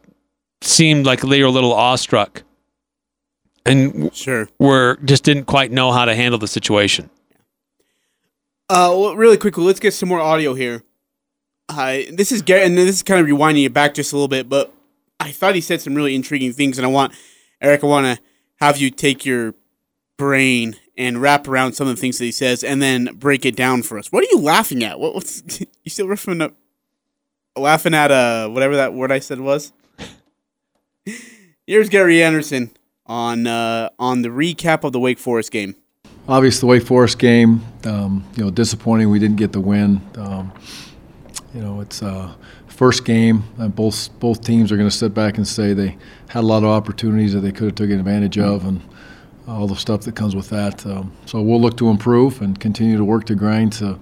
seemed 0.61 1.05
like 1.05 1.21
they 1.21 1.43
were 1.43 1.49
a 1.49 1.51
little 1.51 1.73
awestruck 1.73 2.45
and 3.65 4.15
sure. 4.15 4.49
were 4.61 4.99
just 5.05 5.25
didn't 5.25 5.47
quite 5.47 5.73
know 5.73 5.91
how 5.91 6.05
to 6.05 6.15
handle 6.15 6.39
the 6.39 6.47
situation. 6.47 7.11
Uh, 8.69 8.95
well, 8.97 9.17
really 9.17 9.37
quickly, 9.37 9.65
let's 9.65 9.81
get 9.81 9.95
some 9.95 10.09
more 10.09 10.21
audio 10.21 10.55
here. 10.55 10.85
Uh, 11.69 12.03
this 12.13 12.31
is 12.31 12.41
Garrett, 12.41 12.67
and 12.67 12.79
this 12.79 12.89
is 12.89 13.03
kind 13.03 13.21
of 13.21 13.27
rewinding 13.27 13.67
it 13.67 13.73
back 13.73 13.95
just 13.95 14.13
a 14.13 14.17
little 14.17 14.29
bit, 14.29 14.49
but 14.49 14.73
I 15.19 15.33
thought 15.33 15.57
he 15.57 15.61
said 15.61 15.81
some 15.81 15.97
really 15.97 16.15
intriguing 16.15 16.53
things, 16.53 16.79
and 16.79 16.87
I 16.87 16.91
want 16.91 17.15
Eric, 17.61 17.83
I 17.83 17.89
want 17.89 18.07
to 18.07 18.23
have 18.61 18.77
you 18.79 18.91
take 18.93 19.27
your 19.27 19.55
brain 20.17 20.77
and 20.97 21.21
wrap 21.21 21.47
around 21.47 21.75
some 21.75 21.89
of 21.89 21.95
the 21.97 22.01
things 22.01 22.19
that 22.19 22.25
he 22.25 22.33
says, 22.33 22.65
and 22.65 22.81
then 22.81 23.11
break 23.15 23.45
it 23.45 23.57
down 23.57 23.83
for 23.83 23.99
us. 23.99 24.11
What 24.11 24.25
are 24.25 24.29
you 24.31 24.41
laughing 24.41 24.83
at? 24.83 24.99
What, 24.99 25.15
what's 25.15 25.43
you 25.61 25.91
still 25.91 26.07
riffing 26.07 26.43
up, 26.43 26.55
laughing 27.57 27.95
at 27.95 28.11
uh 28.11 28.49
whatever 28.49 28.77
that 28.77 28.95
word 28.95 29.13
I 29.13 29.19
said 29.19 29.41
was? 29.41 29.73
Here's 31.67 31.89
Gary 31.89 32.23
Anderson 32.23 32.71
on 33.07 33.47
uh, 33.47 33.91
on 33.99 34.23
the 34.23 34.29
recap 34.29 34.85
of 34.85 34.93
the 34.93 35.01
Wake 35.01 35.19
Forest 35.19 35.51
game. 35.51 35.75
Obviously, 36.29 36.61
the 36.61 36.67
Wake 36.67 36.83
Forest 36.83 37.19
game, 37.19 37.65
um, 37.85 38.25
you 38.37 38.45
know, 38.45 38.51
disappointing. 38.51 39.11
We 39.11 39.19
didn't 39.19 39.37
get 39.37 39.53
the 39.53 39.61
win. 39.61 40.01
Um, 40.17 40.53
you 41.55 41.61
know, 41.61 41.81
it's 41.81 42.03
uh, 42.03 42.35
first 42.69 43.05
game. 43.05 43.45
And 43.59 43.75
both 43.75 44.11
both 44.21 44.45
teams 44.45 44.71
are 44.71 44.77
going 44.77 44.89
to 44.89 44.97
sit 44.97 45.15
back 45.15 45.37
and 45.37 45.47
say 45.47 45.73
they 45.73 45.97
had 46.29 46.41
a 46.41 46.47
lot 46.47 46.59
of 46.63 46.69
opportunities 46.69 47.33
that 47.33 47.41
they 47.41 47.53
could 47.53 47.65
have 47.65 47.75
taken 47.75 47.99
advantage 47.99 48.39
of, 48.39 48.65
and 48.65 48.83
all 49.49 49.67
the 49.67 49.77
stuff 49.77 50.03
that 50.03 50.17
comes 50.17 50.35
with 50.35 50.49
that. 50.51 50.85
Um, 50.87 51.13
so 51.25 51.41
we'll 51.41 51.61
look 51.61 51.77
to 51.79 51.89
improve 51.89 52.43
and 52.43 52.59
continue 52.59 52.97
to 52.97 53.05
work 53.05 53.27
to 53.27 53.35
grind 53.35 53.73
to 53.75 53.99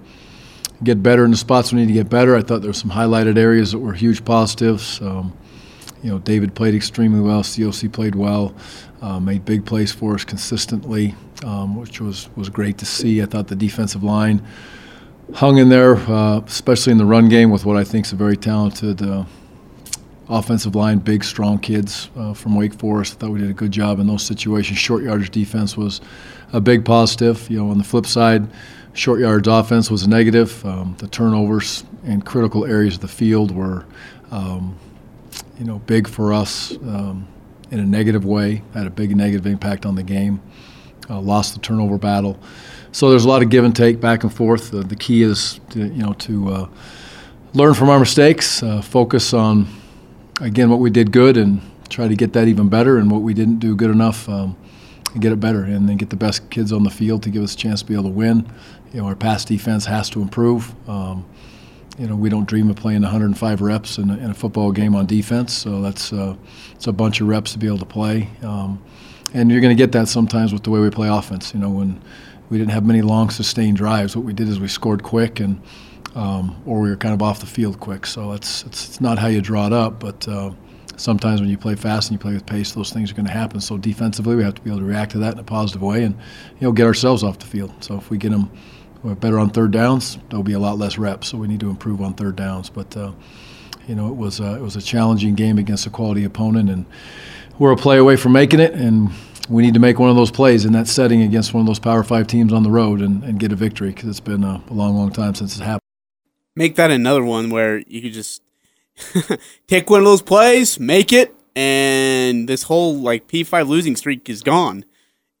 get 0.83 1.01
better 1.01 1.23
in 1.23 1.31
the 1.31 1.37
spots 1.37 1.71
we 1.71 1.79
need 1.79 1.87
to 1.87 1.93
get 1.93 2.09
better. 2.09 2.35
I 2.35 2.41
thought 2.41 2.61
there 2.61 2.69
were 2.69 2.73
some 2.73 2.91
highlighted 2.91 3.37
areas 3.37 3.71
that 3.71 3.79
were 3.79 3.93
huge 3.93 4.25
positives. 4.25 5.01
Um, 5.01 5.35
you 6.03 6.09
know, 6.09 6.19
David 6.19 6.53
played 6.53 6.75
extremely 6.75 7.21
well. 7.21 7.41
COC 7.41 7.91
played 7.91 8.15
well, 8.15 8.53
uh, 9.01 9.19
made 9.19 9.45
big 9.45 9.65
plays 9.65 9.91
for 9.91 10.15
us 10.15 10.23
consistently, 10.23 11.15
um, 11.43 11.75
which 11.75 12.01
was, 12.01 12.29
was 12.35 12.49
great 12.49 12.77
to 12.79 12.85
see. 12.85 13.21
I 13.21 13.25
thought 13.25 13.47
the 13.47 13.55
defensive 13.55 14.03
line 14.03 14.45
hung 15.33 15.57
in 15.57 15.69
there, 15.69 15.95
uh, 15.95 16.41
especially 16.41 16.91
in 16.91 16.97
the 16.97 17.05
run 17.05 17.29
game, 17.29 17.49
with 17.49 17.65
what 17.65 17.77
I 17.77 17.83
think 17.83 18.05
is 18.05 18.13
a 18.13 18.15
very 18.15 18.37
talented 18.37 19.01
uh, 19.01 19.25
offensive 20.29 20.75
line, 20.75 20.99
big, 20.99 21.23
strong 21.23 21.59
kids 21.59 22.09
uh, 22.17 22.33
from 22.33 22.55
Wake 22.55 22.73
Forest. 22.73 23.13
I 23.13 23.17
thought 23.17 23.31
we 23.31 23.39
did 23.39 23.49
a 23.49 23.53
good 23.53 23.71
job 23.71 23.99
in 23.99 24.07
those 24.07 24.23
situations. 24.23 24.79
Short 24.79 25.03
yardage 25.03 25.31
defense 25.31 25.77
was 25.77 26.01
a 26.53 26.61
big 26.61 26.85
positive. 26.85 27.49
You 27.49 27.59
know, 27.59 27.69
on 27.69 27.77
the 27.77 27.83
flip 27.83 28.05
side, 28.05 28.47
short 28.93 29.19
yardage 29.19 29.47
offense 29.47 29.91
was 29.91 30.03
a 30.03 30.09
negative. 30.09 30.65
Um, 30.65 30.95
the 30.97 31.07
turnovers 31.07 31.83
in 32.03 32.21
critical 32.21 32.65
areas 32.65 32.95
of 32.95 33.01
the 33.01 33.07
field 33.07 33.51
were. 33.51 33.85
Um, 34.31 34.77
you 35.57 35.65
know, 35.65 35.79
big 35.79 36.07
for 36.07 36.33
us 36.33 36.71
um, 36.77 37.27
in 37.71 37.79
a 37.79 37.85
negative 37.85 38.25
way, 38.25 38.61
had 38.73 38.87
a 38.87 38.89
big 38.89 39.15
negative 39.15 39.45
impact 39.45 39.85
on 39.85 39.95
the 39.95 40.03
game. 40.03 40.41
Uh, 41.09 41.19
lost 41.19 41.53
the 41.53 41.59
turnover 41.59 41.99
battle, 41.99 42.39
so 42.91 43.11
there's 43.11 43.25
a 43.25 43.27
lot 43.27 43.43
of 43.43 43.49
give 43.51 43.63
and 43.63 43.75
take 43.75 43.99
back 44.01 44.23
and 44.23 44.33
forth. 44.33 44.71
The 44.71 44.95
key 44.95 45.21
is, 45.21 45.59
to, 45.69 45.79
you 45.79 46.01
know, 46.01 46.13
to 46.13 46.49
uh, 46.49 46.69
learn 47.53 47.75
from 47.75 47.89
our 47.89 47.99
mistakes, 47.99 48.63
uh, 48.63 48.81
focus 48.81 49.31
on 49.31 49.67
again 50.41 50.69
what 50.69 50.79
we 50.79 50.89
did 50.89 51.11
good, 51.11 51.37
and 51.37 51.61
try 51.89 52.07
to 52.07 52.15
get 52.15 52.33
that 52.33 52.47
even 52.47 52.69
better, 52.69 52.97
and 52.97 53.09
what 53.11 53.21
we 53.21 53.33
didn't 53.33 53.59
do 53.59 53.75
good 53.75 53.91
enough, 53.91 54.27
um, 54.29 54.55
and 55.13 55.21
get 55.21 55.31
it 55.31 55.39
better, 55.39 55.63
and 55.63 55.87
then 55.87 55.97
get 55.97 56.09
the 56.09 56.15
best 56.15 56.49
kids 56.49 56.71
on 56.71 56.83
the 56.83 56.89
field 56.89 57.23
to 57.23 57.29
give 57.29 57.43
us 57.43 57.53
a 57.53 57.57
chance 57.57 57.81
to 57.81 57.85
be 57.85 57.93
able 57.93 58.03
to 58.03 58.09
win. 58.09 58.49
You 58.93 59.01
know, 59.01 59.07
our 59.07 59.15
pass 59.15 59.45
defense 59.45 59.85
has 59.85 60.09
to 60.11 60.21
improve. 60.21 60.73
Um, 60.89 61.25
you 61.97 62.07
know, 62.07 62.15
we 62.15 62.29
don't 62.29 62.45
dream 62.45 62.69
of 62.69 62.75
playing 62.75 63.01
105 63.03 63.61
reps 63.61 63.97
in 63.97 64.09
a, 64.09 64.17
in 64.17 64.31
a 64.31 64.33
football 64.33 64.71
game 64.71 64.95
on 64.95 65.05
defense. 65.05 65.53
So 65.53 65.81
that's 65.81 66.11
uh, 66.11 66.35
it's 66.73 66.87
a 66.87 66.93
bunch 66.93 67.21
of 67.21 67.27
reps 67.27 67.53
to 67.53 67.59
be 67.59 67.67
able 67.67 67.79
to 67.79 67.85
play, 67.85 68.29
um, 68.43 68.83
and 69.33 69.51
you're 69.51 69.61
going 69.61 69.75
to 69.75 69.81
get 69.81 69.91
that 69.93 70.07
sometimes 70.07 70.51
with 70.53 70.63
the 70.63 70.71
way 70.71 70.79
we 70.79 70.89
play 70.89 71.07
offense. 71.07 71.53
You 71.53 71.59
know, 71.59 71.69
when 71.69 72.01
we 72.49 72.57
didn't 72.57 72.71
have 72.71 72.85
many 72.85 73.01
long 73.01 73.29
sustained 73.29 73.77
drives, 73.77 74.15
what 74.15 74.25
we 74.25 74.33
did 74.33 74.49
is 74.49 74.59
we 74.59 74.67
scored 74.67 75.03
quick 75.03 75.39
and. 75.39 75.61
Um, 76.15 76.61
or 76.65 76.79
we 76.79 76.89
were 76.89 76.95
kind 76.95 77.13
of 77.13 77.21
off 77.21 77.41
the 77.41 77.45
field 77.45 77.79
quick, 77.79 78.05
so 78.05 78.31
it's 78.31 78.63
it's, 78.63 78.87
it's 78.87 79.01
not 79.01 79.19
how 79.19 79.27
you 79.27 79.41
draw 79.41 79.67
it 79.67 79.73
up. 79.73 79.99
But 79.99 80.27
uh, 80.27 80.51
sometimes 80.95 81.41
when 81.41 81.49
you 81.49 81.57
play 81.57 81.75
fast 81.75 82.09
and 82.09 82.17
you 82.17 82.21
play 82.21 82.33
with 82.33 82.45
pace, 82.45 82.71
those 82.71 82.91
things 82.91 83.11
are 83.11 83.15
going 83.15 83.25
to 83.25 83.33
happen. 83.33 83.59
So 83.59 83.77
defensively, 83.77 84.35
we 84.35 84.43
have 84.43 84.55
to 84.55 84.61
be 84.61 84.69
able 84.69 84.79
to 84.79 84.85
react 84.85 85.11
to 85.11 85.17
that 85.19 85.33
in 85.33 85.39
a 85.39 85.43
positive 85.43 85.81
way, 85.81 86.03
and 86.03 86.15
you 86.59 86.67
know 86.67 86.71
get 86.71 86.85
ourselves 86.85 87.21
off 87.21 87.39
the 87.39 87.45
field. 87.45 87.71
So 87.83 87.97
if 87.97 88.09
we 88.09 88.17
get 88.17 88.31
them 88.31 88.49
better 89.13 89.37
on 89.37 89.49
third 89.51 89.71
downs. 89.71 90.17
There'll 90.29 90.43
be 90.43 90.53
a 90.53 90.59
lot 90.59 90.79
less 90.79 90.97
reps, 90.97 91.27
so 91.27 91.37
we 91.37 91.47
need 91.47 91.59
to 91.59 91.69
improve 91.69 92.01
on 92.01 92.15
third 92.15 92.35
downs. 92.35 92.69
But 92.69 92.97
uh, 92.97 93.11
you 93.87 93.93
know, 93.93 94.07
it 94.07 94.15
was 94.15 94.41
uh, 94.41 94.55
it 94.55 94.61
was 94.61 94.75
a 94.75 94.81
challenging 94.81 95.35
game 95.35 95.59
against 95.59 95.85
a 95.85 95.91
quality 95.91 96.23
opponent, 96.23 96.69
and 96.69 96.85
we're 97.59 97.71
a 97.71 97.77
play 97.77 97.97
away 97.97 98.15
from 98.15 98.31
making 98.31 98.59
it. 98.59 98.73
And 98.73 99.11
we 99.47 99.61
need 99.61 99.75
to 99.75 99.79
make 99.79 99.99
one 99.99 100.09
of 100.09 100.15
those 100.15 100.31
plays 100.31 100.65
in 100.65 100.73
that 100.73 100.87
setting 100.87 101.21
against 101.21 101.53
one 101.53 101.61
of 101.61 101.67
those 101.67 101.79
Power 101.79 102.03
Five 102.03 102.25
teams 102.25 102.51
on 102.51 102.63
the 102.63 102.71
road 102.71 103.01
and, 103.01 103.23
and 103.23 103.39
get 103.39 103.51
a 103.51 103.55
victory 103.55 103.89
because 103.89 104.09
it's 104.09 104.19
been 104.19 104.43
a, 104.43 104.63
a 104.69 104.73
long, 104.73 104.95
long 104.95 105.11
time 105.11 105.35
since 105.35 105.51
it's 105.51 105.63
happened. 105.63 105.84
Make 106.55 106.75
that 106.75 106.91
another 106.91 107.23
one 107.23 107.49
where 107.49 107.79
you 107.79 108.01
could 108.01 108.13
just 108.13 108.41
take 109.67 109.89
one 109.89 109.99
of 109.99 110.05
those 110.05 110.21
plays, 110.21 110.79
make 110.79 111.11
it, 111.11 111.35
and 111.55 112.47
this 112.47 112.63
whole 112.63 112.95
like 112.95 113.27
P5 113.27 113.67
losing 113.67 113.95
streak 113.95 114.29
is 114.29 114.41
gone. 114.41 114.85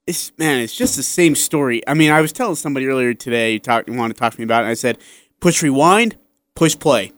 It's 0.07 0.31
man, 0.37 0.59
it's 0.59 0.75
just 0.75 0.95
the 0.95 1.03
same 1.03 1.35
story. 1.35 1.81
I 1.87 1.93
mean, 1.93 2.11
I 2.11 2.21
was 2.21 2.31
telling 2.31 2.55
somebody 2.55 2.87
earlier 2.87 3.13
today, 3.13 3.57
talk, 3.59 3.85
wanted 3.87 4.13
to 4.13 4.19
talk 4.19 4.33
to 4.33 4.39
me 4.39 4.43
about 4.43 4.59
it, 4.59 4.65
and 4.65 4.71
I 4.71 4.75
said, 4.75 4.97
push 5.39 5.63
rewind, 5.63 6.17
push 6.53 6.77
play. 6.77 7.11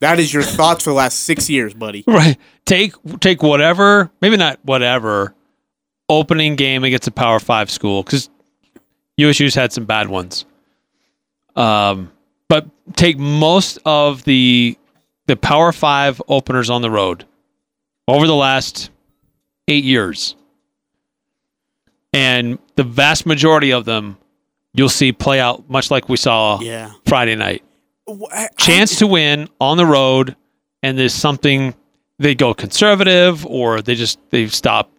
That 0.00 0.20
is 0.20 0.32
your 0.32 0.44
thoughts 0.44 0.84
for 0.84 0.90
the 0.90 0.94
last 0.94 1.20
six 1.20 1.50
years, 1.50 1.74
buddy. 1.74 2.04
Right. 2.06 2.38
Take 2.66 2.94
take 3.20 3.42
whatever, 3.42 4.10
maybe 4.20 4.36
not 4.36 4.60
whatever, 4.62 5.34
opening 6.08 6.54
game 6.56 6.84
against 6.84 7.08
a 7.08 7.10
Power 7.10 7.40
Five 7.40 7.70
school 7.70 8.02
because 8.02 8.28
USU's 9.16 9.54
had 9.54 9.72
some 9.72 9.86
bad 9.86 10.08
ones. 10.08 10.44
Um, 11.56 12.12
but 12.48 12.66
take 12.96 13.18
most 13.18 13.78
of 13.84 14.24
the 14.24 14.76
the 15.26 15.36
Power 15.36 15.72
Five 15.72 16.20
openers 16.28 16.70
on 16.70 16.80
the 16.82 16.90
road 16.90 17.24
over 18.06 18.26
the 18.26 18.34
last 18.34 18.90
eight 19.68 19.84
years, 19.84 20.34
and 22.12 22.58
the 22.76 22.84
vast 22.84 23.26
majority 23.26 23.72
of 23.72 23.84
them 23.84 24.16
you'll 24.74 24.88
see 24.88 25.12
play 25.12 25.40
out 25.40 25.68
much 25.68 25.90
like 25.90 26.08
we 26.08 26.16
saw 26.16 26.60
Yeah. 26.60 26.92
Friday 27.06 27.34
night. 27.34 27.62
I- 28.08 28.44
I- 28.44 28.48
chance 28.56 28.96
to 28.98 29.06
win 29.06 29.48
on 29.60 29.76
the 29.76 29.86
road 29.86 30.36
and 30.82 30.98
there's 30.98 31.14
something 31.14 31.74
they 32.18 32.34
go 32.34 32.54
conservative 32.54 33.44
or 33.46 33.82
they 33.82 33.94
just 33.94 34.18
they 34.30 34.46
stop 34.48 34.90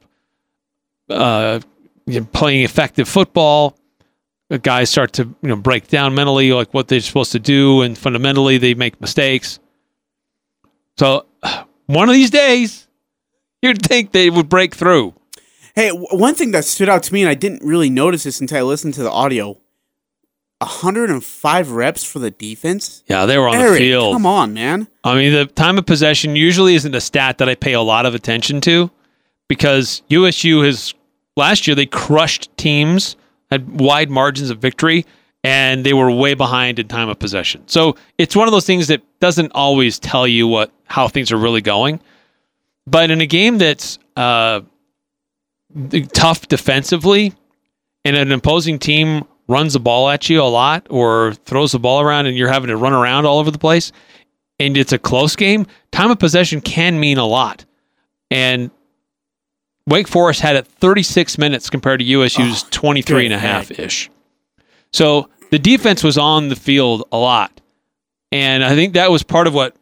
uh, 1.10 1.60
you 2.06 2.20
know, 2.20 2.28
playing 2.34 2.64
effective 2.64 3.08
football 3.10 3.76
guys 4.58 4.90
start 4.90 5.14
to 5.14 5.24
you 5.24 5.50
know 5.50 5.56
break 5.56 5.88
down 5.88 6.16
mentally 6.16 6.52
like 6.52 6.74
what 6.74 6.88
they're 6.88 7.00
supposed 7.00 7.32
to 7.32 7.40
do 7.40 7.82
and 7.82 7.98
fundamentally 7.98 8.58
they 8.58 8.74
make 8.74 9.00
mistakes 9.00 9.60
so 10.98 11.26
one 11.86 12.10
of 12.10 12.16
these 12.16 12.32
days 12.32 12.88
you'd 13.62 13.82
think 13.82 14.12
they 14.12 14.30
would 14.30 14.50
break 14.50 14.74
through 14.76 15.14
Hey, 15.76 15.92
one 15.92 16.36
thing 16.36 16.52
that 16.52 16.66
stood 16.66 16.90
out 16.90 17.04
to 17.04 17.14
me, 17.14 17.22
and 17.22 17.30
I 17.30 17.36
didn't 17.36 17.64
really 17.64 17.90
notice 17.90 18.24
this 18.24 18.42
until 18.42 18.58
I 18.58 18.62
listened 18.64 18.96
to 18.96 19.04
the 19.04 19.12
audio 19.12 19.62
105 20.58 21.72
reps 21.72 22.04
for 22.04 22.20
the 22.20 22.32
defense. 22.32 23.04
yeah 23.08 23.26
they 23.26 23.38
were 23.38 23.48
on 23.48 23.56
Eric, 23.56 23.74
the 23.74 23.78
field 23.78 24.14
come 24.14 24.26
on, 24.26 24.54
man. 24.54 24.88
I 25.06 25.16
mean, 25.16 25.32
the 25.32 25.46
time 25.46 25.78
of 25.78 25.86
possession 25.86 26.36
usually 26.36 26.76
isn't 26.76 26.94
a 26.94 27.00
stat 27.00 27.38
that 27.38 27.48
I 27.48 27.56
pay 27.56 27.74
a 27.74 27.82
lot 27.82 28.06
of 28.06 28.14
attention 28.14 28.60
to 28.62 28.92
because 29.48 30.02
USU 30.10 30.62
has 30.62 30.94
last 31.38 31.66
year 31.66 31.76
they 31.76 31.86
crushed 31.86 32.50
teams, 32.58 33.16
had 33.52 33.80
wide 33.80 34.10
margins 34.10 34.50
of 34.50 34.60
victory, 34.60 35.06
and 35.44 35.86
they 35.86 35.94
were 35.94 36.12
way 36.12 36.34
behind 36.34 36.80
in 36.80 36.88
time 36.88 37.10
of 37.10 37.20
possession. 37.20 37.64
So 37.68 37.96
it's 38.18 38.36
one 38.36 38.48
of 38.48 38.52
those 38.52 38.66
things 38.66 38.88
that 38.88 39.02
doesn't 39.20 39.52
always 39.54 40.00
tell 40.00 40.28
you 40.28 40.48
what 40.48 40.72
how 40.86 41.08
things 41.08 41.32
are 41.32 41.38
really 41.38 41.62
going. 41.62 42.02
But 42.88 43.12
in 43.12 43.22
a 43.22 43.28
game 43.28 43.58
that's 43.58 44.00
uh, 44.16 44.62
tough 46.14 46.48
defensively, 46.48 47.34
and 48.06 48.16
an 48.16 48.32
opposing 48.32 48.80
team 48.80 49.26
runs 49.48 49.74
the 49.74 49.80
ball 49.80 50.10
at 50.10 50.30
you 50.30 50.42
a 50.42 50.44
lot 50.44 50.88
or 50.90 51.34
throws 51.46 51.72
the 51.72 51.80
ball 51.80 52.02
around, 52.02 52.26
and 52.26 52.36
you're 52.38 52.52
having 52.52 52.70
to 52.70 52.78
run 52.78 52.94
around 52.94 53.26
all 53.26 53.40
over 53.40 53.52
the 53.52 53.60
place 53.60 53.92
and 54.60 54.76
it's 54.78 54.92
a 54.92 55.00
close 55.00 55.36
game, 55.36 55.66
time 55.92 56.12
of 56.12 56.20
possession 56.20 56.62
can 56.62 57.00
mean 57.00 57.18
a 57.18 57.26
lot. 57.26 57.66
And 58.30 58.70
Wake 59.88 60.08
Forest 60.08 60.42
had 60.42 60.56
it 60.56 60.68
36 60.68 61.38
minutes 61.38 61.70
compared 61.70 62.00
to 62.00 62.06
USU's 62.06 62.64
23 62.70 63.26
and 63.26 63.34
a 63.34 63.40
half 63.40 63.72
ish. 63.72 64.10
So 64.94 65.30
the 65.52 65.60
defense 65.60 66.04
was 66.04 66.18
on 66.18 66.50
the 66.50 66.56
field 66.56 67.08
a 67.12 67.18
lot. 67.18 67.62
And 68.32 68.64
I 68.64 68.76
think 68.76 68.94
that 68.94 69.10
was 69.10 69.24
part 69.24 69.48
of 69.48 69.54
what 69.54 69.76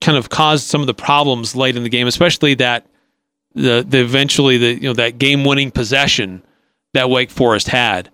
kind 0.00 0.18
of 0.18 0.28
caused 0.28 0.64
some 0.66 0.80
of 0.80 0.86
the 0.86 0.94
problems 0.94 1.56
late 1.56 1.76
in 1.76 1.82
the 1.82 1.88
game, 1.88 2.06
especially 2.06 2.54
that 2.54 2.86
the 3.54 3.84
the 3.86 4.00
eventually 4.00 4.58
the 4.58 4.74
you 4.74 4.82
know 4.82 4.92
that 4.94 5.18
game 5.18 5.44
winning 5.44 5.70
possession 5.70 6.42
that 6.94 7.08
Wake 7.10 7.30
Forest 7.30 7.68
had. 7.68 8.10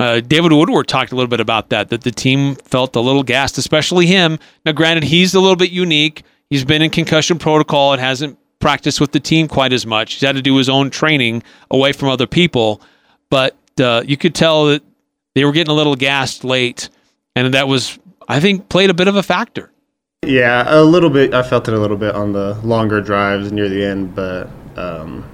Uh, 0.00 0.20
David 0.20 0.52
Woodward 0.52 0.88
talked 0.88 1.12
a 1.12 1.14
little 1.14 1.28
bit 1.28 1.40
about 1.40 1.70
that, 1.70 1.88
that 1.90 2.02
the 2.02 2.10
team 2.10 2.56
felt 2.56 2.96
a 2.96 3.00
little 3.00 3.22
gassed, 3.22 3.58
especially 3.58 4.06
him. 4.06 4.40
Now, 4.66 4.72
granted, 4.72 5.04
he's 5.04 5.34
a 5.34 5.40
little 5.40 5.56
bit 5.56 5.70
unique. 5.70 6.24
He's 6.50 6.64
been 6.64 6.82
in 6.82 6.90
concussion 6.90 7.38
protocol 7.38 7.92
and 7.92 8.00
hasn't 8.00 8.36
practiced 8.58 9.00
with 9.00 9.12
the 9.12 9.20
team 9.20 9.48
quite 9.48 9.72
as 9.72 9.86
much. 9.86 10.14
He's 10.14 10.22
had 10.22 10.36
to 10.36 10.42
do 10.42 10.56
his 10.56 10.68
own 10.68 10.90
training 10.90 11.42
away 11.70 11.92
from 11.92 12.08
other 12.08 12.26
people. 12.26 12.80
But 13.30 13.56
uh, 13.80 14.02
you 14.06 14.16
could 14.16 14.34
tell 14.34 14.66
that 14.66 14.82
they 15.34 15.44
were 15.44 15.52
getting 15.52 15.70
a 15.70 15.74
little 15.74 15.96
gassed 15.96 16.44
late. 16.44 16.88
And 17.36 17.52
that 17.54 17.68
was, 17.68 17.98
I 18.28 18.40
think, 18.40 18.68
played 18.68 18.90
a 18.90 18.94
bit 18.94 19.08
of 19.08 19.16
a 19.16 19.22
factor. 19.22 19.70
Yeah, 20.24 20.64
a 20.66 20.82
little 20.82 21.10
bit. 21.10 21.34
I 21.34 21.42
felt 21.42 21.68
it 21.68 21.74
a 21.74 21.78
little 21.78 21.96
bit 21.96 22.14
on 22.14 22.32
the 22.32 22.54
longer 22.62 23.00
drives 23.00 23.52
near 23.52 23.68
the 23.68 23.84
end, 23.84 24.14
but 24.14 24.48
um, 24.76 25.28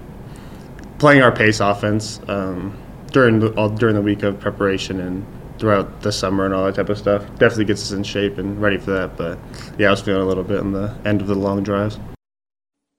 playing 0.98 1.22
our 1.22 1.30
pace 1.30 1.60
offense 1.60 2.20
um, 2.28 2.76
during 3.12 3.38
the 3.40 3.52
all, 3.54 3.68
during 3.68 3.94
the 3.94 4.02
week 4.02 4.22
of 4.22 4.40
preparation 4.40 5.00
and 5.00 5.24
throughout 5.58 6.00
the 6.00 6.10
summer 6.10 6.46
and 6.46 6.54
all 6.54 6.64
that 6.64 6.74
type 6.74 6.88
of 6.88 6.98
stuff 6.98 7.22
definitely 7.36 7.66
gets 7.66 7.82
us 7.82 7.92
in 7.92 8.02
shape 8.02 8.38
and 8.38 8.60
ready 8.60 8.78
for 8.78 8.90
that. 8.92 9.16
But 9.16 9.38
yeah, 9.78 9.88
I 9.88 9.90
was 9.90 10.00
feeling 10.00 10.22
a 10.22 10.26
little 10.26 10.44
bit 10.44 10.58
on 10.58 10.72
the 10.72 10.96
end 11.04 11.20
of 11.20 11.26
the 11.26 11.34
long 11.34 11.62
drives. 11.62 11.98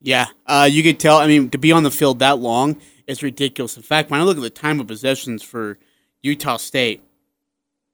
Yeah, 0.02 0.28
Uh, 0.48 0.68
you 0.70 0.82
could 0.82 1.00
tell. 1.00 1.18
I 1.18 1.28
mean, 1.28 1.50
to 1.52 1.58
be 1.60 1.72
on 1.72 1.84
the 1.84 1.92
field 1.92 2.20
that 2.20 2.40
long 2.40 2.82
is 3.06 3.22
ridiculous. 3.22 3.78
In 3.78 3.84
fact, 3.84 4.10
when 4.10 4.20
I 4.20 4.24
look 4.24 4.38
at 4.38 4.42
the 4.42 4.50
time 4.50 4.80
of 4.80 4.88
possessions 4.88 5.44
for 5.44 5.78
Utah 6.24 6.58
State, 6.58 7.04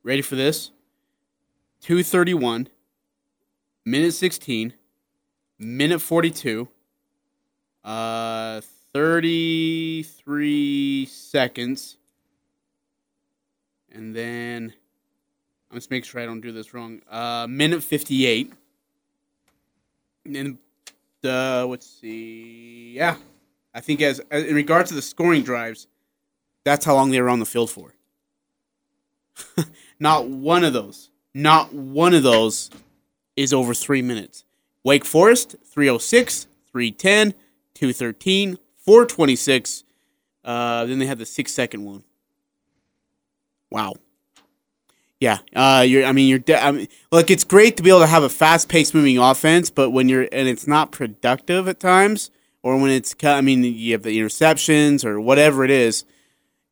ready 0.04 0.22
for 0.22 0.36
this? 0.36 0.72
Two 1.82 2.04
thirty 2.04 2.34
one, 2.34 2.70
minute 3.86 4.14
sixteen, 4.14 4.74
minute 5.60 6.00
forty 6.00 6.32
two, 6.32 6.70
uh, 7.84 8.62
thirty 8.94 10.04
three 10.04 11.06
seconds, 11.08 11.98
and 13.92 14.16
then 14.16 14.74
I'm 15.70 15.78
just 15.78 15.92
making 15.92 16.06
sure 16.06 16.22
I 16.22 16.26
don't 16.26 16.42
do 16.42 16.54
this 16.54 16.74
wrong. 16.74 17.02
Uh, 17.10 17.48
minute 17.50 17.84
fifty 17.84 18.26
eight. 18.26 18.54
And 20.26 20.58
the 21.28 21.66
let's 21.70 21.88
see, 21.88 22.94
yeah, 22.96 23.18
I 23.74 23.82
think 23.82 24.02
as, 24.02 24.22
as 24.32 24.46
in 24.46 24.56
regards 24.56 24.90
to 24.90 24.96
the 24.96 25.02
scoring 25.02 25.44
drives, 25.44 25.88
that's 26.64 26.86
how 26.86 26.96
long 26.96 27.12
they 27.12 27.22
were 27.22 27.30
on 27.30 27.40
the 27.40 27.46
field 27.46 27.70
for. 27.70 27.94
not 30.00 30.28
one 30.28 30.64
of 30.64 30.74
those, 30.74 31.12
not 31.34 31.74
one 31.74 32.14
of 32.14 32.24
those, 32.24 32.72
is 33.36 33.54
over 33.54 33.74
three 33.74 34.02
minutes. 34.02 34.46
Wake 34.84 35.06
Forest 35.06 35.56
306, 35.66 36.48
310, 36.72 37.34
213, 37.74 38.58
426. 38.78 39.84
Uh, 40.44 40.86
then 40.86 40.98
they 41.00 41.06
had 41.06 41.20
the 41.20 41.26
six 41.26 41.54
second 41.54 41.84
one. 41.84 42.04
Wow. 43.70 43.96
Yeah, 45.20 45.40
uh, 45.56 45.84
you're. 45.88 46.06
I 46.06 46.12
mean, 46.12 46.30
you're. 46.30 46.40
De- 46.40 46.64
I 46.64 46.72
mean, 46.72 46.88
look, 47.12 47.32
it's 47.32 47.44
great 47.44 47.76
to 47.78 47.84
be 47.84 47.90
able 47.90 48.02
to 48.02 48.08
have 48.08 48.22
a 48.24 48.30
fast-paced 48.30 48.94
moving 48.94 49.18
offense, 49.18 49.72
but 49.72 49.90
when 49.90 50.10
you're 50.10 50.28
and 50.32 50.48
it's 50.48 50.68
not 50.68 50.92
productive 50.92 51.68
at 51.68 51.80
times, 51.80 52.30
or 52.62 52.80
when 52.80 52.92
it's. 52.92 53.16
I 53.24 53.42
mean, 53.42 53.64
you 53.64 53.94
have 53.94 54.04
the 54.04 54.18
interceptions 54.20 55.04
or 55.04 55.20
whatever 55.20 55.64
it 55.64 55.72
is, 55.72 56.06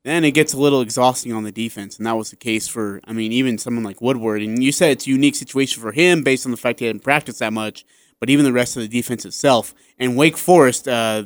then 0.03 0.23
it 0.23 0.31
gets 0.31 0.53
a 0.53 0.59
little 0.59 0.81
exhausting 0.81 1.33
on 1.33 1.43
the 1.43 1.51
defense, 1.51 1.97
and 1.97 2.05
that 2.05 2.17
was 2.17 2.29
the 2.29 2.35
case 2.35 2.67
for. 2.67 3.01
I 3.05 3.13
mean, 3.13 3.31
even 3.31 3.57
someone 3.57 3.83
like 3.83 3.99
Woodward, 3.99 4.43
and 4.43 4.63
you 4.63 4.71
said 4.71 4.91
it's 4.91 5.07
a 5.07 5.09
unique 5.09 5.35
situation 5.35 5.81
for 5.81 5.91
him 5.91 6.23
based 6.23 6.45
on 6.45 6.51
the 6.51 6.57
fact 6.57 6.79
he 6.79 6.85
hadn't 6.85 7.03
practiced 7.03 7.39
that 7.39 7.51
much, 7.51 7.83
but 8.19 8.29
even 8.29 8.45
the 8.45 8.53
rest 8.53 8.77
of 8.77 8.83
the 8.83 8.87
defense 8.87 9.25
itself, 9.25 9.73
and 9.97 10.15
Wake 10.15 10.37
Forest, 10.37 10.87
uh, 10.87 11.23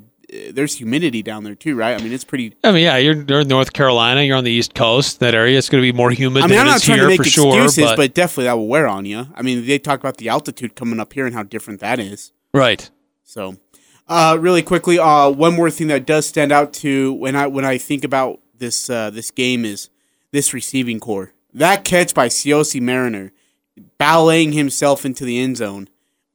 there's 0.52 0.76
humidity 0.76 1.24
down 1.24 1.44
there 1.44 1.56
too, 1.56 1.76
right? 1.76 2.00
I 2.00 2.04
mean, 2.04 2.14
it's 2.14 2.24
pretty. 2.24 2.56
I 2.64 2.72
mean, 2.72 2.84
yeah, 2.84 2.98
you're, 2.98 3.22
you're 3.24 3.42
in 3.42 3.48
North 3.48 3.74
Carolina. 3.74 4.22
You're 4.22 4.38
on 4.38 4.44
the 4.44 4.52
East 4.52 4.74
Coast. 4.74 5.20
That 5.20 5.36
area, 5.36 5.58
it's 5.58 5.70
going 5.70 5.82
to 5.82 5.92
be 5.92 5.96
more 5.96 6.12
humid 6.12 6.44
I 6.44 6.48
mean, 6.48 6.58
than 6.58 6.68
I'm 6.68 6.74
not 6.74 6.82
trying 6.82 6.98
here 6.98 7.06
to 7.06 7.10
make 7.10 7.18
for 7.18 7.24
sure. 7.24 7.56
excuses, 7.56 7.86
but, 7.86 7.98
but 7.98 8.14
definitely 8.14 8.46
that 8.46 8.58
will 8.58 8.68
wear 8.68 8.88
on 8.88 9.06
you. 9.06 9.28
I 9.36 9.42
mean, 9.42 9.66
they 9.66 9.80
talk 9.80 10.00
about 10.00 10.18
the 10.18 10.30
altitude 10.30 10.76
coming 10.76 11.00
up 11.00 11.14
here 11.14 11.26
and 11.26 11.36
how 11.36 11.44
different 11.44 11.80
that 11.80 12.00
is. 12.00 12.32
right. 12.54 12.90
So, 13.24 13.58
uh, 14.08 14.38
really 14.40 14.64
quickly, 14.64 14.98
uh, 14.98 15.30
one 15.30 15.54
more 15.54 15.70
thing 15.70 15.88
that 15.88 16.08
does 16.08 16.26
stand 16.26 16.52
out 16.52 16.74
to 16.74 17.14
when 17.14 17.36
I 17.36 17.46
when 17.46 17.64
I 17.64 17.78
think 17.78 18.04
about 18.04 18.40
this 18.58 18.90
uh, 18.90 19.10
this 19.12 19.30
game 19.30 19.66
is 19.66 19.90
this 20.32 20.54
receiving 20.54 21.00
corps. 21.00 21.34
That 21.54 21.84
catch 21.84 22.14
by 22.14 22.28
Siosi 22.28 22.82
Mariner, 22.82 23.32
balleting 24.00 24.54
himself 24.54 25.06
into 25.06 25.26
the 25.26 25.40
end 25.40 25.58
zone 25.58 25.90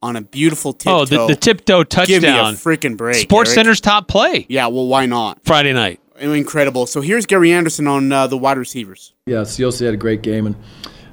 on 0.04 0.16
a 0.16 0.20
beautiful 0.20 0.72
tiptoe. 0.72 1.00
Oh, 1.00 1.04
the, 1.06 1.26
the 1.28 1.36
tiptoe 1.36 1.82
Give 1.84 2.22
me 2.22 2.28
a 2.28 2.32
touchdown. 2.32 2.54
freaking 2.54 2.96
break. 2.96 3.16
Sports 3.16 3.50
Eric. 3.50 3.54
Center's 3.54 3.80
top 3.80 4.06
play 4.06 4.44
Yeah, 4.48 4.66
well, 4.68 4.86
why 4.86 5.06
not? 5.06 5.40
Friday 5.44 5.72
night. 5.72 6.00
Incredible. 6.18 6.86
So 6.86 7.00
here's 7.00 7.26
Gary 7.26 7.50
Anderson 7.52 7.86
on 7.88 8.12
uh, 8.12 8.26
the 8.26 8.36
wide 8.38 8.58
receivers. 8.58 9.12
Yeah, 9.26 9.38
Siosi 9.38 9.84
had 9.84 9.94
a 9.94 9.96
great 9.96 10.22
game, 10.22 10.46
and 10.46 10.56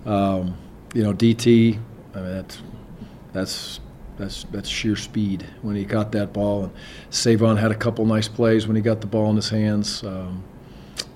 um, 0.06 0.58
you 0.94 1.04
know 1.04 1.14
DT. 1.14 1.80
I 2.14 2.20
mean, 2.20 2.32
that's 2.34 2.62
that's 3.34 3.80
that's 4.18 4.44
that's 4.52 4.70
sheer 4.70 4.96
speed 4.96 5.46
when 5.64 5.76
he 5.76 5.86
got 5.86 6.12
that 6.12 6.34
ball. 6.34 6.66
And 6.66 6.74
Savon 7.10 7.58
had 7.58 7.72
a 7.72 7.76
couple 7.76 8.06
nice 8.06 8.28
plays 8.28 8.68
when 8.68 8.76
he 8.76 8.82
got 8.82 9.02
the 9.02 9.08
ball 9.08 9.30
in 9.32 9.36
his 9.38 9.50
hands. 9.50 10.04
Um, 10.04 10.44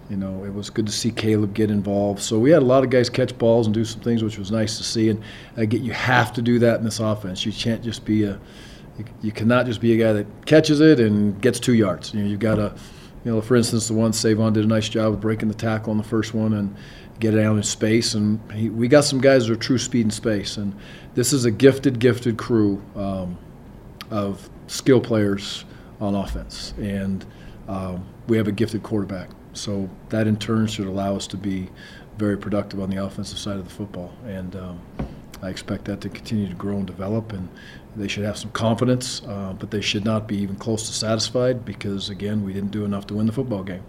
you 0.10 0.18
know, 0.18 0.44
it 0.44 0.54
was 0.54 0.70
good 0.70 0.86
to 0.86 0.92
see 0.92 1.12
Caleb 1.12 1.54
get 1.54 1.72
involved. 1.72 2.22
So 2.22 2.38
we 2.38 2.52
had 2.52 2.62
a 2.62 2.66
lot 2.66 2.84
of 2.84 2.90
guys 2.92 3.10
catch 3.10 3.36
balls 3.38 3.66
and 3.66 3.74
do 3.74 3.84
some 3.84 4.02
things, 4.02 4.24
which 4.24 4.38
was 4.38 4.52
nice 4.52 4.78
to 4.78 4.84
see. 4.84 5.10
And 5.10 5.22
again, 5.58 5.84
you 5.84 5.94
have 5.94 6.32
to 6.34 6.42
do 6.42 6.60
that 6.60 6.78
in 6.78 6.86
this 6.86 7.00
offense. 7.00 7.46
You 7.46 7.52
can't 7.52 7.84
just 7.84 8.06
be 8.06 8.24
a 8.24 8.40
you, 8.98 9.06
you 9.22 9.32
cannot 9.32 9.66
just 9.66 9.82
be 9.82 9.94
a 9.94 9.98
guy 9.98 10.14
that 10.14 10.46
catches 10.46 10.80
it 10.80 11.00
and 11.00 11.40
gets 11.42 11.60
two 11.60 11.74
yards. 11.74 12.14
You 12.14 12.22
know, 12.22 12.30
you've 12.30 12.40
got 12.40 12.56
to, 12.56 12.76
you 13.24 13.32
know, 13.32 13.42
for 13.42 13.56
instance, 13.56 13.88
the 13.88 13.94
one 13.94 14.14
Savon 14.14 14.54
did 14.54 14.64
a 14.64 14.68
nice 14.68 14.88
job 14.88 15.14
of 15.14 15.22
breaking 15.22 15.50
the 15.50 15.56
tackle 15.56 15.92
on 15.92 15.98
the 15.98 16.04
first 16.04 16.34
one 16.34 16.54
and 16.54 16.76
get 17.20 17.34
it 17.34 17.44
out 17.44 17.58
in 17.58 17.64
space. 17.64 18.14
And 18.14 18.40
he, 18.52 18.70
we 18.70 18.88
got 18.88 19.06
some 19.06 19.20
guys 19.20 19.48
that 19.48 19.54
are 19.54 19.58
true 19.58 19.78
speed 19.78 20.06
in 20.06 20.12
space. 20.12 20.58
And 20.58 20.76
this 21.16 21.34
is 21.34 21.46
a 21.46 21.52
gifted, 21.52 22.00
gifted 22.00 22.38
crew 22.38 22.82
um, 22.96 23.38
of 24.12 24.50
skill 24.68 25.02
players 25.02 25.66
on 26.00 26.16
offense. 26.16 26.74
And 26.78 27.26
um, 27.68 28.06
we 28.28 28.38
have 28.38 28.48
a 28.48 28.52
gifted 28.52 28.84
quarterback. 28.84 29.30
So 29.58 29.90
that 30.10 30.28
in 30.28 30.38
turn 30.38 30.68
should 30.68 30.88
allow 30.88 31.16
us 31.16 31.28
to 31.28 31.38
be 31.38 31.70
very 32.18 32.38
productive 32.38 32.80
on 32.80 32.90
the 32.90 33.04
offensive 33.04 33.38
side 33.38 33.58
of 33.58 33.66
the 33.66 33.74
football. 33.74 34.14
And 34.26 34.56
um, 34.56 34.82
I 35.42 35.50
expect 35.50 35.86
that 35.86 36.02
to 36.02 36.10
continue 36.10 36.48
to 36.48 36.56
grow 36.56 36.78
and 36.78 36.88
develop. 36.88 37.34
And 37.34 37.50
they 37.96 38.08
should 38.08 38.26
have 38.26 38.38
some 38.38 38.52
confidence, 38.52 39.22
uh, 39.28 39.54
but 39.58 39.72
they 39.72 39.82
should 39.82 40.06
not 40.06 40.28
be 40.28 40.38
even 40.38 40.56
close 40.56 40.88
to 40.88 40.94
satisfied 40.94 41.66
because, 41.66 42.10
again, 42.10 42.44
we 42.44 42.54
didn't 42.54 42.72
do 42.72 42.86
enough 42.86 43.08
to 43.08 43.14
win 43.16 43.26
the 43.26 43.32
football 43.32 43.64
game. 43.64 43.84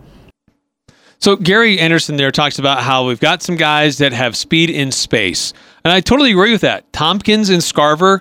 So 1.18 1.34
Gary 1.34 1.78
Anderson 1.78 2.16
there 2.16 2.30
talks 2.30 2.58
about 2.58 2.82
how 2.82 3.06
we've 3.06 3.20
got 3.20 3.42
some 3.42 3.56
guys 3.56 3.98
that 3.98 4.12
have 4.12 4.36
speed 4.36 4.70
in 4.70 4.92
space, 4.92 5.52
and 5.82 5.90
I 5.90 6.00
totally 6.00 6.30
agree 6.30 6.52
with 6.52 6.60
that. 6.60 6.92
Thompkins 6.92 7.48
and 7.48 7.62
Scarver, 7.62 8.20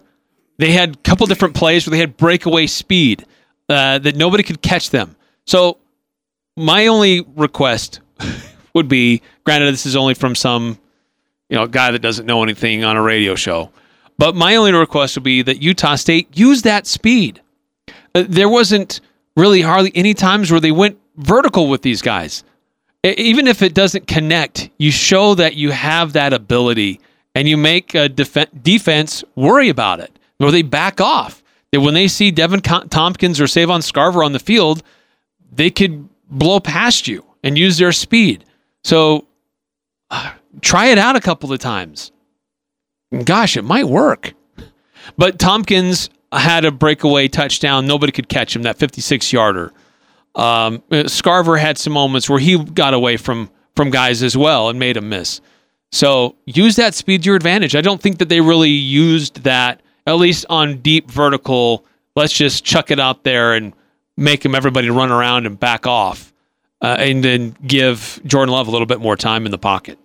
they 0.57 0.71
had 0.71 0.95
a 0.95 0.97
couple 0.99 1.27
different 1.27 1.55
plays 1.55 1.85
where 1.85 1.91
they 1.91 1.99
had 1.99 2.15
breakaway 2.15 2.67
speed 2.67 3.25
uh, 3.67 3.99
that 3.99 4.15
nobody 4.15 4.43
could 4.43 4.61
catch 4.61 4.91
them. 4.91 5.15
So 5.45 5.77
my 6.55 6.87
only 6.87 7.25
request 7.35 7.99
would 8.73 8.87
be, 8.87 9.21
granted, 9.43 9.73
this 9.73 9.85
is 9.85 9.95
only 9.95 10.13
from 10.13 10.35
some 10.35 10.79
you 11.49 11.55
know 11.55 11.67
guy 11.67 11.91
that 11.91 11.99
doesn't 11.99 12.25
know 12.25 12.43
anything 12.43 12.83
on 12.83 12.97
a 12.97 13.01
radio 13.01 13.35
show, 13.35 13.71
but 14.17 14.35
my 14.35 14.55
only 14.55 14.73
request 14.73 15.15
would 15.15 15.23
be 15.23 15.41
that 15.41 15.61
Utah 15.61 15.95
State 15.95 16.37
use 16.37 16.63
that 16.63 16.87
speed. 16.87 17.41
Uh, 18.13 18.23
there 18.27 18.49
wasn't 18.49 19.01
really 19.35 19.61
hardly 19.61 19.91
any 19.95 20.13
times 20.13 20.49
where 20.49 20.59
they 20.59 20.71
went 20.71 20.97
vertical 21.17 21.67
with 21.69 21.81
these 21.81 22.01
guys 22.01 22.43
e- 23.05 23.13
even 23.17 23.47
if 23.47 23.61
it 23.61 23.73
doesn't 23.73 24.07
connect, 24.07 24.69
you 24.77 24.91
show 24.91 25.35
that 25.35 25.55
you 25.55 25.71
have 25.71 26.13
that 26.13 26.33
ability 26.33 26.99
and 27.33 27.47
you 27.47 27.57
make 27.57 27.93
a 27.93 28.09
def- 28.09 28.51
defense 28.61 29.23
worry 29.35 29.69
about 29.69 29.99
it 29.99 30.17
or 30.39 30.51
they 30.51 30.61
back 30.61 30.99
off. 30.99 31.43
That 31.71 31.81
when 31.81 31.93
they 31.93 32.07
see 32.07 32.31
Deven 32.31 32.61
Thompkins 32.89 33.41
or 33.41 33.47
Savon 33.47 33.81
Scarver 33.81 34.23
on 34.23 34.31
the 34.31 34.39
field, 34.39 34.81
they 35.51 35.69
could 35.69 36.07
blow 36.29 36.59
past 36.59 37.07
you 37.07 37.25
and 37.43 37.57
use 37.57 37.77
their 37.77 37.91
speed. 37.91 38.45
So 38.83 39.27
uh, 40.09 40.33
try 40.61 40.87
it 40.87 40.97
out 40.97 41.15
a 41.15 41.21
couple 41.21 41.51
of 41.51 41.59
times. 41.59 42.11
Gosh, 43.23 43.55
it 43.57 43.63
might 43.63 43.85
work. 43.85 44.33
But 45.17 45.39
Thompkins 45.39 46.09
had 46.31 46.65
a 46.65 46.71
breakaway 46.71 47.27
touchdown. 47.27 47.87
Nobody 47.87 48.11
could 48.11 48.29
catch 48.29 48.55
him, 48.55 48.63
that 48.63 48.77
56 48.77 49.31
yarder. 49.31 49.71
Um, 50.33 50.79
Scarver 50.89 51.59
had 51.59 51.77
some 51.77 51.93
moments 51.93 52.29
where 52.29 52.39
he 52.39 52.61
got 52.61 52.93
away 52.93 53.17
from 53.17 53.49
from 53.75 53.89
guys 53.89 54.23
as 54.23 54.37
well 54.37 54.69
and 54.69 54.79
made 54.79 54.97
a 54.97 55.01
miss. 55.01 55.41
So 55.91 56.35
use 56.45 56.75
that 56.77 56.93
speed 56.93 57.23
to 57.23 57.27
your 57.27 57.35
advantage. 57.35 57.75
I 57.75 57.81
don't 57.81 58.01
think 58.01 58.19
that 58.19 58.29
they 58.29 58.41
really 58.41 58.69
used 58.69 59.43
that 59.43 59.81
at 60.07 60.13
least 60.13 60.45
on 60.49 60.77
deep 60.77 61.09
vertical. 61.09 61.85
Let's 62.15 62.33
just 62.33 62.63
chuck 62.63 62.91
it 62.91 62.99
out 62.99 63.23
there 63.23 63.53
and 63.53 63.73
make 64.17 64.41
them 64.41 64.55
everybody 64.55 64.89
run 64.89 65.11
around 65.11 65.45
and 65.45 65.59
back 65.59 65.85
off, 65.87 66.33
uh, 66.81 66.97
and 66.99 67.23
then 67.23 67.55
give 67.65 68.19
Jordan 68.25 68.53
Love 68.53 68.67
a 68.67 68.71
little 68.71 68.85
bit 68.85 68.99
more 68.99 69.15
time 69.15 69.45
in 69.45 69.51
the 69.51 69.57
pocket. 69.57 69.97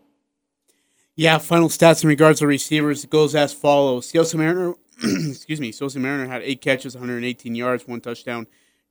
Yeah, 1.17 1.39
final 1.39 1.69
stats 1.69 2.03
in 2.03 2.09
regards 2.09 2.39
to 2.39 2.47
receivers 2.47 3.05
goes 3.05 3.35
as 3.35 3.53
follows. 3.53 4.11
Siosi 4.11 4.37
Mariner, 4.37 4.75
excuse 5.03 5.61
me, 5.61 5.73
Siosi 5.73 5.97
Mariner 5.97 6.27
had 6.27 6.43
eight 6.43 6.61
catches, 6.61 6.95
118 6.95 7.55
yards, 7.55 7.87
one 7.87 8.01
touchdown. 8.01 8.47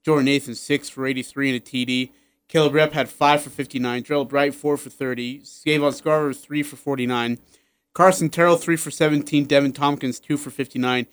Jordan 0.06 0.26
Nathan 0.26 0.56
six 0.56 0.90
for 0.90 1.06
83 1.06 1.56
and 1.56 1.58
a 1.58 1.60
TD. 1.60 2.12
Caleb 2.48 2.74
Repp 2.74 2.94
had 2.94 3.10
five 3.10 3.42
for 3.42 3.50
59. 3.50 4.04
Derek 4.04 4.32
Wright 4.32 4.54
four 4.54 4.78
for 4.78 4.90
30. 4.90 5.44
Savon 5.44 5.92
Scarver 5.92 6.36
three 6.36 6.64
for 6.64 6.76
49. 6.76 7.38
Carson 7.94 8.30
Terrell 8.30 8.58
three 8.58 8.76
for 8.76 8.92
17. 8.92 9.48
Deven 9.48 9.74
Thompkins 9.74 10.20
two 10.20 10.38
for 10.38 10.50
59. 10.50 11.06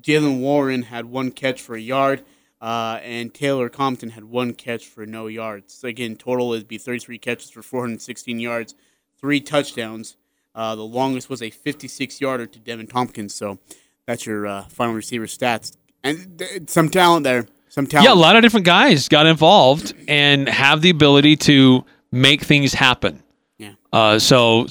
Jaylen 0.00 0.40
Warren 0.40 0.82
had 0.82 1.06
one 1.06 1.30
catch 1.30 1.60
for 1.60 1.74
a 1.74 1.80
yard. 1.80 2.24
Uh, 2.64 2.98
and 3.02 3.34
Taylor 3.34 3.68
Compton 3.68 4.08
had 4.08 4.24
one 4.24 4.54
catch 4.54 4.86
for 4.86 5.04
no 5.04 5.26
yards. 5.26 5.74
So 5.74 5.86
again, 5.86 6.16
total 6.16 6.54
is 6.54 6.64
be 6.64 6.78
33 6.78 7.18
catches 7.18 7.50
for 7.50 7.62
416 7.62 8.40
yards, 8.40 8.74
three 9.20 9.42
touchdowns. 9.42 10.16
Uh, 10.54 10.74
the 10.74 10.82
longest 10.82 11.28
was 11.28 11.42
a 11.42 11.50
56 11.50 12.22
yarder 12.22 12.46
to 12.46 12.58
Deven 12.58 12.88
Thompkins. 12.88 13.34
So 13.34 13.58
that's 14.06 14.24
your 14.24 14.46
uh, 14.46 14.62
final 14.62 14.94
receiver 14.94 15.26
stats. 15.26 15.76
And 16.02 16.38
th- 16.38 16.70
some 16.70 16.88
talent 16.88 17.24
there. 17.24 17.48
Some 17.68 17.86
talent. 17.86 18.08
Yeah, 18.08 18.14
a 18.14 18.16
lot 18.16 18.34
of 18.34 18.40
different 18.40 18.64
guys 18.64 19.10
got 19.10 19.26
involved 19.26 19.92
and 20.08 20.48
have 20.48 20.80
the 20.80 20.88
ability 20.88 21.36
to 21.36 21.84
make 22.12 22.40
things 22.40 22.72
happen. 22.72 23.22
Yeah. 23.58 23.72
Uh, 23.92 24.18
so 24.18 24.68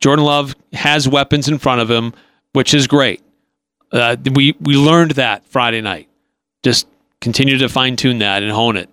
Jordan 0.00 0.24
Love 0.24 0.56
has 0.72 1.06
weapons 1.06 1.46
in 1.46 1.58
front 1.58 1.82
of 1.82 1.90
him, 1.90 2.14
which 2.54 2.72
is 2.72 2.86
great. 2.86 3.20
Uh, 3.92 4.16
we 4.32 4.56
we 4.60 4.76
learned 4.78 5.10
that 5.12 5.44
Friday 5.44 5.82
night. 5.82 6.08
Just 6.62 6.86
continue 7.20 7.58
to 7.58 7.68
fine 7.68 7.96
tune 7.96 8.18
that 8.18 8.42
and 8.42 8.52
hone 8.52 8.76
it. 8.76 8.90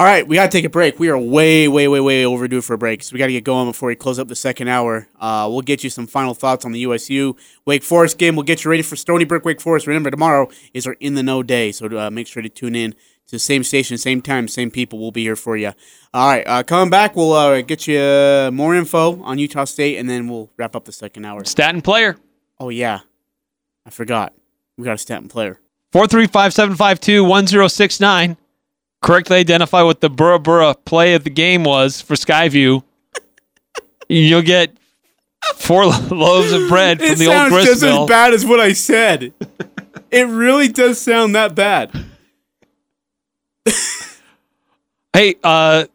All 0.00 0.06
right, 0.06 0.26
we 0.26 0.36
got 0.36 0.50
to 0.50 0.56
take 0.56 0.64
a 0.64 0.70
break. 0.70 0.98
We 0.98 1.10
are 1.10 1.18
way, 1.18 1.68
way, 1.68 1.86
way, 1.86 2.00
way 2.00 2.24
overdue 2.24 2.62
for 2.62 2.72
a 2.72 2.78
break, 2.78 3.02
so 3.02 3.12
we 3.12 3.18
got 3.18 3.26
to 3.26 3.32
get 3.32 3.44
going 3.44 3.68
before 3.68 3.88
we 3.88 3.94
close 3.94 4.18
up 4.18 4.28
the 4.28 4.34
second 4.34 4.68
hour. 4.68 5.06
Uh, 5.20 5.46
we'll 5.50 5.60
get 5.60 5.84
you 5.84 5.90
some 5.90 6.06
final 6.06 6.32
thoughts 6.32 6.64
on 6.64 6.72
the 6.72 6.80
USU 6.80 7.36
Wake 7.66 7.82
Forest 7.82 8.16
game. 8.16 8.34
We'll 8.34 8.44
get 8.44 8.64
you 8.64 8.70
ready 8.70 8.82
for 8.82 8.96
Stony 8.96 9.26
Brook 9.26 9.44
Wake 9.44 9.60
Forest. 9.60 9.86
Remember, 9.86 10.10
tomorrow 10.10 10.48
is 10.72 10.86
our 10.86 10.94
in 11.00 11.16
the 11.16 11.22
know 11.22 11.42
day, 11.42 11.70
so 11.70 11.86
uh, 11.98 12.08
make 12.08 12.28
sure 12.28 12.42
to 12.42 12.48
tune 12.48 12.74
in 12.74 12.92
to 12.92 13.32
the 13.32 13.38
same 13.38 13.62
station, 13.62 13.98
same 13.98 14.22
time, 14.22 14.48
same 14.48 14.70
people. 14.70 14.98
We'll 14.98 15.10
be 15.10 15.24
here 15.24 15.36
for 15.36 15.54
you. 15.54 15.74
All 16.14 16.28
right, 16.30 16.44
uh, 16.46 16.62
coming 16.62 16.88
back, 16.88 17.14
we'll 17.14 17.34
uh, 17.34 17.60
get 17.60 17.86
you 17.86 17.98
uh, 17.98 18.50
more 18.50 18.74
info 18.74 19.22
on 19.22 19.38
Utah 19.38 19.66
State, 19.66 19.98
and 19.98 20.08
then 20.08 20.28
we'll 20.28 20.50
wrap 20.56 20.74
up 20.74 20.86
the 20.86 20.92
second 20.92 21.26
hour. 21.26 21.44
Staten 21.44 21.82
player. 21.82 22.16
Oh 22.58 22.70
yeah, 22.70 23.00
I 23.84 23.90
forgot. 23.90 24.32
We 24.78 24.84
got 24.84 24.94
a 24.94 24.98
Staten 24.98 25.28
player. 25.28 25.60
435 25.92 26.54
752 26.54 27.24
1069. 27.24 28.36
Correctly 29.02 29.36
identify 29.38 29.82
what 29.82 30.00
the 30.00 30.10
Burra 30.10 30.38
Burra 30.38 30.74
play 30.74 31.14
of 31.14 31.24
the 31.24 31.30
game 31.30 31.64
was 31.64 32.00
for 32.00 32.14
Skyview. 32.14 32.82
You'll 34.08 34.42
get 34.42 34.76
four 35.54 35.86
loaves 36.10 36.52
of 36.52 36.68
bread 36.68 36.98
from 36.98 37.08
It 37.08 37.18
the 37.18 37.26
old 37.26 37.34
sounds 37.34 37.64
just 37.64 37.82
as 37.82 38.08
bad 38.08 38.34
as 38.34 38.44
what 38.44 38.60
I 38.60 38.72
said. 38.72 39.32
it 40.10 40.28
really 40.28 40.68
does 40.68 41.00
sound 41.00 41.34
that 41.34 41.54
bad. 41.54 41.90
Hey, 45.12 45.34
uh, 45.42 45.86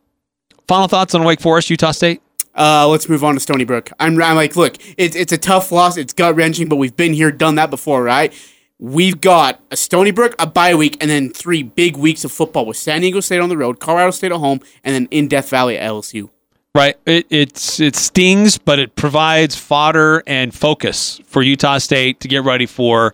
final 0.68 0.90
thoughts 0.90 1.16
on 1.16 1.24
Wake 1.24 1.40
Forest, 1.40 1.70
Utah 1.70 1.92
State? 1.92 2.22
Uh, 2.54 2.86
let's 2.88 3.08
move 3.08 3.24
on 3.24 3.34
to 3.34 3.40
Stony 3.40 3.64
Brook. 3.64 3.90
I'm, 3.98 4.22
I'm 4.22 4.36
like, 4.36 4.58
look, 4.58 4.76
it's 4.98 5.16
it's 5.16 5.32
a 5.32 5.38
tough 5.38 5.72
loss. 5.72 5.96
It's 5.96 6.12
gut 6.12 6.36
wrenching, 6.36 6.68
but 6.68 6.76
we've 6.76 6.96
been 6.96 7.14
here, 7.14 7.32
done 7.32 7.56
that 7.56 7.70
before, 7.70 8.04
right? 8.04 8.34
We've 8.78 9.22
got 9.22 9.62
a 9.72 9.78
Stony 9.78 10.12
Brook, 10.12 10.36
a 10.38 10.46
bye 10.46 10.76
week, 10.76 10.98
and 11.00 11.10
then 11.10 11.32
three 11.32 11.64
big 11.64 11.96
weeks 11.96 12.26
of 12.26 12.32
football 12.32 12.66
with 12.66 12.76
San 12.76 13.02
Diego 13.02 13.22
State 13.22 13.40
on 13.40 13.48
the 13.48 13.58
road, 13.58 13.80
Colorado 13.80 14.12
State 14.12 14.34
at 14.34 14.38
home, 14.38 14.60
and 14.84 14.94
then 14.94 15.08
in 15.12 15.28
Death 15.30 15.50
Valley 15.50 15.78
at 15.78 15.90
LSU. 15.90 16.30
Right. 16.74 16.98
It 17.06 17.26
it's 17.30 17.80
it 17.80 17.96
stings, 17.96 18.58
but 18.58 18.80
it 18.80 18.96
provides 18.96 19.56
fodder 19.56 20.24
and 20.28 20.54
focus 20.54 21.22
for 21.26 21.42
Utah 21.42 21.78
State 21.78 22.20
to 22.20 22.28
get 22.28 22.44
ready 22.44 22.66
for 22.66 23.14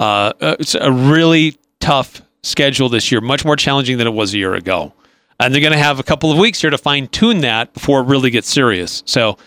uh, 0.00 0.32
uh, 0.40 0.56
a 0.80 0.90
really 0.90 1.56
tough 1.78 2.22
schedule 2.42 2.88
this 2.88 3.12
year, 3.12 3.20
much 3.20 3.44
more 3.44 3.54
challenging 3.54 3.98
than 3.98 4.08
it 4.08 4.14
was 4.14 4.34
a 4.34 4.38
year 4.38 4.54
ago. 4.54 4.92
And 5.38 5.54
they're 5.54 5.60
going 5.60 5.72
to 5.72 5.78
have 5.78 6.00
a 6.00 6.02
couple 6.02 6.32
of 6.32 6.38
weeks 6.38 6.60
here 6.60 6.70
to 6.70 6.78
fine 6.78 7.06
tune 7.06 7.42
that 7.42 7.72
before 7.72 8.00
it 8.00 8.06
really 8.06 8.30
gets 8.30 8.48
serious. 8.48 9.04
So, 9.06 9.38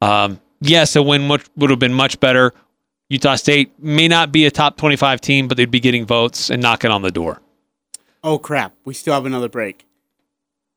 um, 0.00 0.40
yes, 0.60 0.94
a 0.94 1.02
win 1.02 1.28
would 1.28 1.70
have 1.70 1.80
been 1.80 1.94
much 1.94 2.20
better. 2.20 2.54
Utah 3.10 3.34
State 3.34 3.72
may 3.82 4.06
not 4.06 4.30
be 4.30 4.46
a 4.46 4.52
top 4.52 4.76
25 4.76 5.20
team, 5.20 5.48
but 5.48 5.56
they'd 5.56 5.70
be 5.70 5.80
getting 5.80 6.06
votes 6.06 6.48
and 6.48 6.62
knocking 6.62 6.92
on 6.92 7.02
the 7.02 7.10
door. 7.10 7.42
Oh 8.22 8.38
crap, 8.38 8.72
we 8.84 8.94
still 8.94 9.14
have 9.14 9.26
another 9.26 9.48
break. 9.48 9.84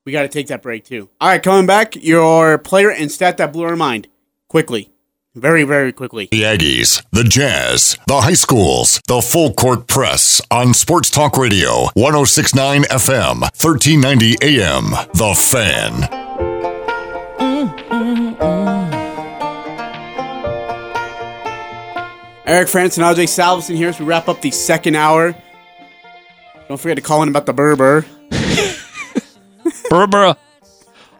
We 0.06 0.12
got 0.12 0.24
to 0.24 0.28
take 0.28 0.48
that 0.48 0.64
break 0.64 0.84
too. 0.84 1.10
All 1.22 1.30
right, 1.30 1.42
coming 1.42 1.68
back, 1.68 1.96
your 1.96 2.58
player 2.58 2.90
and 2.90 3.12
stat 3.12 3.38
that 3.38 3.54
blew 3.54 3.64
our 3.64 3.76
mind. 3.76 4.08
Quickly. 4.48 4.90
Very, 5.36 5.64
very 5.64 5.92
quickly. 5.92 6.28
The 6.32 6.44
Aggies, 6.44 7.04
the 7.12 7.24
Jazz, 7.24 7.98
the 8.06 8.22
high 8.22 8.34
schools, 8.34 9.02
the 9.08 9.22
full 9.22 9.54
court 9.54 9.88
press 9.88 10.42
on 10.52 10.76
Sports 10.76 11.10
Talk 11.10 11.38
Radio, 11.38 11.88
1069 11.94 12.84
FM, 12.84 13.42
1390 13.42 14.36
AM. 14.44 14.92
The 15.14 15.34
Fan. 15.36 15.94
Mm, 17.40 17.76
mm, 17.90 18.38
mm. 18.38 18.53
Eric 22.46 22.68
Frandsen 22.68 23.08
and 23.08 23.18
Ajay 23.18 23.24
Salvesen 23.26 23.76
here 23.76 23.90
as 23.90 24.00
we 24.00 24.06
wrap 24.06 24.28
up 24.28 24.42
the 24.42 24.52
second 24.52 24.96
hour. 24.96 25.34
Don't 26.68 26.78
forget 26.80 26.98
to 26.98 27.02
call 27.04 27.24
in 27.24 27.30
about 27.30 27.46
the 27.46 27.54
Berber. 27.54 28.06
Burra. 29.90 30.36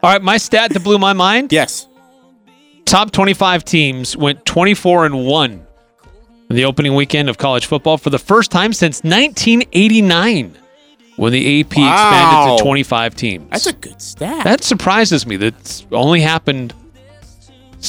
All 0.02 0.12
right, 0.12 0.20
my 0.22 0.36
stat 0.36 0.72
that 0.72 0.82
blew 0.82 0.98
my 0.98 1.12
mind. 1.12 1.52
Yes. 1.52 1.86
top 2.84 3.10
25 3.12 3.64
teams 3.64 4.16
went 4.16 4.44
24 4.44 5.06
and 5.06 5.24
1 5.26 5.66
in 6.50 6.56
the 6.56 6.64
opening 6.66 6.94
weekend 6.94 7.28
of 7.30 7.38
college 7.38 7.66
football 7.66 7.96
for 7.96 8.10
the 8.10 8.18
first 8.18 8.50
time 8.50 8.72
since 8.72 9.02
1989 9.04 10.58
when 11.16 11.32
the 11.32 11.60
AP 11.60 11.76
Wow. 11.76 11.92
expanded 11.92 12.58
to 12.58 12.62
25 12.64 13.14
teams. 13.14 13.48
That's 13.50 13.66
a 13.66 13.72
good 13.72 14.02
stat. 14.02 14.44
that 14.44 14.62
surprises 14.64 15.26
me. 15.26 15.36
That's 15.36 15.86
only 15.92 16.20
happened 16.20 16.74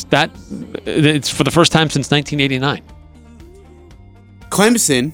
that 0.10 0.30
it's 0.86 1.30
for 1.30 1.44
the 1.44 1.52
first 1.52 1.72
time 1.72 1.90
since 1.90 2.10
1989. 2.12 2.82
Clemson 4.50 5.12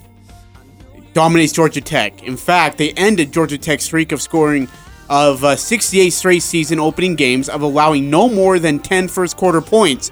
dominates 1.14 1.54
Georgia 1.54 1.82
Tech. 1.82 2.24
In 2.24 2.38
fact, 2.38 2.78
they 2.78 2.92
ended 2.94 3.32
Georgia 3.32 3.58
Tech's 3.58 3.84
streak 3.84 4.12
of 4.12 4.22
scoring 4.22 4.68
of 5.10 5.44
uh, 5.44 5.56
68 5.56 6.10
straight 6.10 6.42
season 6.42 6.80
opening 6.80 7.16
games 7.16 7.50
of 7.50 7.62
allowing 7.62 8.10
no 8.10 8.30
more 8.30 8.60
than 8.60 8.80
10 8.80 9.10
first 9.10 9.36
quarter 9.36 9.62
points, 9.62 10.10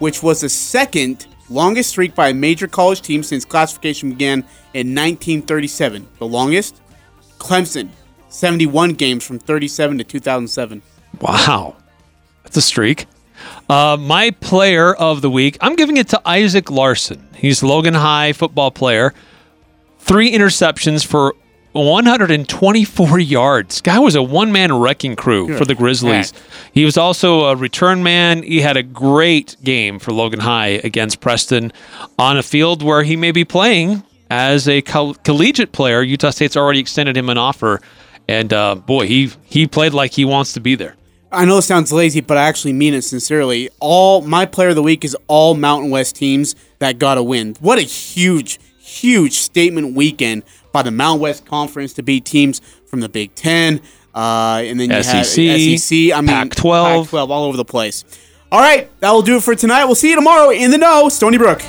which 0.00 0.22
was 0.22 0.42
the 0.42 0.48
second 0.48 1.26
longest 1.48 1.90
streak 1.90 2.14
by 2.14 2.28
a 2.28 2.34
major 2.34 2.66
college 2.66 3.00
team 3.00 3.22
since 3.22 3.44
classification 3.44 4.10
began 4.10 4.40
in 4.74 4.94
1937. 4.94 6.06
The 6.18 6.26
longest? 6.26 6.80
Clemson, 7.38 7.88
71 8.28 8.94
games 8.94 9.26
from 9.26 9.38
37 9.38 9.98
to 9.98 10.04
2007. 10.04 10.82
Wow. 11.20 11.76
That's 12.42 12.56
a 12.56 12.62
streak. 12.62 13.06
Uh, 13.68 13.96
my 13.98 14.30
player 14.30 14.94
of 14.94 15.22
the 15.22 15.30
week, 15.30 15.56
I'm 15.60 15.74
giving 15.76 15.96
it 15.96 16.08
to 16.08 16.20
Isaac 16.28 16.70
Larson. 16.70 17.26
He's 17.34 17.62
Logan 17.62 17.94
High 17.94 18.32
football 18.32 18.70
player. 18.70 19.14
Three 20.00 20.32
interceptions 20.32 21.04
for 21.04 21.34
124 21.72 23.18
yards. 23.18 23.80
Guy 23.80 23.98
was 23.98 24.14
a 24.14 24.22
one 24.22 24.52
man 24.52 24.72
wrecking 24.72 25.16
crew 25.16 25.56
for 25.56 25.64
the 25.64 25.74
Grizzlies. 25.74 26.30
heck. 26.30 26.40
He 26.72 26.84
was 26.84 26.96
also 26.96 27.46
a 27.46 27.56
return 27.56 28.02
man. 28.02 28.42
He 28.42 28.60
had 28.60 28.76
a 28.76 28.82
great 28.82 29.56
game 29.64 29.98
for 29.98 30.12
Logan 30.12 30.40
High 30.40 30.80
against 30.84 31.20
Preston 31.20 31.72
on 32.18 32.36
a 32.36 32.42
field 32.42 32.82
where 32.82 33.02
he 33.02 33.16
may 33.16 33.32
be 33.32 33.44
playing 33.44 34.02
as 34.30 34.68
a 34.68 34.82
coll- 34.82 35.14
collegiate 35.14 35.72
player. 35.72 36.02
Utah 36.02 36.30
State's 36.30 36.56
already 36.56 36.80
extended 36.80 37.16
him 37.16 37.28
an 37.28 37.38
offer. 37.38 37.80
And 38.28 38.52
uh, 38.52 38.76
boy, 38.76 39.06
he 39.06 39.32
he 39.44 39.66
played 39.66 39.92
like 39.94 40.12
he 40.12 40.24
wants 40.24 40.52
to 40.54 40.60
be 40.60 40.76
there. 40.76 40.96
I 41.34 41.44
know 41.44 41.58
it 41.58 41.62
sounds 41.62 41.92
lazy, 41.92 42.20
but 42.20 42.36
I 42.36 42.42
actually 42.42 42.72
mean 42.72 42.94
it 42.94 43.02
sincerely. 43.02 43.68
All 43.80 44.22
my 44.22 44.46
player 44.46 44.70
of 44.70 44.76
the 44.76 44.82
week 44.82 45.04
is 45.04 45.16
all 45.26 45.54
Mountain 45.54 45.90
West 45.90 46.16
teams 46.16 46.54
that 46.78 46.98
got 46.98 47.18
a 47.18 47.22
win. 47.22 47.56
What 47.60 47.78
a 47.78 47.82
huge, 47.82 48.60
huge 48.78 49.34
statement 49.34 49.94
weekend 49.94 50.44
by 50.72 50.82
the 50.82 50.90
Mountain 50.90 51.20
West 51.20 51.44
Conference 51.44 51.92
to 51.94 52.02
beat 52.02 52.24
teams 52.24 52.60
from 52.86 53.00
the 53.00 53.08
Big 53.08 53.34
Ten, 53.34 53.80
uh, 54.14 54.62
and 54.64 54.78
then 54.78 54.90
you 54.90 55.02
SEC, 55.02 55.44
had 55.44 55.78
SEC. 55.78 56.12
I 56.12 56.20
mean, 56.20 56.28
Pac-12. 56.28 57.04
Pac-12, 57.04 57.28
all 57.28 57.44
over 57.44 57.56
the 57.56 57.64
place. 57.64 58.04
All 58.52 58.60
right, 58.60 58.88
that 59.00 59.10
will 59.10 59.22
do 59.22 59.36
it 59.36 59.42
for 59.42 59.54
tonight. 59.54 59.84
We'll 59.86 59.96
see 59.96 60.10
you 60.10 60.16
tomorrow 60.16 60.50
in 60.50 60.70
the 60.70 60.78
know, 60.78 61.08
Stony 61.08 61.38
Brook. 61.38 61.60